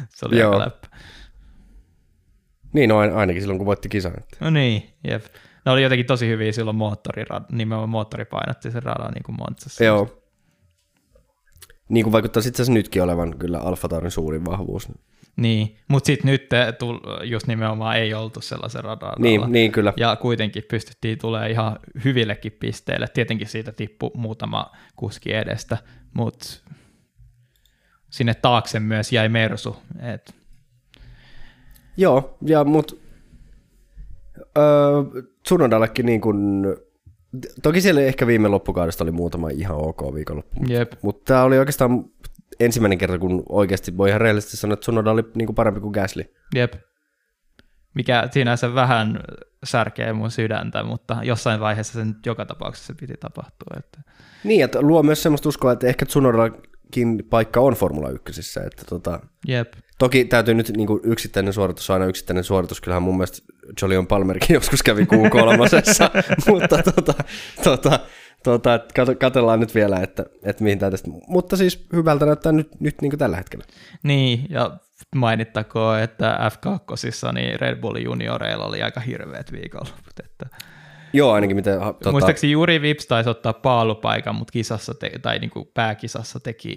[0.10, 0.60] Se oli joo.
[0.60, 0.88] läppä.
[2.74, 4.14] Niin, no ainakin silloin, kun voitti kisan.
[4.40, 5.26] No niin, jep.
[5.66, 9.84] Ne oli jotenkin tosi hyviä silloin moottorirad, nimenomaan moottoripainotti sen radan niin kuin Montsassa.
[9.84, 10.19] Joo.
[11.90, 14.88] Niin kuin vaikuttaa itse asiassa nytkin olevan kyllä Alfa Taurin suurin vahvuus.
[15.36, 16.50] Niin, mutta sitten nyt
[17.24, 19.16] just nimenomaan ei oltu sellaisen radalla.
[19.20, 19.94] Niin, niin, kyllä.
[19.98, 23.08] Ja kuitenkin pystyttiin tulemaan ihan hyvillekin pisteille.
[23.14, 25.78] Tietenkin siitä tippui muutama kuski edestä,
[26.14, 26.46] mutta
[28.10, 29.78] sinne taakse myös jäi Mersu.
[30.14, 30.36] Et.
[31.98, 32.96] Joo, ja mutta
[34.58, 36.66] öö, Tsunodallekin niin kuin
[37.64, 40.92] Toki siellä ehkä viime loppukaudesta oli muutama ihan ok viikonloppu, Jep.
[41.02, 42.06] mutta tämä oli oikeastaan
[42.60, 46.34] ensimmäinen kerta, kun oikeasti voi ihan reellisesti sanoa, että Sunoda oli niinku parempi kuin Gasly.
[46.56, 46.74] Jep.
[47.94, 49.20] Mikä sinänsä vähän
[49.64, 53.76] särkee mun sydäntä, mutta jossain vaiheessa sen joka tapauksessa piti tapahtua.
[53.78, 54.02] Että...
[54.44, 56.69] Niin, että luo myös semmoista uskoa, että ehkä Tsunodakin
[57.30, 58.60] paikka on Formula 1.
[58.66, 59.20] Että tota...
[59.48, 59.74] Jep.
[60.00, 62.82] Toki täytyy nyt niin kuin yksittäinen suoritus, aina yksittäinen suoritus.
[62.82, 67.14] Kyllähän mun mielestä Jolion Palmerkin joskus kävi Q3, mutta tota,
[67.64, 68.00] tota,
[68.44, 68.80] tota,
[69.20, 71.10] katsellaan nyt vielä, että, että mihin tämä tästä.
[71.28, 73.66] Mutta siis hyvältä näyttää nyt, nyt niin kuin tällä hetkellä.
[74.04, 74.78] Niin, ja
[75.16, 80.20] mainittakoon, että F2, niin Red Bull junioreilla oli aika hirveät viikonloput.
[80.26, 80.46] Että
[81.14, 81.80] Joo, ainakin miten...
[81.80, 82.12] Tota...
[82.12, 86.76] Muistaakseni Juri Vips taisi ottaa paalupaikan, mutta kisassa te, tai niin kuin pääkisassa teki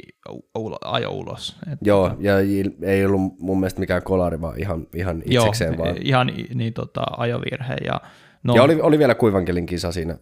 [0.54, 1.56] ulo, ajo ulos.
[1.72, 2.22] Että Joo, tota...
[2.22, 2.34] ja
[2.82, 5.96] ei ollut mun mielestä mikään kolari, vaan ihan, ihan itsekseen Joo, vaan.
[6.00, 7.76] ihan niin, tota, ajovirhe.
[7.84, 8.00] Ja,
[8.42, 10.14] no, ja oli, oli vielä kuivankelin kisa siinä.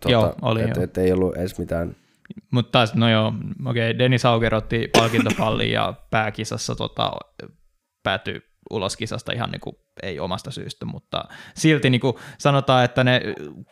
[0.00, 0.82] Tota, joo, oli et, jo.
[0.82, 1.96] Et ei ollut edes mitään...
[2.50, 3.32] Mutta taas, no joo,
[3.66, 7.12] okei, okay, Dennis Auger otti palkintopallin ja pääkisassa tota,
[8.02, 11.24] päätyi ulos kisasta ihan niin kuin, ei omasta syystä, mutta
[11.54, 13.20] silti niin kuin sanotaan, että ne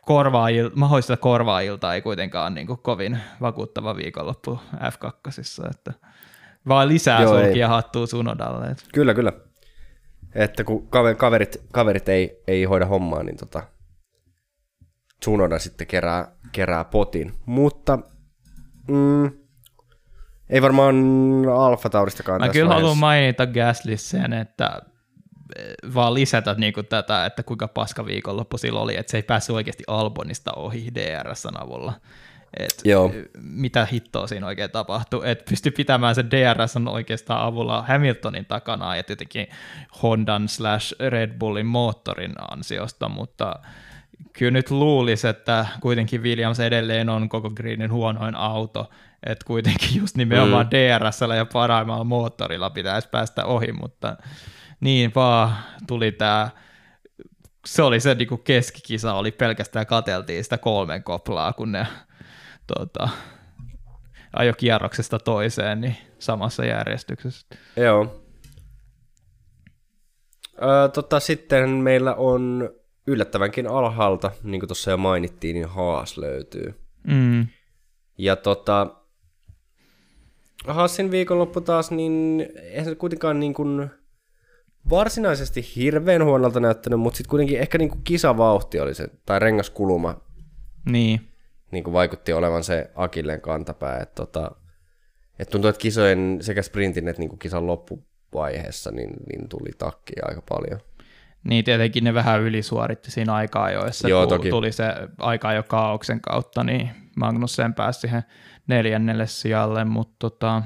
[0.06, 5.92] korvaajil, mahdollisista korvaajilta ei kuitenkaan niin kuin kovin vakuuttava viikonloppu F2, että
[6.68, 7.70] vaan lisää Joo, sulkia ei.
[7.70, 8.66] hattua Sunodalle.
[8.66, 8.84] Että.
[8.94, 9.32] Kyllä, kyllä.
[10.34, 13.62] Että kun kaverit, kaverit ei, ei hoida hommaa, niin tota,
[15.20, 17.34] Tsunoda sitten kerää, kerää potin.
[17.46, 17.98] Mutta
[18.88, 19.30] mm,
[20.50, 20.96] ei varmaan
[21.56, 22.82] Alfa Tauristakaan Mä kyllä vaiheessa.
[22.82, 24.80] haluan mainita Gasly sen, että
[25.58, 29.22] eh, vaan lisätä niin kuin tätä, että kuinka paska viikonloppu sillä oli, että se ei
[29.22, 31.92] päässyt oikeasti Albonista ohi DRSn avulla.
[32.56, 33.12] Et Joo.
[33.40, 39.02] mitä hittoa siinä oikein tapahtui, että pystyi pitämään sen DRS oikeastaan avulla Hamiltonin takana ja
[39.02, 39.46] tietenkin
[40.02, 43.54] Hondan slash Red Bullin moottorin ansiosta, mutta
[44.32, 48.90] kyllä nyt luulisi, että kuitenkin Williams edelleen on koko greenin huonoin auto,
[49.26, 50.70] että kuitenkin just nimenomaan mm.
[50.70, 54.16] DRSllä ja parhaimmalla moottorilla pitäisi päästä ohi, mutta
[54.80, 55.56] niin vaan
[55.86, 56.50] tuli tämä
[57.66, 61.86] se oli se niin keskikisa, oli pelkästään kateltiin sitä kolmen koplaa, kun ne
[62.66, 63.08] tota,
[64.36, 67.46] ajo kierroksesta toiseen niin samassa järjestyksessä.
[67.76, 68.24] Joo.
[70.62, 72.70] Öö, tota, sitten meillä on
[73.06, 76.80] yllättävänkin alhaalta, niin kuin tuossa jo mainittiin, niin Haas löytyy.
[77.06, 77.46] Mm.
[78.18, 78.99] Ja tota,
[80.66, 83.90] Haasin viikonloppu taas, niin eihän se kuitenkaan niin kuin
[84.90, 90.20] varsinaisesti hirveän huonolta näyttänyt, mutta sitten kuitenkin ehkä niin kuin kisavauhti oli se, tai rengaskuluma.
[90.90, 91.20] Niin.
[91.70, 93.98] Niin kuin vaikutti olevan se Akilleen kantapää.
[93.98, 94.50] Että tota,
[95.38, 100.22] et tuntuu, että kisojen sekä sprintin että niin kuin kisan loppuvaiheessa niin, niin tuli takkia
[100.28, 100.80] aika paljon.
[101.44, 104.50] Niin tietenkin ne vähän ylisuoritti siinä aikaa joissa Joo, kun toki.
[104.50, 104.84] tuli se
[105.18, 108.22] aika jo kaauksen kautta, niin Magnussen pääsi siihen
[108.70, 110.62] neljännelle sijalle, mutta tota,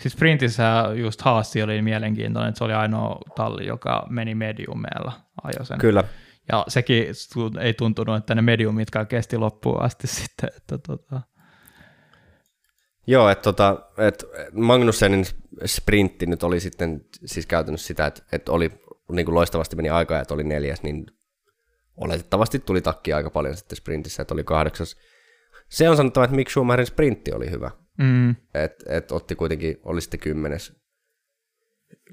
[0.00, 5.12] siis sprintissä just Haassi oli mielenkiintoinen, että se oli ainoa talli, joka meni mediumeella
[5.42, 5.78] ajo sen.
[5.78, 6.04] Kyllä.
[6.52, 7.06] Ja sekin
[7.60, 10.50] ei tuntunut, että ne mediumitkaan kesti loppuun asti sitten.
[10.56, 11.20] Että tota.
[13.06, 15.24] Joo, että tota, et Magnussenin
[15.66, 18.70] sprintti nyt oli sitten siis käytännössä sitä, että, että oli
[19.12, 21.06] niin kuin loistavasti meni aikaa, että oli neljäs, niin
[21.96, 24.96] oletettavasti tuli takki aika paljon sitten sprintissä, että oli kahdeksas.
[25.68, 27.70] Se on sanottava, että Mick Schumacherin sprintti oli hyvä.
[27.98, 30.72] Mm, että et otti kuitenkin, oli sitten kymmenes,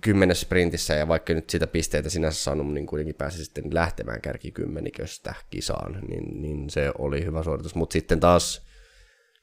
[0.02, 5.34] kymmenes sprintissä, ja vaikka nyt sitä pisteitä sinänsä saanut, niin kuitenkin pääsi sitten lähtemään kärkikymmeniköstä
[5.50, 7.76] kisaan, niin, niin se oli hyvä suoritus.
[7.76, 8.68] Mutta sitten taas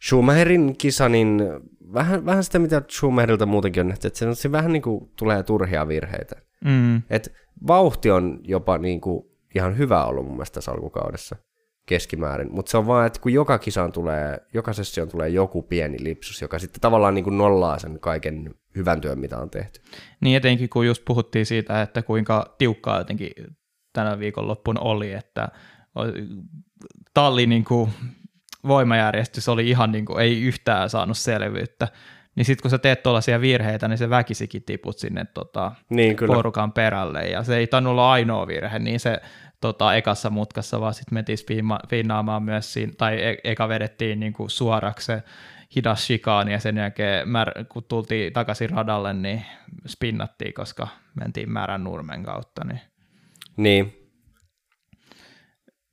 [0.06, 1.43] Schumacherin kisa, niin
[1.93, 5.43] vähän, vähän sitä, mitä Schumacherilta muutenkin on nähty, että se, se vähän niin kuin tulee
[5.43, 6.36] turhia virheitä.
[6.64, 7.32] mm, Et
[7.66, 9.24] vauhti on jopa niin kuin
[9.55, 11.36] ihan hyvä ollut mun mielestä tässä alkukaudessa
[11.89, 15.97] keskimäärin, mutta se on vaan, että kun joka kisaan tulee, joka sessioon tulee joku pieni
[16.01, 19.81] lipsus, joka sitten tavallaan niin kuin nollaa sen kaiken hyvän työn, mitä on tehty.
[20.20, 23.31] Niin etenkin kun just puhuttiin siitä, että kuinka tiukkaa jotenkin
[23.93, 25.48] tänä viikonloppuna oli, että
[27.15, 27.90] talli niin kuin
[28.66, 31.89] voimajärjestys oli ihan niin kuin, ei yhtään saanut selvyyttä.
[32.39, 36.35] Niin sitten kun sä teet tuollaisia virheitä, niin se väkisikin tiput sinne tota, Niin kyllä.
[36.35, 37.23] porukan perälle.
[37.23, 39.20] Ja se ei tainnut olla ainoa virhe, niin se
[39.60, 41.39] tota, ekassa mutkassa vaan sitten mentiin
[41.89, 45.23] finnaamaan myös siinä, tai e- eka vedettiin niin kuin suoraksi se
[45.77, 49.44] hidas shikaani ja sen jälkeen mär- kun tultiin takaisin radalle, niin
[49.86, 50.89] spinnattiin, koska
[51.20, 52.65] mentiin märän nurmen kautta.
[52.65, 52.81] Niin.
[53.56, 54.10] Niin,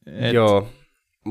[0.07, 0.69] Et, joo.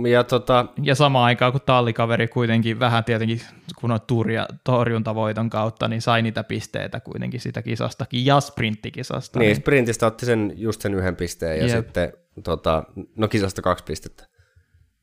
[0.08, 3.40] Ja tota, Ja samaan aikaan, kun tallikaveri kuitenkin vähän tietenkin,
[3.80, 9.38] kun on turja, torjuntavoiton kautta, niin sai niitä pisteitä kuitenkin sitä kisastakin ja sprinttikisasta.
[9.38, 11.76] niin, sprintistä otti sen, just sen yhden pisteen ja Jep.
[11.76, 12.12] sitten
[12.44, 12.84] tota,
[13.16, 14.26] no kisasta kaksi pistettä.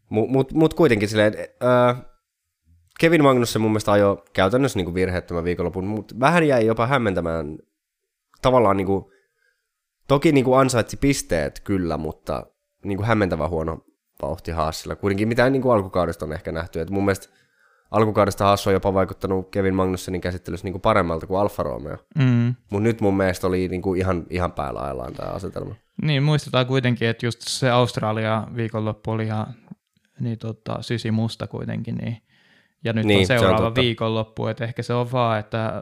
[0.10, 1.96] Mutta mut, mut kuitenkin silleen, ää,
[3.00, 7.58] Kevin Magnussen mun mielestä ajoi käytännössä niin virheettömän viikonlopun, mutta vähän jäi jopa hämmentämään
[8.42, 9.06] tavallaan niin kuin,
[10.08, 12.46] toki niin kuin ansaitsi pisteet kyllä, mutta
[12.86, 13.86] niin kuin hämmentävä huono
[14.22, 14.96] vauhti Haasilla.
[14.96, 16.82] Kuitenkin mitä niin kuin alkukaudesta on ehkä nähty.
[16.82, 17.28] Et mun mielestä
[17.92, 21.98] alkukaudesta Haas on jopa vaikuttanut Kevin Magnussenin käsittelyssä niin kuin paremmalta kuin Alfa Romeo.
[22.16, 22.56] Mm.
[22.70, 25.76] Mutta nyt mun mielestä oli niin kuin ihan, ihan päällä ajallaan tämä asetelma.
[26.02, 29.48] Niin, muistetaan kuitenkin, että just se Australia viikonloppu oli ihan
[30.20, 32.18] niin tota, sysi musta kuitenkin, niin,
[32.84, 33.82] ja nyt Niin, on se on seuraava totta.
[33.82, 35.82] viikonloppu, että ehkä se on vaan, että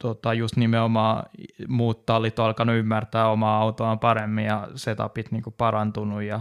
[0.00, 1.22] tota, just nimenomaan
[1.68, 6.40] muut tallit on alkanut ymmärtää omaa autoaan paremmin ja setupit niin kuin parantunut ja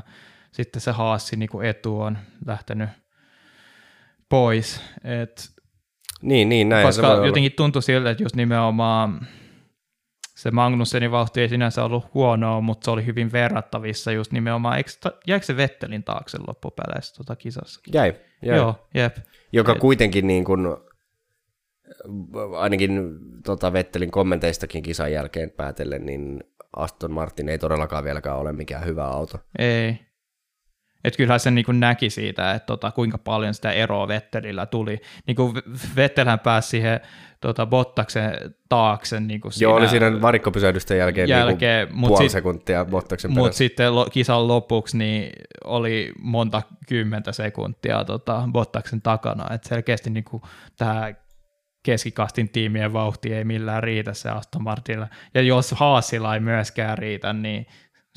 [0.51, 2.89] sitten se haassi niin kuin etu on lähtenyt
[4.30, 5.49] pois, et
[6.21, 7.26] Niin, niin näin se koska olla.
[7.27, 9.27] jotenkin tuntui siltä, että just nimenomaan
[10.35, 14.89] se Magnussenin vauhti ei sinänsä ollut huonoa, mutta se oli hyvin verrattavissa just nimenomaan, eikö,
[15.27, 17.81] jäikö se Vettelin taakse loppupeleissä tota kisassa?
[17.93, 18.15] Jäi,
[18.45, 18.57] jäi.
[18.57, 19.17] Joo, jep.
[19.51, 20.67] Joka Et- kuitenkin niin kuin,
[22.57, 26.43] ainakin tota Vettelin kommenteistakin kisan jälkeen päätellen, niin
[26.76, 29.38] Aston Martin ei todellakaan vieläkään ole mikään hyvä auto.
[29.59, 29.99] Ei.
[31.03, 35.01] Et kyllähän se niin näki siitä, että tota, kuinka paljon sitä eroa Vettelillä tuli.
[35.27, 35.53] Niin kuin
[35.95, 36.99] Vettelhän pääsi siihen
[37.41, 38.34] tota, Bottaksen
[38.69, 39.19] taakse.
[39.19, 43.57] Niin kuin Joo, oli siinä varikkopysähdysten jälkeen, jälkeen, niin mut puoli sit- sekuntia Bottaksen Mutta
[43.57, 45.31] sitten lo- kisan lopuksi niin
[45.63, 49.53] oli monta kymmentä sekuntia tota, Bottaksen takana.
[49.55, 50.26] Et selkeästi niin
[50.77, 51.13] tämä
[51.84, 55.07] keskikastin tiimien vauhti ei millään riitä se Aston Martinilla.
[55.34, 57.65] Ja jos Haasilla ei myöskään riitä, niin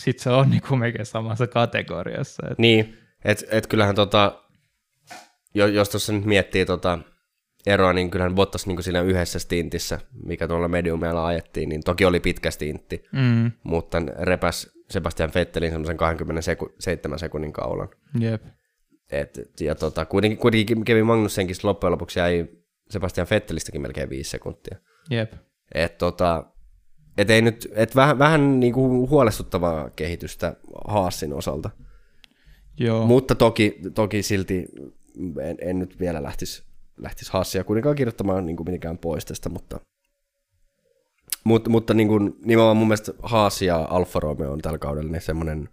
[0.04, 2.46] sitten se on niin melkein samassa kategoriassa.
[2.50, 4.42] Et, Niin, että et kyllähän tota,
[5.54, 6.98] jos tuossa nyt miettii tota
[7.66, 12.20] eroa, niin kyllähän Bottas niin siinä yhdessä stintissä, mikä tuolla mediumilla ajettiin, niin toki oli
[12.20, 17.88] pitkä stintti, Mm, mutta repäs Sebastian Vettelin semmoisen 27 sekunnin kaulan.
[18.20, 18.42] jep.
[19.12, 22.48] Et, ja tota, kuitenkin, kuitenkin Kevin Magnussenkin loppujen lopuksi jäi
[22.90, 24.76] Sebastian Vettelistäkin melkein viisi sekuntia.
[25.10, 25.32] Jep.
[25.74, 26.51] Et, tota,
[27.18, 30.56] et ei nyt, et vähän, vähän niinku huolestuttavaa kehitystä
[30.88, 31.70] Haasin osalta.
[32.78, 33.06] Joo.
[33.06, 34.66] Mutta toki, toki silti
[35.40, 36.64] en, en nyt vielä lähtisi
[36.96, 39.80] lähtis Haasia kuitenkaan kirjoittamaan niin kuin mitenkään pois tästä, mutta,
[41.44, 45.22] Mut, mutta niin kuin, nimenomaan mun mielestä Haas ja Alfa Romeo on tällä kaudella niin
[45.22, 45.68] semmoinen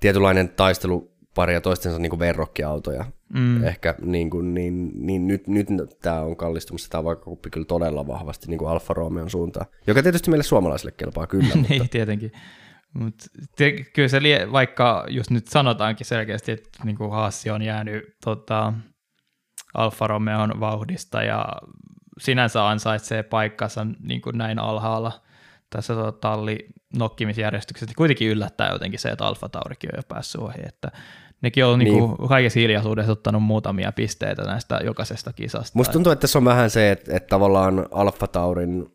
[0.00, 3.04] tietynlainen taistelupari ja toistensa niin kuin verrokkiautoja.
[3.34, 3.64] Mm.
[3.64, 5.68] Ehkä niin, kuin, niin, niin nyt, nyt
[6.02, 10.30] tämä on kallistumassa tämä vaakakuppi kyllä todella vahvasti niin kuin Alfa Romeon suuntaan, joka tietysti
[10.30, 11.48] meille suomalaisille kelpaa kyllä.
[11.54, 12.32] mutta, niin, tietenkin.
[12.94, 13.14] Mut
[13.56, 18.04] te, kyllä se, lie, vaikka just nyt sanotaankin selkeästi, että niin kuin Haassi on jäänyt
[18.24, 18.72] tota,
[19.74, 21.46] Alfa Romeon vauhdista ja
[22.20, 25.12] sinänsä ansaitsee paikkansa niin kuin näin alhaalla
[25.70, 26.58] tässä tota, talli
[26.98, 30.92] nokkimisjärjestyksessä, niin kuitenkin yllättää jotenkin se, että Alfa Taurikin on jo päässyt ohi, että
[31.46, 31.92] nekin on niin.
[31.92, 35.70] Niin kuin, kaikessa hiljaisuudessa ottanut muutamia pisteitä näistä jokaisesta kisasta.
[35.74, 38.86] Musta tuntuu, että se on vähän se, että, että tavallaan Alfa Taurin,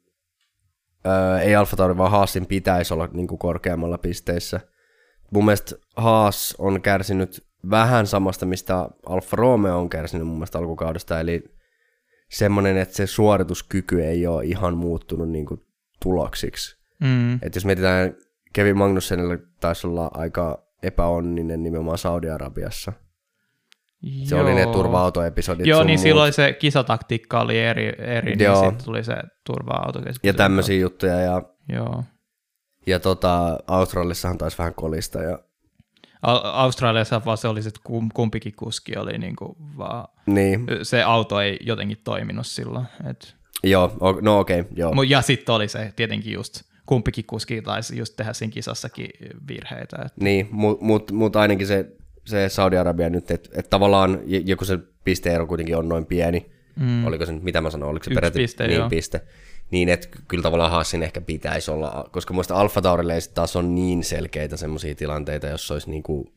[1.06, 4.60] öö, ei Alfa Taurin, vaan Haasin pitäisi olla niin kuin korkeammalla pisteissä.
[5.32, 11.20] Mun mielestä Haas on kärsinyt vähän samasta, mistä Alfa Romeo on kärsinyt mun mielestä alkukaudesta,
[11.20, 11.44] eli
[12.30, 15.62] semmoinen, että se suorituskyky ei ole ihan muuttunut niin kuin
[16.04, 16.78] tuloksiksi.
[17.00, 17.34] Mm.
[17.42, 18.16] Et jos mietitään,
[18.54, 22.94] Kevin Magnussenilla taisi olla aika epäonninen nimenomaan Saudi-Arabiassa.
[24.24, 24.44] Se Joo.
[24.44, 26.04] oli ne turva-autoepisodit Joo, niin muut.
[26.04, 28.56] silloin se kisataktiikka oli eri, eri niin Joo.
[28.56, 29.14] sitten tuli se
[29.46, 30.02] turva-auto.
[30.24, 32.04] Ja tämmöisiä juttuja, ja, Joo.
[32.88, 35.40] ja tota, Australissahan taisi vähän kolista, ja
[36.28, 41.04] Au- Australiassa vaan se oli, että kum- kumpikin kuski oli niin kuin vaan, niin, se
[41.04, 42.86] auto ei jotenkin toiminut silloin.
[43.10, 43.92] Et, joo,
[44.22, 45.04] no okei, okay, joo.
[45.04, 46.62] ja sitten oli se tietenkin just,
[46.92, 49.10] kumpikin kuski taisi just tehdä siinä kisassakin
[49.48, 49.98] virheitä.
[50.06, 51.86] Et, Niin, mutta mut, mut ainakin se,
[52.26, 57.26] se Saudi-Arabia nyt, että et tavallaan joku se pisteero kuitenkin on noin pieni, mm, oliko
[57.26, 58.90] se nyt, mitä mä sanoin, oliko se peräti piste, niin joo.
[58.90, 59.22] piste,
[59.72, 64.04] niin että kyllä tavallaan Haasin ehkä pitäisi olla, koska muista Alfa Taurille taas on niin
[64.04, 66.34] selkeitä semmoisia tilanteita, jos olisi niinku,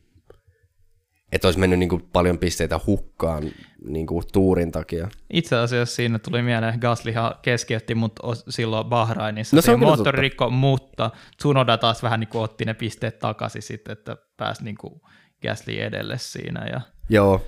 [1.35, 3.43] että olisi mennyt niinku paljon pisteitä hukkaan
[3.87, 5.09] niinku tuurin takia.
[5.33, 8.13] Itse asiassa siinä tuli mieleen, Gaslyhan keskeytti mut
[8.49, 9.57] silloin Bahrainissa.
[9.57, 13.93] No se on moottoririkko, mutta Tsunoda taas vähän niin kuin otti ne pisteet takaisin sitten,
[13.93, 15.01] että pääsi niin kuin
[15.43, 16.67] Gasly edelle siinä.
[16.67, 17.45] Ja, Joo,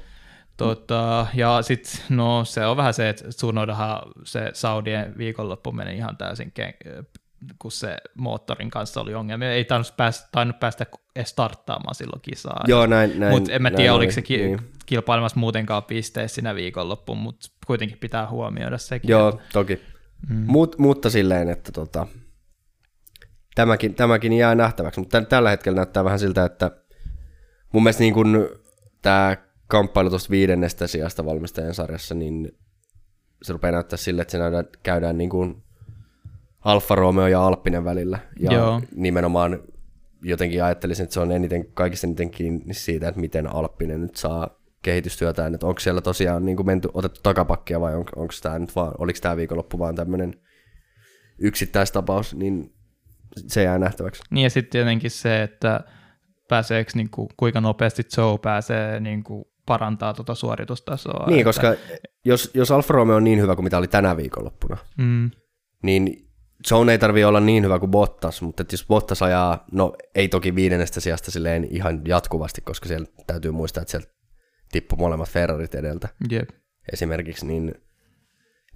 [0.56, 6.16] tota, ja sitten no, se on vähän se, että Tsunodahan se Saudien viikonloppu meni ihan
[6.16, 6.52] täysin,
[7.58, 9.52] kun se moottorin kanssa oli ongelmia.
[9.52, 10.86] Ei tainnut päästä, tainnut päästä
[11.24, 12.64] starttaamaan silloin kisaa.
[12.66, 14.60] joo näin, näin Mutta en mä näin tiedä, oli, oliko se ki- niin.
[14.86, 19.10] kilpailemassa muutenkaan pisteissä siinä viikonloppuun, mutta kuitenkin pitää huomioida sekin.
[19.10, 19.80] Joo, toki.
[20.28, 20.44] Mm.
[20.46, 22.06] Mut, mutta silleen, että tota,
[23.54, 26.70] tämäkin, tämäkin jää nähtäväksi, mutta tä- tällä hetkellä näyttää vähän siltä, että
[27.72, 28.48] mun mielestä niin kun
[29.02, 29.36] tämä
[29.66, 32.52] kamppailu tuosta viidennestä sijasta valmistajien sarjassa, niin
[33.42, 35.62] se rupeaa näyttää sille, että se nähdään, käydään niin kuin
[36.60, 38.18] Alfa Romeo ja Alppinen välillä.
[38.40, 38.82] Ja Joo.
[38.96, 39.58] nimenomaan
[40.22, 44.60] jotenkin ajattelisin, että se on eniten, kaikista eniten kiinni siitä, että miten Alppinen nyt saa
[44.82, 48.76] kehitystyötään, että onko siellä tosiaan niin kuin menty, otettu takapakkia vai on, onko tämä nyt
[48.76, 50.34] vaan, oliko tämä viikonloppu vaan tämmöinen
[51.38, 52.72] yksittäistapaus, niin
[53.36, 54.22] se jää nähtäväksi.
[54.30, 55.80] Niin ja sitten tietenkin se, että
[56.48, 61.26] pääseekö, niinku, kuinka nopeasti Joe pääsee niinku, parantaa tuota suoritustasoa.
[61.26, 61.74] Niin, että, koska
[62.24, 65.30] jos, jos Alfa Romeo on niin hyvä kuin mitä oli tänä viikonloppuna, Mm,
[65.82, 66.25] niin
[66.68, 70.28] Zone ei tarvi olla niin hyvä kuin Bottas, mutta että jos Bottas ajaa, no ei
[70.28, 74.06] toki viidennestä sijasta silleen ihan jatkuvasti, koska siellä täytyy muistaa, että siellä
[74.72, 76.48] tippui molemmat Ferrarit edeltä jep.
[76.92, 77.74] esimerkiksi, niin,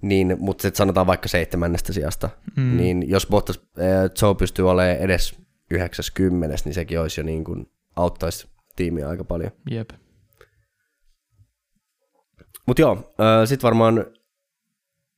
[0.01, 2.63] niin mutta sitten sanotaan vaikka seitsemännestä sijasta, Mm.
[2.63, 2.77] mm.
[2.77, 5.35] niin jos Bottas, äh, Joe pystyy olemaan edes
[5.71, 9.51] 90, niin sekin olisi jo niin kuin auttaisi tiimiä aika paljon.
[9.71, 9.89] Jep.
[12.67, 14.05] Mutta joo, äh, sitten varmaan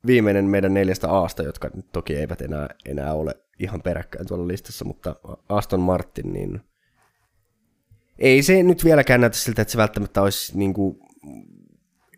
[0.06, 4.86] viimeinen meidän neljästä Aasta, jotka nyt toki eivät enää, enää ole ihan peräkkäin tuolla listassa,
[4.86, 5.16] mutta
[5.50, 6.62] Aston Martin, niin
[8.20, 11.00] ei se nyt vieläkään näytä siltä, että se välttämättä olisi niin kuin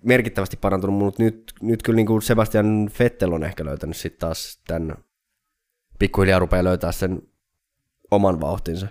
[0.04, 4.62] merkittävästi parantunut, mutta nyt, nyt kyllä niin kuin Sebastian Vettel on ehkä löytänyt sitten taas
[4.68, 4.96] tämän,
[6.00, 7.22] pikkuhiljaa rupeaa löytää sen
[8.12, 8.88] oman vauhtinsa.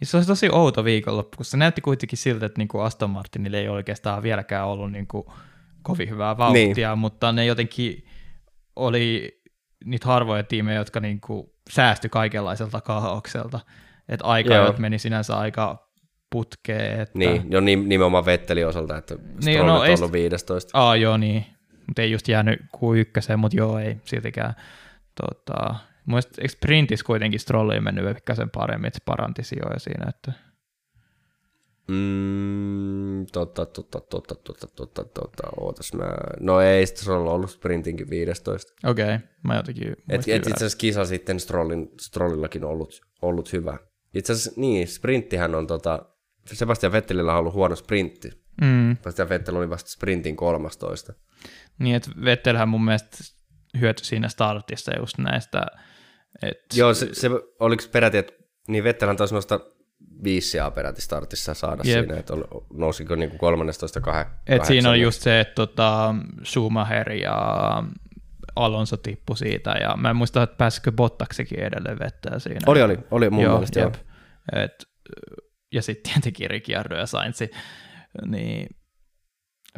[0.00, 3.58] Niin se olisi tosi outo viikonloppu, kun se näytti kuitenkin siltä, että niinku Aston Martinille
[3.58, 5.32] ei oikeastaan vieläkään ollut niinku
[5.82, 6.98] kovin hyvää vauhtia, niin.
[6.98, 8.04] mutta ne jotenkin
[8.76, 9.40] oli
[9.84, 13.60] niitä harvoja tiimejä, jotka niinku säästyi kaikenlaiselta kaaukselta.
[14.08, 15.88] Että aika meni sinänsä aika
[16.30, 17.00] putkeen.
[17.00, 17.18] Että...
[17.18, 20.78] Niin, jo nimenomaan Vetteli osalta, että Niin, no on ei ollut 15.
[20.78, 21.46] Aa, joo, niin.
[21.86, 24.54] Mutta ei just jäänyt kuin ykköseen, mutta joo, ei siltikään.
[25.20, 25.74] Tota,
[26.06, 30.32] Mielestäni sprintissä kuitenkin Strolliin mennyt pikkasen paremmin, että se paranti sijoja siinä, että
[31.88, 36.14] Mm, totta, totta, totta, totta, totta, totta, ootas mä...
[36.40, 38.72] No ei, Stroll on ollut sprintinkin 15.
[38.84, 43.52] okei, okay, mä jotenkin Et, et itse asiassa kisa sitten Strollin, Strollillakin on ollut, ollut
[43.52, 43.78] hyvä.
[44.14, 46.02] Itse asiassa niin, sprinttihän on tota...
[46.52, 48.30] Sebastian Vettelillä on ollut huono sprintti.
[48.60, 51.12] Mm, Sebastian Vettel oli vasta sprintin 13.
[51.78, 53.16] niin, että Vettelhän mun mielestä
[53.80, 55.66] hyötyi siinä startissa just näistä,
[56.42, 57.30] että Joo, se, se
[57.60, 58.32] oliko peräti, että
[58.68, 59.60] niin Vettelhän taisi nosta
[60.24, 62.04] viisi sijaa peräti startissa saada Jep.
[62.04, 62.34] siinä, että
[62.72, 66.14] nousiko niinku 13 kah- Et siinä on just se, että tota,
[66.44, 67.36] Schumacher ja
[68.56, 72.60] Alonso tippu siitä, ja mä en muista, että pääsikö Bottaksikin edelleen vettää siinä.
[72.66, 73.92] Oli, oli, oli mun mielestä joo.
[74.52, 74.88] Et,
[75.72, 77.42] ja sitten tietenkin Ricciardo ja Sainz,
[78.26, 78.68] niin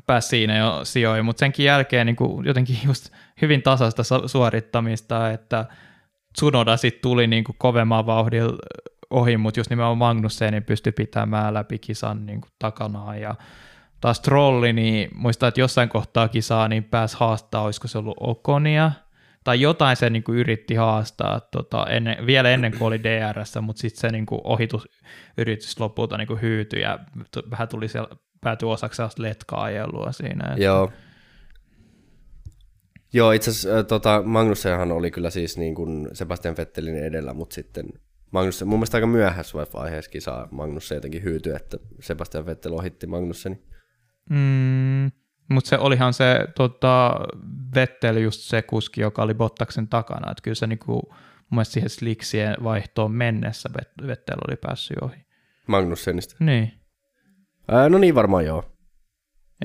[0.06, 3.08] pääsi siinä jo sijoihin, mutta senkin jälkeen niin kuin jotenkin just
[3.42, 5.66] hyvin tasaista su- suorittamista, että
[6.32, 8.58] Tsunoda sitten tuli niin kuin kovemman vauhdilla
[9.10, 13.34] ohi, mutta just nimenomaan Magnussen pystyi pitämään läpi kisan niin kuin takanaan ja
[14.00, 18.92] taas trolli, niin muistan, että jossain kohtaa kisaa niin pääsi haastaa, olisiko se ollut Okonia,
[19.44, 23.80] tai jotain se niin kuin yritti haastaa tota, ennen, vielä ennen kuin oli DRS, mutta
[23.80, 26.98] sitten se niin kuin ohitusyritys lopulta niin kuin hyytyi ja
[27.50, 28.08] vähän tuli siellä,
[28.40, 30.48] päätyi osaksi sellaista letkaa-ajelua siinä.
[30.48, 30.92] Että, Joo.
[33.12, 37.86] Joo, itse asiassa tota, Magnussenhan oli kyllä siis niin kuin Sebastian Vettelin edellä, mutta sitten
[38.30, 43.62] Magnussen, mun mielestä aika myöhässä vaiheessa kisaa Magnussen jotenkin hyytyi, että Sebastian Vettel ohitti Magnusseni.
[44.30, 45.10] Mm,
[45.50, 47.20] mutta se olihan se tota,
[47.74, 51.10] Vettel just se kuski, joka oli Bottaksen takana, että kyllä se niinku, mun
[51.50, 55.16] mielestä siihen sliksien vaihtoon mennessä Vet- Vettel oli päässyt ohi.
[55.66, 56.36] Magnussenista.
[56.40, 56.72] Niin.
[57.68, 58.64] Ää, no niin varmaan joo.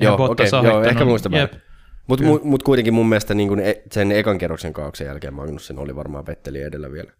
[0.00, 1.62] Eihän Joo, okei, joo, ohittanut- ehkä väärin.
[2.08, 3.50] Mutta mu, mut kuitenkin mun mielestä niin
[3.92, 7.12] sen ekan kerroksen kaauksen jälkeen Magnussen oli varmaan Vetteli edellä vielä.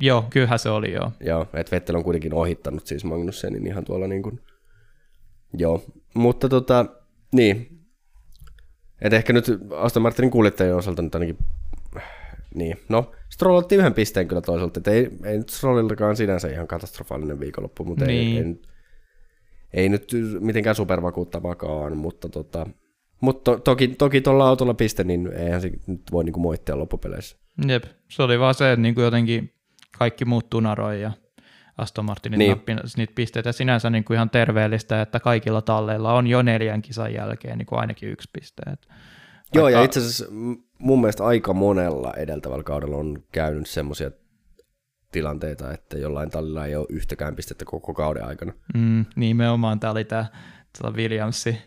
[0.00, 1.12] Joo, kyllähän se oli joo.
[1.20, 4.40] Joo, että Vettel on kuitenkin ohittanut siis Magnussenin ihan tuolla niin kuin,
[5.52, 5.84] joo.
[6.14, 6.86] Mutta tota,
[7.32, 7.68] niin.
[9.00, 9.44] Et ehkä nyt
[9.76, 11.38] Aston Martinin kuljettajien osalta nyt ainakin,
[12.54, 12.76] niin.
[12.88, 17.40] No, Stroll otti yhden pisteen kyllä toisaalta, että ei, ei nyt Strolliltakaan sinänsä ihan katastrofaalinen
[17.40, 18.36] viikonloppu, mutta Niin.
[18.36, 18.54] ei, ei,
[19.82, 22.66] ei, nyt mitenkään supervakuuttavakaan, mutta tota,
[23.20, 27.36] mutta to, toki, toki tuolla autolla piste, niin eihän se nyt voi niinku moittia loppupeleissä.
[27.68, 29.52] Jep, se oli vaan se, että niinku jotenkin
[29.96, 31.12] kaikki muut tunaroi ja
[31.78, 32.48] Aston Martinin Niin.
[32.66, 32.76] niin.
[32.76, 33.52] nappi niitä pisteitä.
[33.52, 38.28] Sinänsä niinku ihan terveellistä, että kaikilla talleilla on jo neljän kisan jälkeen niinku ainakin yksi
[38.32, 38.62] piste.
[38.72, 38.88] Et
[39.54, 40.24] Joo, ja vaikka- itse asiassa
[40.78, 44.10] mun mielestä aika monella edeltävällä kaudella on käynyt semmoisia
[45.12, 48.52] tilanteita, että jollain tallilla ei ole yhtäkään pistettä koko kauden aikana.
[48.74, 50.26] Mm, nimenomaan tämä oli tämä
[50.92, 51.58] Williamsi,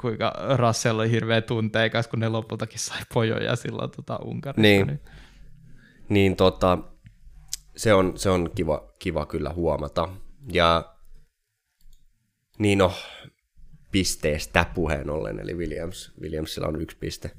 [0.00, 4.62] kuinka Russell oli hirveä tunteikas, kun ne lopultakin sai pojoja silloin tota Unkarissa.
[4.62, 5.00] Niin.
[6.08, 6.78] Niin tota,
[7.76, 10.08] se on, se on kiva, kiva kyllä huomata.
[10.52, 10.94] Ja
[12.58, 12.92] niin no,
[13.92, 17.30] pisteestä puheen ollen, eli Williams, Williamsilla on yksi piste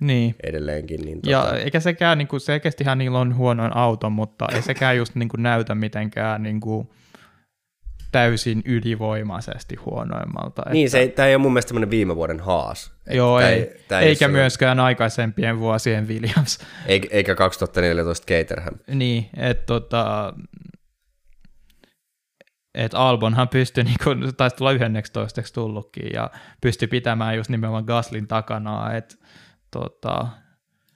[0.00, 0.34] niin.
[0.42, 1.00] edelleenkin.
[1.00, 4.96] Niin tota, Ja eikä sekään, niin kuin, selkeästihän niillä on huonoin auto, mutta ei sekään
[4.96, 6.88] just niin kuin, näytä mitenkään niin kuin,
[8.12, 10.62] täysin ylivoimaisesti huonoimmalta.
[10.72, 12.92] niin, se, tämä ei ole mun mielestä tämmöinen viime vuoden haas.
[13.10, 16.58] Joo, tää ei, tää eikä ole sellainen- myöskään aikaisempien vuosien Williams.
[16.86, 18.74] Eikä, eikä 2014 Caterham.
[18.88, 20.32] niin, että tota,
[22.74, 26.30] et Albonhan pystyi, niin kuin, taisi tulla 11 tullutkin, ja
[26.60, 29.14] pystyi pitämään just nimenomaan Gaslin takana, että
[29.70, 30.26] tota,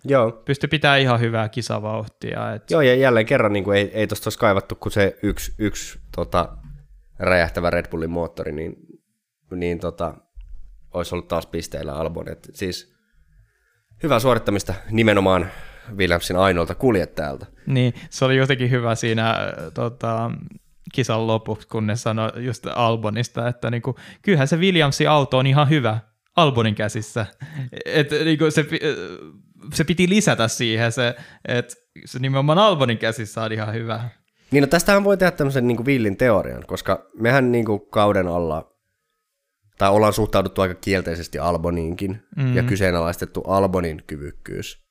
[0.04, 0.32] Joo.
[0.32, 2.52] pystyi pitämään ihan hyvää kisavauhtia.
[2.54, 5.52] Et, Joo, ja jälleen kerran niin kuin ei, ei tuosta olisi kaivattu kuin se yksi,
[5.58, 6.48] yksi tota,
[7.20, 8.76] räjähtävä Red Bullin moottori, niin,
[9.50, 10.14] niin tota,
[10.94, 12.28] olisi ollut taas pisteillä Albon.
[12.28, 12.94] Et siis
[14.02, 15.50] hyvää suorittamista nimenomaan
[15.96, 17.46] Williamsin ainoalta kuljettajalta.
[17.66, 19.36] Niin, se oli jotenkin hyvä siinä äh,
[19.74, 20.30] tota,
[20.92, 25.68] kisan lopuksi, kun ne sanoi just Albonista, että niinku, kyllähän se Williamsin auto on ihan
[25.68, 25.98] hyvä
[26.36, 27.26] Albonin käsissä.
[27.84, 28.68] Et, niinku, se, äh,
[29.74, 31.14] se piti lisätä siihen se,
[31.48, 31.74] että
[32.04, 34.08] se nimenomaan Albonin käsissä on ihan hyvä.
[34.50, 38.28] Niin no tästähän voi tehdä tämmöisen niin kuin villin teorian, koska mehän niin kuin kauden
[38.28, 38.76] alla,
[39.78, 42.56] tai ollaan suhtauduttu aika kielteisesti Alboniinkin, mm.
[42.56, 44.84] ja kyseenalaistettu Albonin kyvykkyys.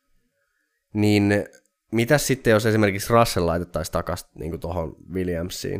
[0.93, 1.45] Niin
[1.91, 5.79] mitä sitten, jos esimerkiksi Russell laitettaisiin takaisin niin tuohon Williamsiin?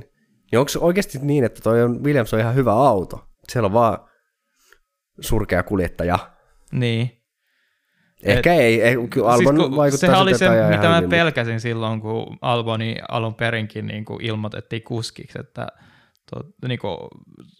[0.51, 3.27] Niin onko oikeasti niin, että toi on, Williams on ihan hyvä auto?
[3.47, 4.09] Siellä on vaan
[5.19, 6.19] surkea kuljettaja.
[6.71, 7.18] Niin.
[8.23, 11.09] Ehkä Et, ei, ei kyllä Albon siis, siis, vaikuttaa sehän oli se, mitä mä mutta-
[11.09, 15.67] pelkäsin silloin, kun Alboni alun perinkin niin kuin ilmoitettiin kuskiksi, että
[16.31, 16.97] to, niin kuin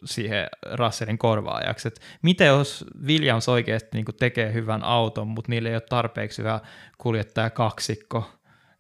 [0.06, 1.88] siihen Russellin korvaajaksi.
[1.88, 6.42] Et miten jos Williams oikeasti niin kuin tekee hyvän auton, mutta niillä ei ole tarpeeksi
[6.42, 6.60] hyvä
[6.98, 8.30] kuljettaja kaksikko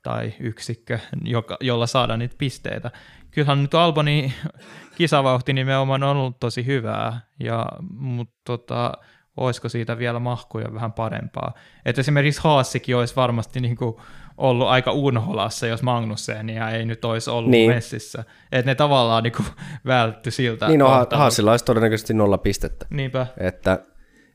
[0.03, 2.91] tai yksikkö, joka, jolla saadaan niitä pisteitä.
[3.31, 4.33] Kyllähän nyt Albonin
[4.97, 8.93] kisavauhti nimenomaan on ollut tosi hyvää, ja, mutta tota,
[9.39, 11.53] olisiko siitä vielä mahkuja vähän parempaa.
[11.85, 13.95] Et esimerkiksi Haassikin olisi varmasti niin kuin
[14.37, 17.71] ollut aika unholassa, jos Magnussenia ei nyt olisi ollut niin.
[17.71, 18.23] messissä.
[18.51, 19.45] Että ne tavallaan niin kuin
[19.85, 20.67] vältty siltä.
[20.67, 22.85] Niin, no Haasilla olisi todennäköisesti nolla pistettä.
[22.89, 23.27] Niinpä.
[23.37, 23.79] Että,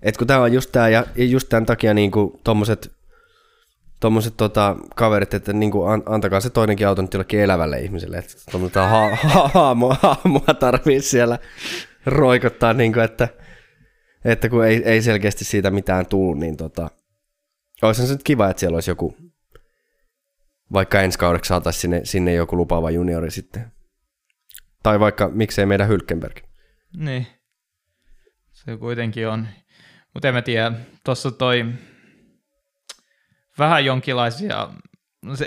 [0.03, 2.93] että kun tämä on just tämä, ja just tämän takia niin kuin tommoset,
[4.01, 8.33] tommoset tota, kaverit, että niin kuin antakaa se toinenkin auto nyt jollekin elävälle ihmiselle, että
[8.51, 11.39] tuommoista ha- ha- haamua, haamua tarvii siellä
[12.07, 13.29] roikottaa, niin kuin, että,
[14.25, 16.91] että kun ei, ei selkeästi siitä mitään tuu, niin tota,
[17.83, 19.17] olisi se nyt kiva, että siellä olisi joku,
[20.73, 23.73] vaikka ensi kaudeksi saataisiin sinne, sinne joku lupaava juniori sitten.
[24.83, 26.41] Tai vaikka miksei meidän Hylkenberg.
[26.97, 27.27] Niin.
[28.53, 29.49] Se kuitenkin on.
[30.15, 30.73] Mutta en mä tiedä,
[31.05, 31.67] tuossa toi
[33.59, 34.69] vähän jonkinlaisia,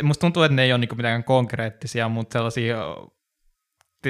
[0.04, 2.78] musta tuntuu, että ne ei ole niinku mitään konkreettisia, mutta sellaisia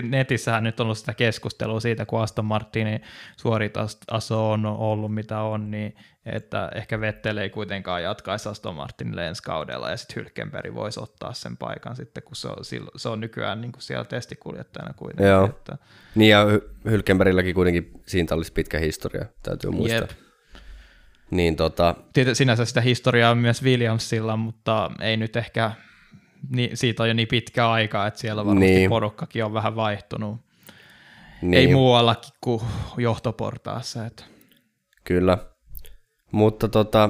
[0.02, 3.02] netissähän nyt on ollut sitä keskustelua siitä, kun Aston Martinin
[3.38, 5.96] suoritaso on ollut mitä on, niin
[6.26, 11.34] että ehkä Vettel ei kuitenkaan jatkaisi Aston Martinille ensi kaudella, ja sitten Hylkenberg voisi ottaa
[11.34, 12.58] sen paikan sitten, kun se on,
[12.96, 15.28] se on nykyään niin kuin siellä testikuljettajana kuitenkin.
[15.28, 15.46] Joo.
[15.46, 15.78] Että...
[16.16, 16.46] Niin ja
[16.90, 20.02] Hylkenbergilläkin kuitenkin siitä olisi pitkä historia, täytyy muistaa.
[20.02, 20.10] Jep.
[21.32, 21.96] Niin tota...
[22.34, 25.72] Sinänsä sitä historiaa on myös Williamsilla, mutta ei nyt ehkä
[26.50, 28.90] niin, siitä on jo niin pitkä aika, että siellä varmasti niin.
[28.90, 30.38] porukkakin on vähän vaihtunut.
[31.42, 31.54] Niin.
[31.54, 32.62] Ei muuallakin kuin
[32.98, 34.06] johtoportaassa.
[34.06, 34.24] Että.
[35.04, 35.38] Kyllä.
[36.32, 37.10] Mutta tota,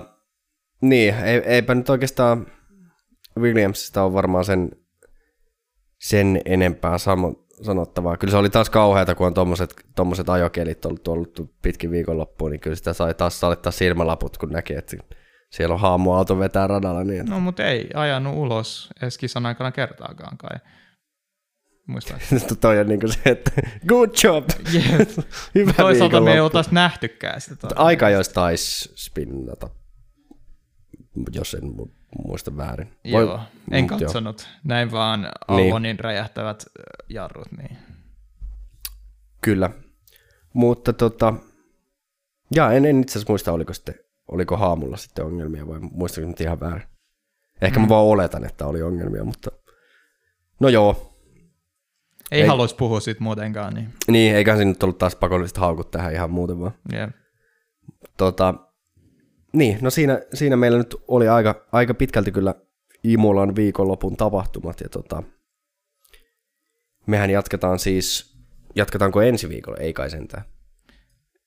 [0.82, 2.48] niin, ei, eipä nyt oikeastaan
[3.40, 4.72] Williamsista ole varmaan sen,
[5.98, 8.18] sen enempää samo, sanottavaa.
[8.18, 12.60] Kyllä se oli taas kauheata, kun on tommoset, tommoset ajokelit ollut, ollut pitkin viikonloppuun, niin
[12.60, 14.98] kyllä sitä sai taas salittaa silmälaput, kun näki, että
[15.58, 17.04] siellä on haamuauto vetää radalla.
[17.04, 20.58] Niin No, mutta ei ajanut ulos edes kisan aikana kertaakaan kai.
[21.88, 22.42] Muistaakseni.
[22.62, 23.52] toi on niinku se, että
[23.88, 24.46] good job!
[24.74, 25.08] Yeah.
[25.56, 27.68] Hyvä Toisaalta me ei oltaisi nähtykään sitä.
[27.76, 29.70] Aika jos taisi spinnata,
[31.32, 31.64] jos en
[32.26, 32.94] muista väärin.
[33.12, 33.40] Voi, joo,
[33.72, 34.42] en katsonut.
[34.42, 34.60] Jo.
[34.64, 36.00] Näin vaan Albonin niin.
[36.00, 36.66] räjähtävät
[37.10, 37.48] jarrut.
[37.58, 37.78] Niin.
[39.42, 39.70] Kyllä.
[40.54, 41.34] Mutta tota,
[42.56, 43.96] ja en, en itse asiassa muista, oliko sitten
[44.28, 46.88] oliko haamulla sitten ongelmia vai muistakin nyt ihan väärin.
[47.62, 47.84] Ehkä mm.
[47.84, 49.52] mä vaan oletan, että oli ongelmia, mutta
[50.60, 51.14] no joo.
[52.32, 53.74] Ei, ei haluaisi puhua siitä muutenkaan.
[53.74, 56.74] Niin, niin eiköhän siinä nyt ollut taas pakolliset haukut tähän ihan muuten vaan.
[56.94, 57.10] Yeah.
[58.18, 58.54] Tota,
[59.54, 62.56] niin, no siinä, siinä meillä nyt oli aika, aika pitkälti kyllä
[63.04, 65.24] Imolan viikonlopun tapahtumat ja tota,
[67.06, 68.38] mehän jatketaan siis,
[68.76, 69.78] jatketaanko ensi viikolla?
[69.78, 70.44] Ei kai sentään.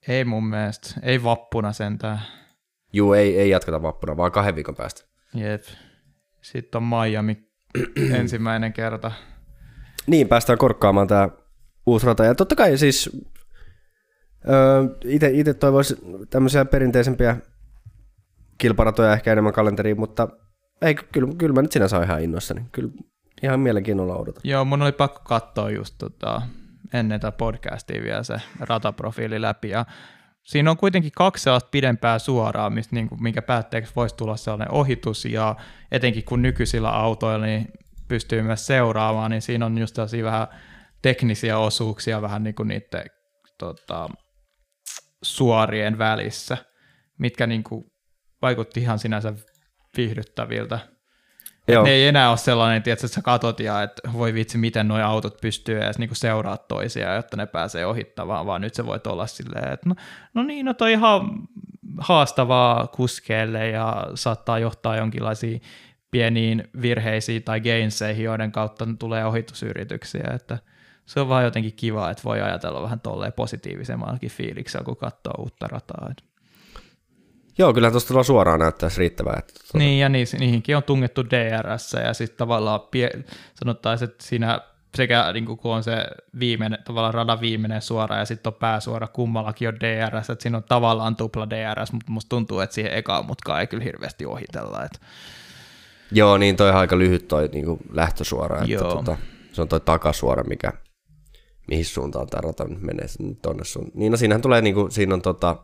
[0.08, 2.20] Ei mun mielestä, ei vappuna sentään.
[2.92, 5.02] Juu, ei, ei jatketa vappuna, vaan kahden viikon päästä.
[5.34, 5.62] Jep.
[6.42, 7.36] Sitten on Miami
[8.18, 9.12] ensimmäinen kerta.
[10.06, 11.28] Niin, päästään korkkaamaan tämä
[11.86, 12.24] uusi rata.
[12.24, 13.10] Ja totta kai siis
[15.32, 15.98] itse toivoisin
[16.30, 17.36] tämmöisiä perinteisempiä
[18.58, 20.28] kilparatoja ehkä enemmän kalenteriin, mutta
[20.82, 22.64] ei, kyllä, kyllä mä nyt sinänsä olen ihan innoissani.
[22.72, 22.90] Kyllä
[23.42, 24.40] ihan mielenkiinnolla odotan.
[24.44, 26.42] Joo, mun oli pakko katsoa just tota,
[26.92, 29.86] ennen tätä podcastia vielä se rataprofiili läpi, ja
[30.42, 34.70] siinä on kuitenkin kaksi sellaista pidempää suoraa, mistä, niin kuin, minkä päätteeksi voisi tulla sellainen
[34.70, 35.56] ohitus, ja
[35.92, 37.68] etenkin kun nykyisillä autoilla niin
[38.08, 40.46] pystyy myös seuraamaan, niin siinä on just tällaisia vähän
[41.02, 43.04] teknisiä osuuksia vähän niin kuin niiden
[43.58, 44.08] tota,
[45.22, 46.56] suorien välissä,
[47.18, 47.84] mitkä niin kuin
[48.42, 49.32] vaikutti ihan sinänsä
[49.96, 50.78] viihdyttäviltä.
[51.72, 51.84] Joo.
[51.84, 55.40] Ne ei enää ole sellainen, että sä katot ja että voi vitsi, miten nuo autot
[55.40, 59.72] pystyy edes niinku seuraa toisiaan, jotta ne pääsee ohittamaan, vaan nyt se voi olla silleen,
[59.72, 59.94] että no,
[60.34, 61.30] no niin, no toi ihan
[61.98, 65.62] haastavaa kuskeelle ja saattaa johtaa jonkinlaisiin
[66.10, 70.58] pieniin virheisiin tai gainseihin, joiden kautta tulee ohitusyrityksiä, että
[71.06, 75.66] se on vaan jotenkin kiva, että voi ajatella vähän tolleen positiivisemmallakin fiiliksellä, kun katsoo uutta
[75.66, 76.08] rataa.
[76.10, 76.22] Että
[77.60, 79.36] Joo, kyllä tuosta suoraan näyttäisi riittävää.
[79.38, 79.78] Että tuota...
[79.78, 83.24] Niin, ja niihinkin on tungettu DRS, ja sitten tavallaan pie-
[83.54, 84.60] sanottaisiin, että siinä
[84.94, 86.06] sekä niin kun on se
[86.38, 90.64] viimeinen, tavallaan radan viimeinen suora ja sitten on pääsuora, kummallakin on DRS, että siinä on
[90.64, 94.84] tavallaan tupla DRS, mutta musta tuntuu, että siihen ekaan mutkaan ei kyllä hirveästi ohitella.
[94.84, 94.98] Että...
[96.12, 98.94] Joo, niin toi on aika lyhyt toi niin kuin lähtösuora, että Joo.
[98.94, 99.16] Tota,
[99.52, 100.72] se on toi takasuora, mikä,
[101.68, 103.06] mihin suuntaan tämä rata menee
[103.42, 103.90] tonne sun.
[103.94, 105.56] Niin no siinähän tulee, niin kuin, siinä on tota,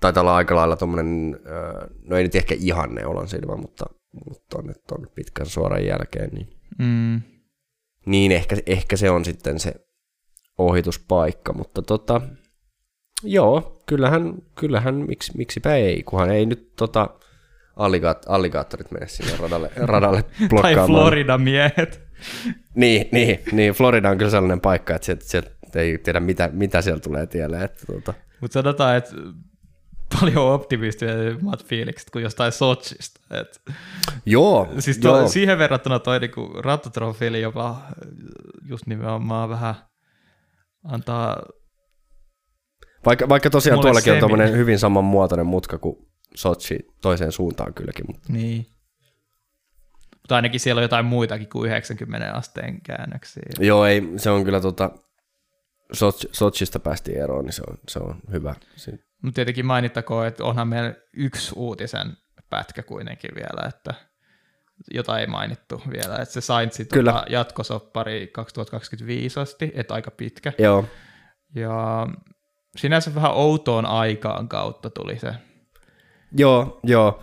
[0.00, 1.40] taitaa olla aika lailla tuommoinen,
[2.04, 3.84] no ei nyt ehkä ihanne olan silmä, mutta,
[4.26, 6.48] mutta on, on pitkän suoran jälkeen, niin,
[6.78, 7.20] mm.
[8.06, 9.74] niin ehkä, ehkä se on sitten se,
[10.58, 12.20] ohituspaikka, mutta tota,
[13.22, 17.10] joo, kyllähän, kyllähän miksi, miksipä ei, kunhan ei nyt tota,
[17.76, 20.76] alligaat, alligaattorit mene sinne radalle, radalle blokkaamaan.
[20.76, 22.04] tai Florida miehet.
[22.74, 26.82] Niin, niin, niin, Florida on kyllä sellainen paikka, että sieltä, sieltä ei tiedä, mitä, mitä
[26.82, 27.64] siellä tulee tielle.
[27.64, 28.14] Että, tota.
[28.40, 29.10] Mutta sanotaan, että
[30.20, 33.20] paljon optimistisemmat fiilikset kuin jostain Sochista.
[33.30, 33.62] Et,
[34.26, 35.28] joo, siis to, joo.
[35.28, 37.82] siihen verrattuna toi niinku rattotrofiili jopa
[38.64, 39.74] just nimenomaan vähän
[40.84, 41.42] antaa...
[43.06, 44.20] Vaikka, vaikka tosiaan tuollakin on semi.
[44.20, 45.96] tuommoinen hyvin samanmuotoinen mutka kuin
[46.34, 48.04] Sochi toiseen suuntaan kylläkin.
[48.06, 48.32] Mutta.
[48.32, 48.66] Niin.
[50.16, 53.42] Mutta ainakin siellä on jotain muitakin kuin 90 asteen käännöksiä.
[53.58, 54.90] Joo, ei, se on kyllä tota,
[55.92, 58.54] Sochi, Sochista päästiin eroon, niin se on, se on hyvä.
[58.76, 62.12] Si- Mutta tietenkin mainittakoon, että onhan meillä yksi uutisen
[62.50, 63.94] pätkä kuitenkin vielä, että
[64.94, 70.52] jota ei mainittu vielä, että se Saintsi tuota, jatkosoppari 2025 asti, että aika pitkä.
[70.58, 70.84] Joo,
[71.54, 72.06] Ja
[72.76, 75.34] sinänsä vähän outoon aikaan kautta tuli se.
[76.36, 77.22] joo, joo.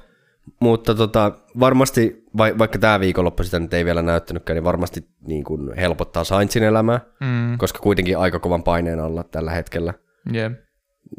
[0.59, 5.43] Mutta tota, varmasti, vai, vaikka tämä viikonloppu sitä nyt ei vielä näyttänytkään, niin varmasti niin
[5.43, 9.93] kuin helpottaa Saintsin elämää, Mm, koska kuitenkin aika kovan paineen alla tällä hetkellä.
[10.35, 10.51] yeah.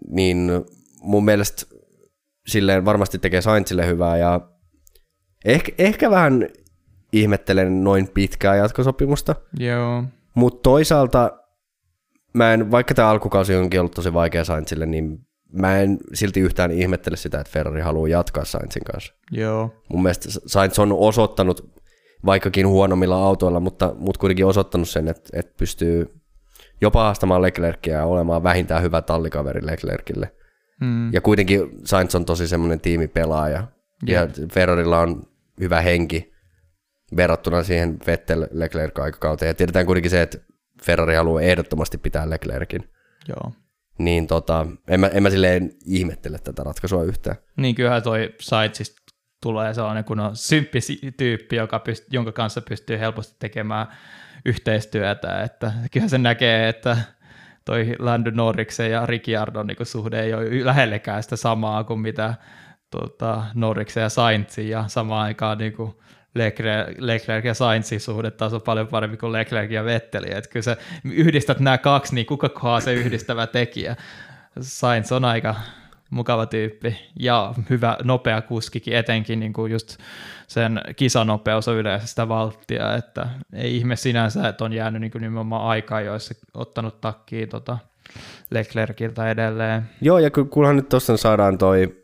[0.08, 0.50] Niin
[1.00, 1.62] mun mielestä
[2.46, 4.40] silleen varmasti tekee Saintsille hyvää ja
[5.44, 6.48] ehkä, ehkä vähän
[7.12, 10.04] ihmettelen noin pitkää jatkosopimusta, Joo.
[10.34, 11.30] mutta toisaalta
[12.34, 15.18] mä en, vaikka tämä alkukausi onkin ollut tosi vaikea Saintsille, niin
[15.52, 19.14] mä en silti yhtään ihmettele sitä, että Ferrari haluaa jatkaa Saintsin kanssa.
[19.30, 19.82] Joo.
[19.88, 21.72] Mun mielestä Sainz on osoittanut,
[22.26, 26.21] vaikkakin huonommilla autoilla, mutta, mutta kuitenkin osoittanut sen, että, että pystyy
[26.82, 30.32] jopa haastamaan Leclercia ja olemaan vähintään hyvä tallikaveri Leclercille.
[30.80, 31.12] Mm.
[31.12, 33.68] Ja kuitenkin Sainz on tosi semmoinen tiimipelaaja.
[34.06, 35.22] Ja Ferrarilla on
[35.60, 36.32] hyvä henki
[37.16, 39.48] verrattuna siihen Vettel Leclerc aikakauteen.
[39.48, 40.38] Ja tiedetään kuitenkin se, että
[40.82, 42.90] Ferrari haluaa ehdottomasti pitää Leclerkin.
[43.28, 43.52] Joo.
[43.98, 47.36] Niin tota, en mä, en mä silleen ihmettele tätä ratkaisua yhtään.
[47.56, 49.02] Niin kyllähän toi Saitsista
[49.42, 50.78] tulee sellainen kun on symppi
[51.16, 53.86] tyyppi, joka pyst- jonka kanssa pystyy helposti tekemään
[54.44, 56.96] yhteistyötä, että kyllähän se näkee, että
[57.64, 62.34] toi Lando Norriksen ja Ricciardon niin suhde ei ole lähellekään sitä samaa kuin mitä
[62.90, 65.94] tota, Norriksen ja Sainzin, ja samaan aikaan niin kuin
[66.98, 70.76] Leclerc ja Sainzin suhde taas on paljon parempi kuin Leclerc ja Vetteli, että kyllä sä
[71.04, 73.96] yhdistät nämä kaksi, niin kuka kohaa se yhdistävä tekijä.
[74.60, 75.54] Sainz on aika
[76.12, 79.96] mukava tyyppi ja hyvä, nopea kuskikin, etenkin niin kuin just
[80.46, 85.22] sen kisanopeus on yleensä sitä valttia, että ei ihme sinänsä, että on jäänyt niin kuin
[85.22, 87.78] nimenomaan aikaa, joissa ottanut takkiin tota
[88.50, 89.82] Leclerciltä edelleen.
[90.00, 92.02] Joo, ja kunhan nyt tuossa saadaan toi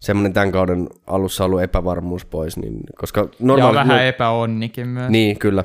[0.00, 3.74] semmoinen tämän kauden alussa ollut epävarmuus pois, niin koska Ja normaali...
[3.74, 5.10] vähän epäonnikin myös.
[5.10, 5.64] Niin, kyllä.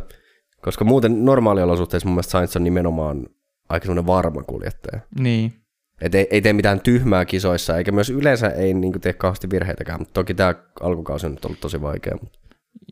[0.62, 3.28] Koska muuten normaaliolosuhteissa mun mielestä Sainz on nimenomaan
[3.70, 5.02] aika semmoinen varma kuljettaja.
[5.20, 5.61] niin.
[6.02, 10.00] Et ei, ei tee mitään tyhmää kisoissa, eikä myös yleensä ei niin tee kauheasti virheitäkään,
[10.00, 12.18] mutta toki tämä alkukausi on nyt ollut tosi vaikea.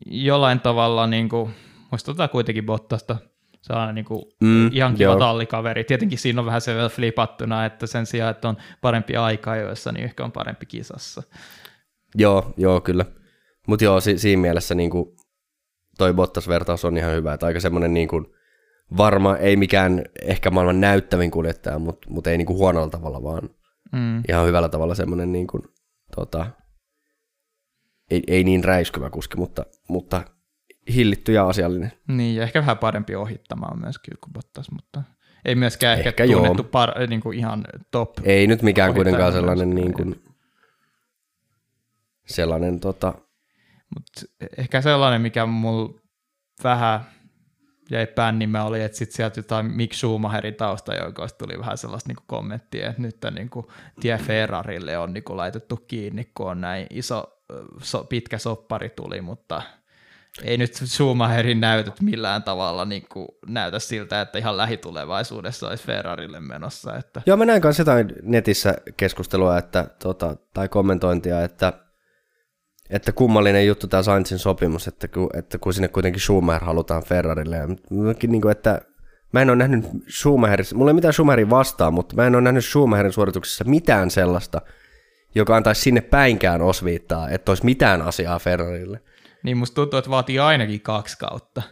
[0.06, 1.50] Jollain tavalla niin kuin,
[1.90, 3.16] muistutetaan kuitenkin Bottasta.
[3.62, 5.18] Se on niin kuin Mm, ihan kiva joo.
[5.18, 5.84] tallikaveri.
[5.84, 9.92] Tietenkin siinä on vähän se vielä flipattuna, että sen sijaan, että on parempi aika ajoissa,
[9.92, 11.22] niin ehkä on parempi kisassa.
[12.14, 13.04] Joo, joo, kyllä.
[13.66, 15.16] Mutta joo, si- siinä mielessä niin kuin
[15.98, 18.26] toi Bottas-vertaus on ihan hyvä, että aika semmoinen niin kuin
[18.96, 23.50] varma, ei mikään ehkä maailman näyttävin kuljettaja, mutta mut ei niin kuin huonolla tavalla, vaan
[23.92, 24.22] Mm.
[24.28, 25.62] ihan hyvällä tavalla semmoinen niin kuin,
[26.16, 26.46] tota,
[28.10, 30.22] ei, ei niin räiskyvä kuski, mutta, mutta
[30.94, 31.92] hillitty ja asiallinen.
[32.08, 35.02] Niin, ja ehkä vähän parempi ohittamaan myöskin kuin Bottas, mutta
[35.44, 38.10] ei myöskään ehkä, Ehkä tunnettu par, niin kuin ihan top.
[38.24, 40.22] Ei nyt mikään kuitenkaan sellainen niin kuin,
[42.26, 43.14] sellainen tota,
[43.94, 46.00] Mutta ehkä sellainen, mikä mulla
[46.64, 47.00] vähän
[47.90, 52.90] jäi pännimään oli, että sitten sieltä jotain Mick Schumacherin taustajoukoista tuli vähän sellaista niinku kommenttia,
[52.90, 57.40] että nyt niinku tie Ferrarille on niinku laitettu kiinni, kun on näin iso,
[57.82, 59.62] so, pitkä soppari tuli, mutta
[60.42, 66.96] ei nyt Schumacherin näytöt millään tavalla niinku näytä siltä, että ihan lähitulevaisuudessa olisi Ferrarille menossa.
[66.96, 71.72] Että, Joo, mä näin kanssa jotain netissä keskustelua että, tota, tai kommentointia, että,
[72.90, 77.56] että kummallinen juttu tämä Sainzin sopimus, että kun, että kun sinne kuitenkin Schumacher halutaan Ferrarille.
[77.56, 77.66] Ja
[78.26, 78.80] niin kuin, että
[79.32, 82.64] mä en ole nähnyt Schumacherissa, mulla ei mitään Schumacherin vastaan, mutta mä en ole nähnyt
[82.64, 84.60] Schumacherin suorituksessa mitään sellaista,
[85.34, 89.00] joka antaisi sinne päinkään osviittaa, että olisi mitään asiaa Ferrarille.
[89.42, 91.62] niin musta tuntuu, että vaatii ainakin kaksi kautta.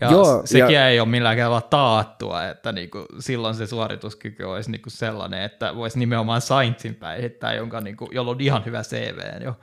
[0.00, 4.70] Ja Joo, sekin ja- ei ole millään tavalla taattua, että niinku silloin se suorituskyky olisi
[4.70, 9.54] niinku sellainen, että voisi nimenomaan Sainzin päihittää, jonka niinku, jolla on ihan hyvä CV jo.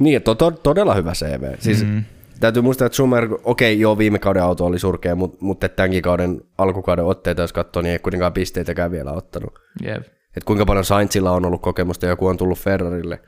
[0.00, 1.54] Niin, että on to- todella hyvä CV.
[1.58, 2.04] Siis mm.
[2.40, 6.02] täytyy muistaa, että Schumacher, okei okay, joo, viime kauden auto oli surkea, mutta, mutta tämänkin
[6.02, 9.58] kauden alkukauden otteita, jos katsoo, niin ei kuitenkaan pisteitäkään vielä ottanut.
[9.82, 10.02] Jep.
[10.36, 13.20] Että kuinka paljon Sainzilla on ollut kokemusta ja joku on tullut Ferrarille.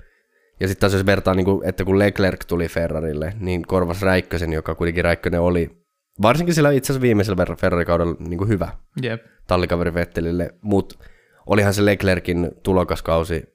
[0.60, 4.52] Ja sitten taas jos vertaa, niin kuin, että kun Leclerc tuli Ferrarille, niin korvas Räikkösen,
[4.52, 5.70] joka kuitenkin Räikkönen oli,
[6.22, 8.68] varsinkin sillä itse asiassa viimeisellä Ferrari-kaudella niin kuin hyvä
[9.02, 9.22] Jep.
[9.46, 10.98] tallikaveri Vettelille, mutta
[11.46, 13.51] olihan se Leclerkin tulokaskausi,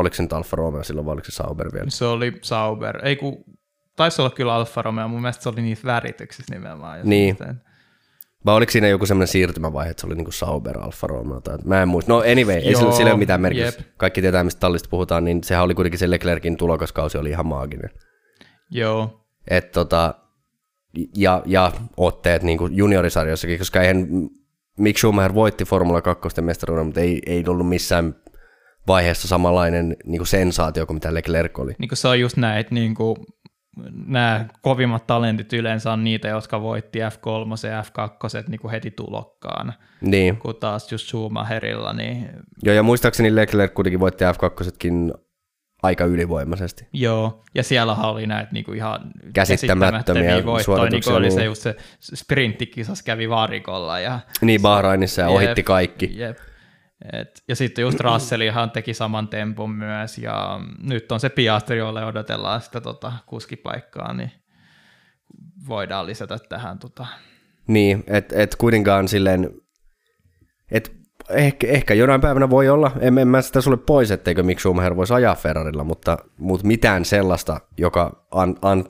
[0.00, 1.90] oliko se nyt Alfa Romeo silloin vai oliko se Sauber vielä?
[1.90, 3.06] Se oli Sauber.
[3.06, 3.44] Ei kun,
[3.96, 7.00] taisi olla kyllä Alfa Romeo, mun mielestä se oli niissä värityksissä nimenomaan.
[7.04, 7.34] Niin.
[7.34, 7.62] sitten-
[8.46, 11.40] Vai oliko siinä joku semmoinen siirtymävaihe, että se oli niinku Sauber Alfa Romeo?
[11.40, 12.12] Tai, mä en muista.
[12.12, 13.82] No anyway, ei Joo, sillä, ole mitään merkitystä.
[13.96, 17.90] Kaikki tietää, mistä tallista puhutaan, niin sehän oli kuitenkin se Leclerkin tulokaskausi oli ihan maaginen.
[18.70, 19.24] Joo.
[19.50, 20.14] Et tota,
[21.16, 24.06] ja, ja otteet niin kuin juniorisarjossakin, koska eihän
[24.78, 28.14] Mick Schumacher voitti Formula 2 mestaruuden, mutta ei, ei ollut missään
[28.88, 31.74] vaiheessa samanlainen niin kuin sensaatio kuin mitä Leclerc oli.
[31.78, 33.16] Niin kuin se on just näitä, niin kuin,
[34.06, 39.74] nämä kovimmat talentit yleensä on niitä, jotka voitti F3 ja F2 niin kuin heti tulokkaan.
[40.00, 40.36] Niin.
[40.36, 42.30] Kun taas just Schumacherilla, niin
[42.62, 45.18] Joo, ja muistaakseni Leclerc kuitenkin voitti F2
[45.82, 46.88] aika ylivoimaisesti.
[46.92, 49.00] Joo, ja siellähän oli näitä niinku ihan
[49.34, 51.46] Käsittämättömiä voittoja, suorituksia, niinku oli se niin.
[51.46, 54.00] just se sprinttikisas kävi varikolla.
[54.00, 56.12] Ja, Niin Bahrainissa ja Jep, ohitti kaikki.
[56.14, 56.38] Jep.
[57.12, 62.04] Et, ja sitten just Russellihan teki saman tempun myös, ja nyt on se Piastri, jolle
[62.04, 64.32] odotellaan sitä tota, kuskipaikkaa, niin
[65.68, 66.78] voidaan lisätä tähän.
[66.78, 67.06] Tota.
[67.66, 69.50] Niin, että et kuitenkaan silleen,
[70.70, 70.90] että
[71.30, 74.96] ehkä, ehkä jonain päivänä voi olla, en, en mä sitä sulle pois, etteikö Mick Schumacher
[74.96, 78.84] voisi ajaa Ferrarilla, mutta, mutta mitään sellaista, joka an, an,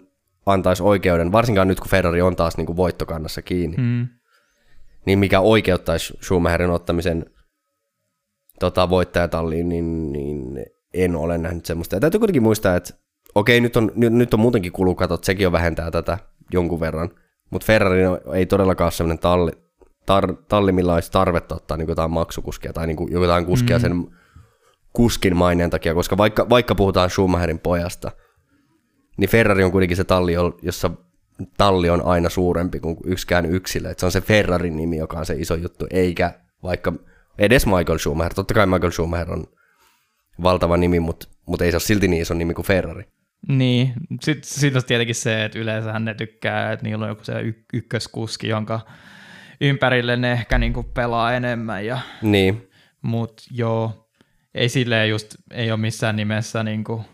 [0.47, 4.09] antaisi oikeuden, varsinkaan nyt kun Ferrari on taas niin kuin voittokannassa kiinni, Mm.
[5.07, 7.27] niin mikä oikeuttaisi Schumacherin ottamisen
[8.61, 11.97] tota, voittajatalliin, niin, niin en ole nähnyt semmoista.
[11.97, 12.95] Ja täytyy kuitenkin muistaa, että
[13.35, 16.19] okei, nyt on, nyt, nyt on muutenkin kulukatot, sekin jo vähentää tätä
[16.53, 17.11] jonkun verran,
[17.51, 18.03] mutta Ferrari
[18.35, 19.53] ei todellakaan ole semmoinen talli,
[20.07, 23.81] tar, talli, millä olisi tarvetta ottaa niin jotain maksukuskia tai niin jotain kuskia mm.
[23.81, 24.07] sen
[24.93, 28.13] kuskin maineen takia, koska vaikka, vaikka puhutaan Schumacherin pojasta,
[29.17, 30.91] niin Ferrari on kuitenkin se talli, jo- jossa
[31.57, 33.91] talli on aina suurempi kuin yksikään yksilö.
[33.91, 36.33] Et se on se Ferrarin nimi, joka on se iso juttu, eikä
[36.63, 36.93] vaikka
[37.39, 38.35] edes Michael Schumacher.
[38.35, 39.45] Totta kai Michael Schumacher on
[40.43, 43.05] valtava nimi, mutta mut ei se ole silti niin iso nimi kuin Ferrari.
[43.49, 43.93] Niin,
[44.23, 47.65] sitten sit on tietenkin se, että yleensähän ne tykkää, että niillä on joku se y-
[47.73, 48.81] ykköskuski, jonka
[49.61, 51.87] ympärille ne ehkä niinku pelaa enemmän.
[51.87, 52.71] Ja, Niin,
[53.03, 54.09] mut joo,
[54.55, 57.05] ei silleen just, ei ole missään nimessä niinku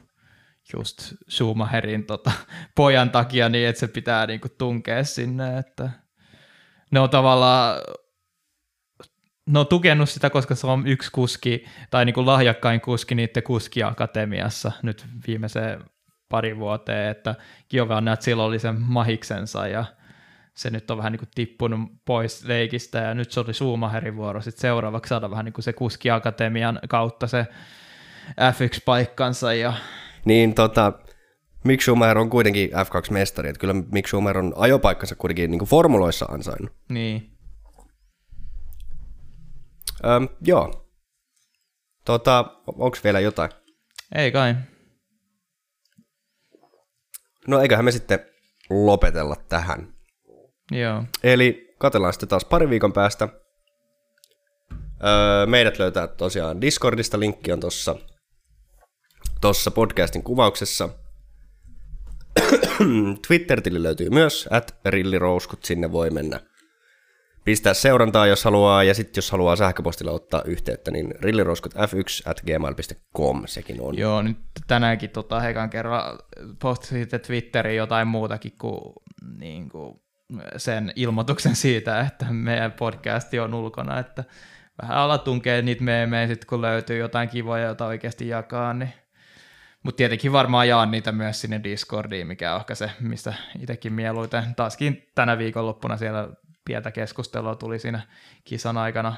[0.77, 2.33] just Schumacherin tota,
[2.77, 5.91] pojan takia niin, että se pitää niinku tunkea sinne, että
[6.91, 7.81] ne on tavallaan
[9.47, 13.43] ne on tukenut sitä, koska se on yksi kuski, tai niin kuin lahjakkain kuski niiden
[13.43, 15.85] kuskiakatemiassa nyt viimeiseen
[16.29, 17.35] pari vuoteen, että
[17.71, 19.85] Giovinazzilla oli sen mahiksensa ja
[20.55, 24.41] se nyt on vähän niin kuin tippunut pois leikistä ja nyt se oli Schumacherin vuoro
[24.41, 27.47] sitten seuraavaksi saada vähän niin kuin se kuskiakatemian kautta se
[28.31, 29.73] F1-paikkansa ja
[30.25, 30.93] niin tota,
[31.65, 36.27] Mick Schumacher on kuitenkin F2-mestari, että kyllä Mick Schumacher on ajopaikkansa kuitenkin niin kuin formuloissa
[36.27, 36.73] ansainnut.
[36.89, 37.34] niin,
[40.07, 40.91] Öm, joo.
[42.05, 43.51] Tota, onko vielä jotain?
[44.15, 44.55] ei kai.
[47.49, 48.19] No eiköhän me sitten
[48.71, 49.95] lopetella tähän.
[50.71, 53.29] Joo, Eli katellaan sitten taas pari viikon päästä.
[55.05, 57.97] Öö, meidät löytää tosiaan Discordista, linkki on tossa,
[59.41, 60.89] tossa podcastin kuvauksessa.
[63.27, 66.41] Twitter-tili löytyy myös, at rillirouskut, sinne voi mennä
[67.45, 73.43] pistää seurantaa, jos haluaa, ja sitten jos haluaa sähköpostilla ottaa yhteyttä, niin rillirouskutf1 at gmail.com,
[73.47, 73.99] sekin on.
[73.99, 76.19] Joo, nyt tänäänkin tota, ekan kerran
[76.59, 78.81] postasin sitten Twitteriin jotain muutakin kuin,
[79.39, 80.01] niin kuin
[80.57, 84.25] sen ilmoituksen siitä, että meidän podcasti on ulkona, että
[84.83, 88.93] vähän ala tunkee niitä meemejä sitten, kun löytyy jotain kivoja, jota oikeasti jakaa, niin
[89.83, 94.55] mutta tietenkin varmaan jaan niitä myös sinne Discordiin, mikä on ehkä se, mistä itsekin mieluiten.
[94.55, 96.29] Taaskin tänä viikonloppuna siellä
[96.65, 98.01] pientä keskustelua tuli siinä
[98.45, 99.17] kisan aikana.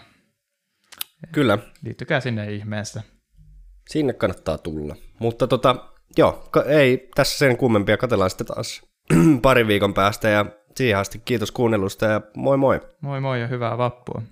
[1.33, 3.03] Kyllä, Liittykää sinne ihmeessä.
[3.89, 4.97] sinne kannattaa tulla.
[5.19, 5.77] Mutta tota,
[6.17, 8.83] joo, ei tässä sen kummempia, katellaan sitten taas
[9.43, 10.47] parin viikon päästä, ja
[10.77, 12.81] siihen asti kiitos kuunnelusta, ja moi moi!
[13.01, 14.23] Moi moi ja hyvää vappua.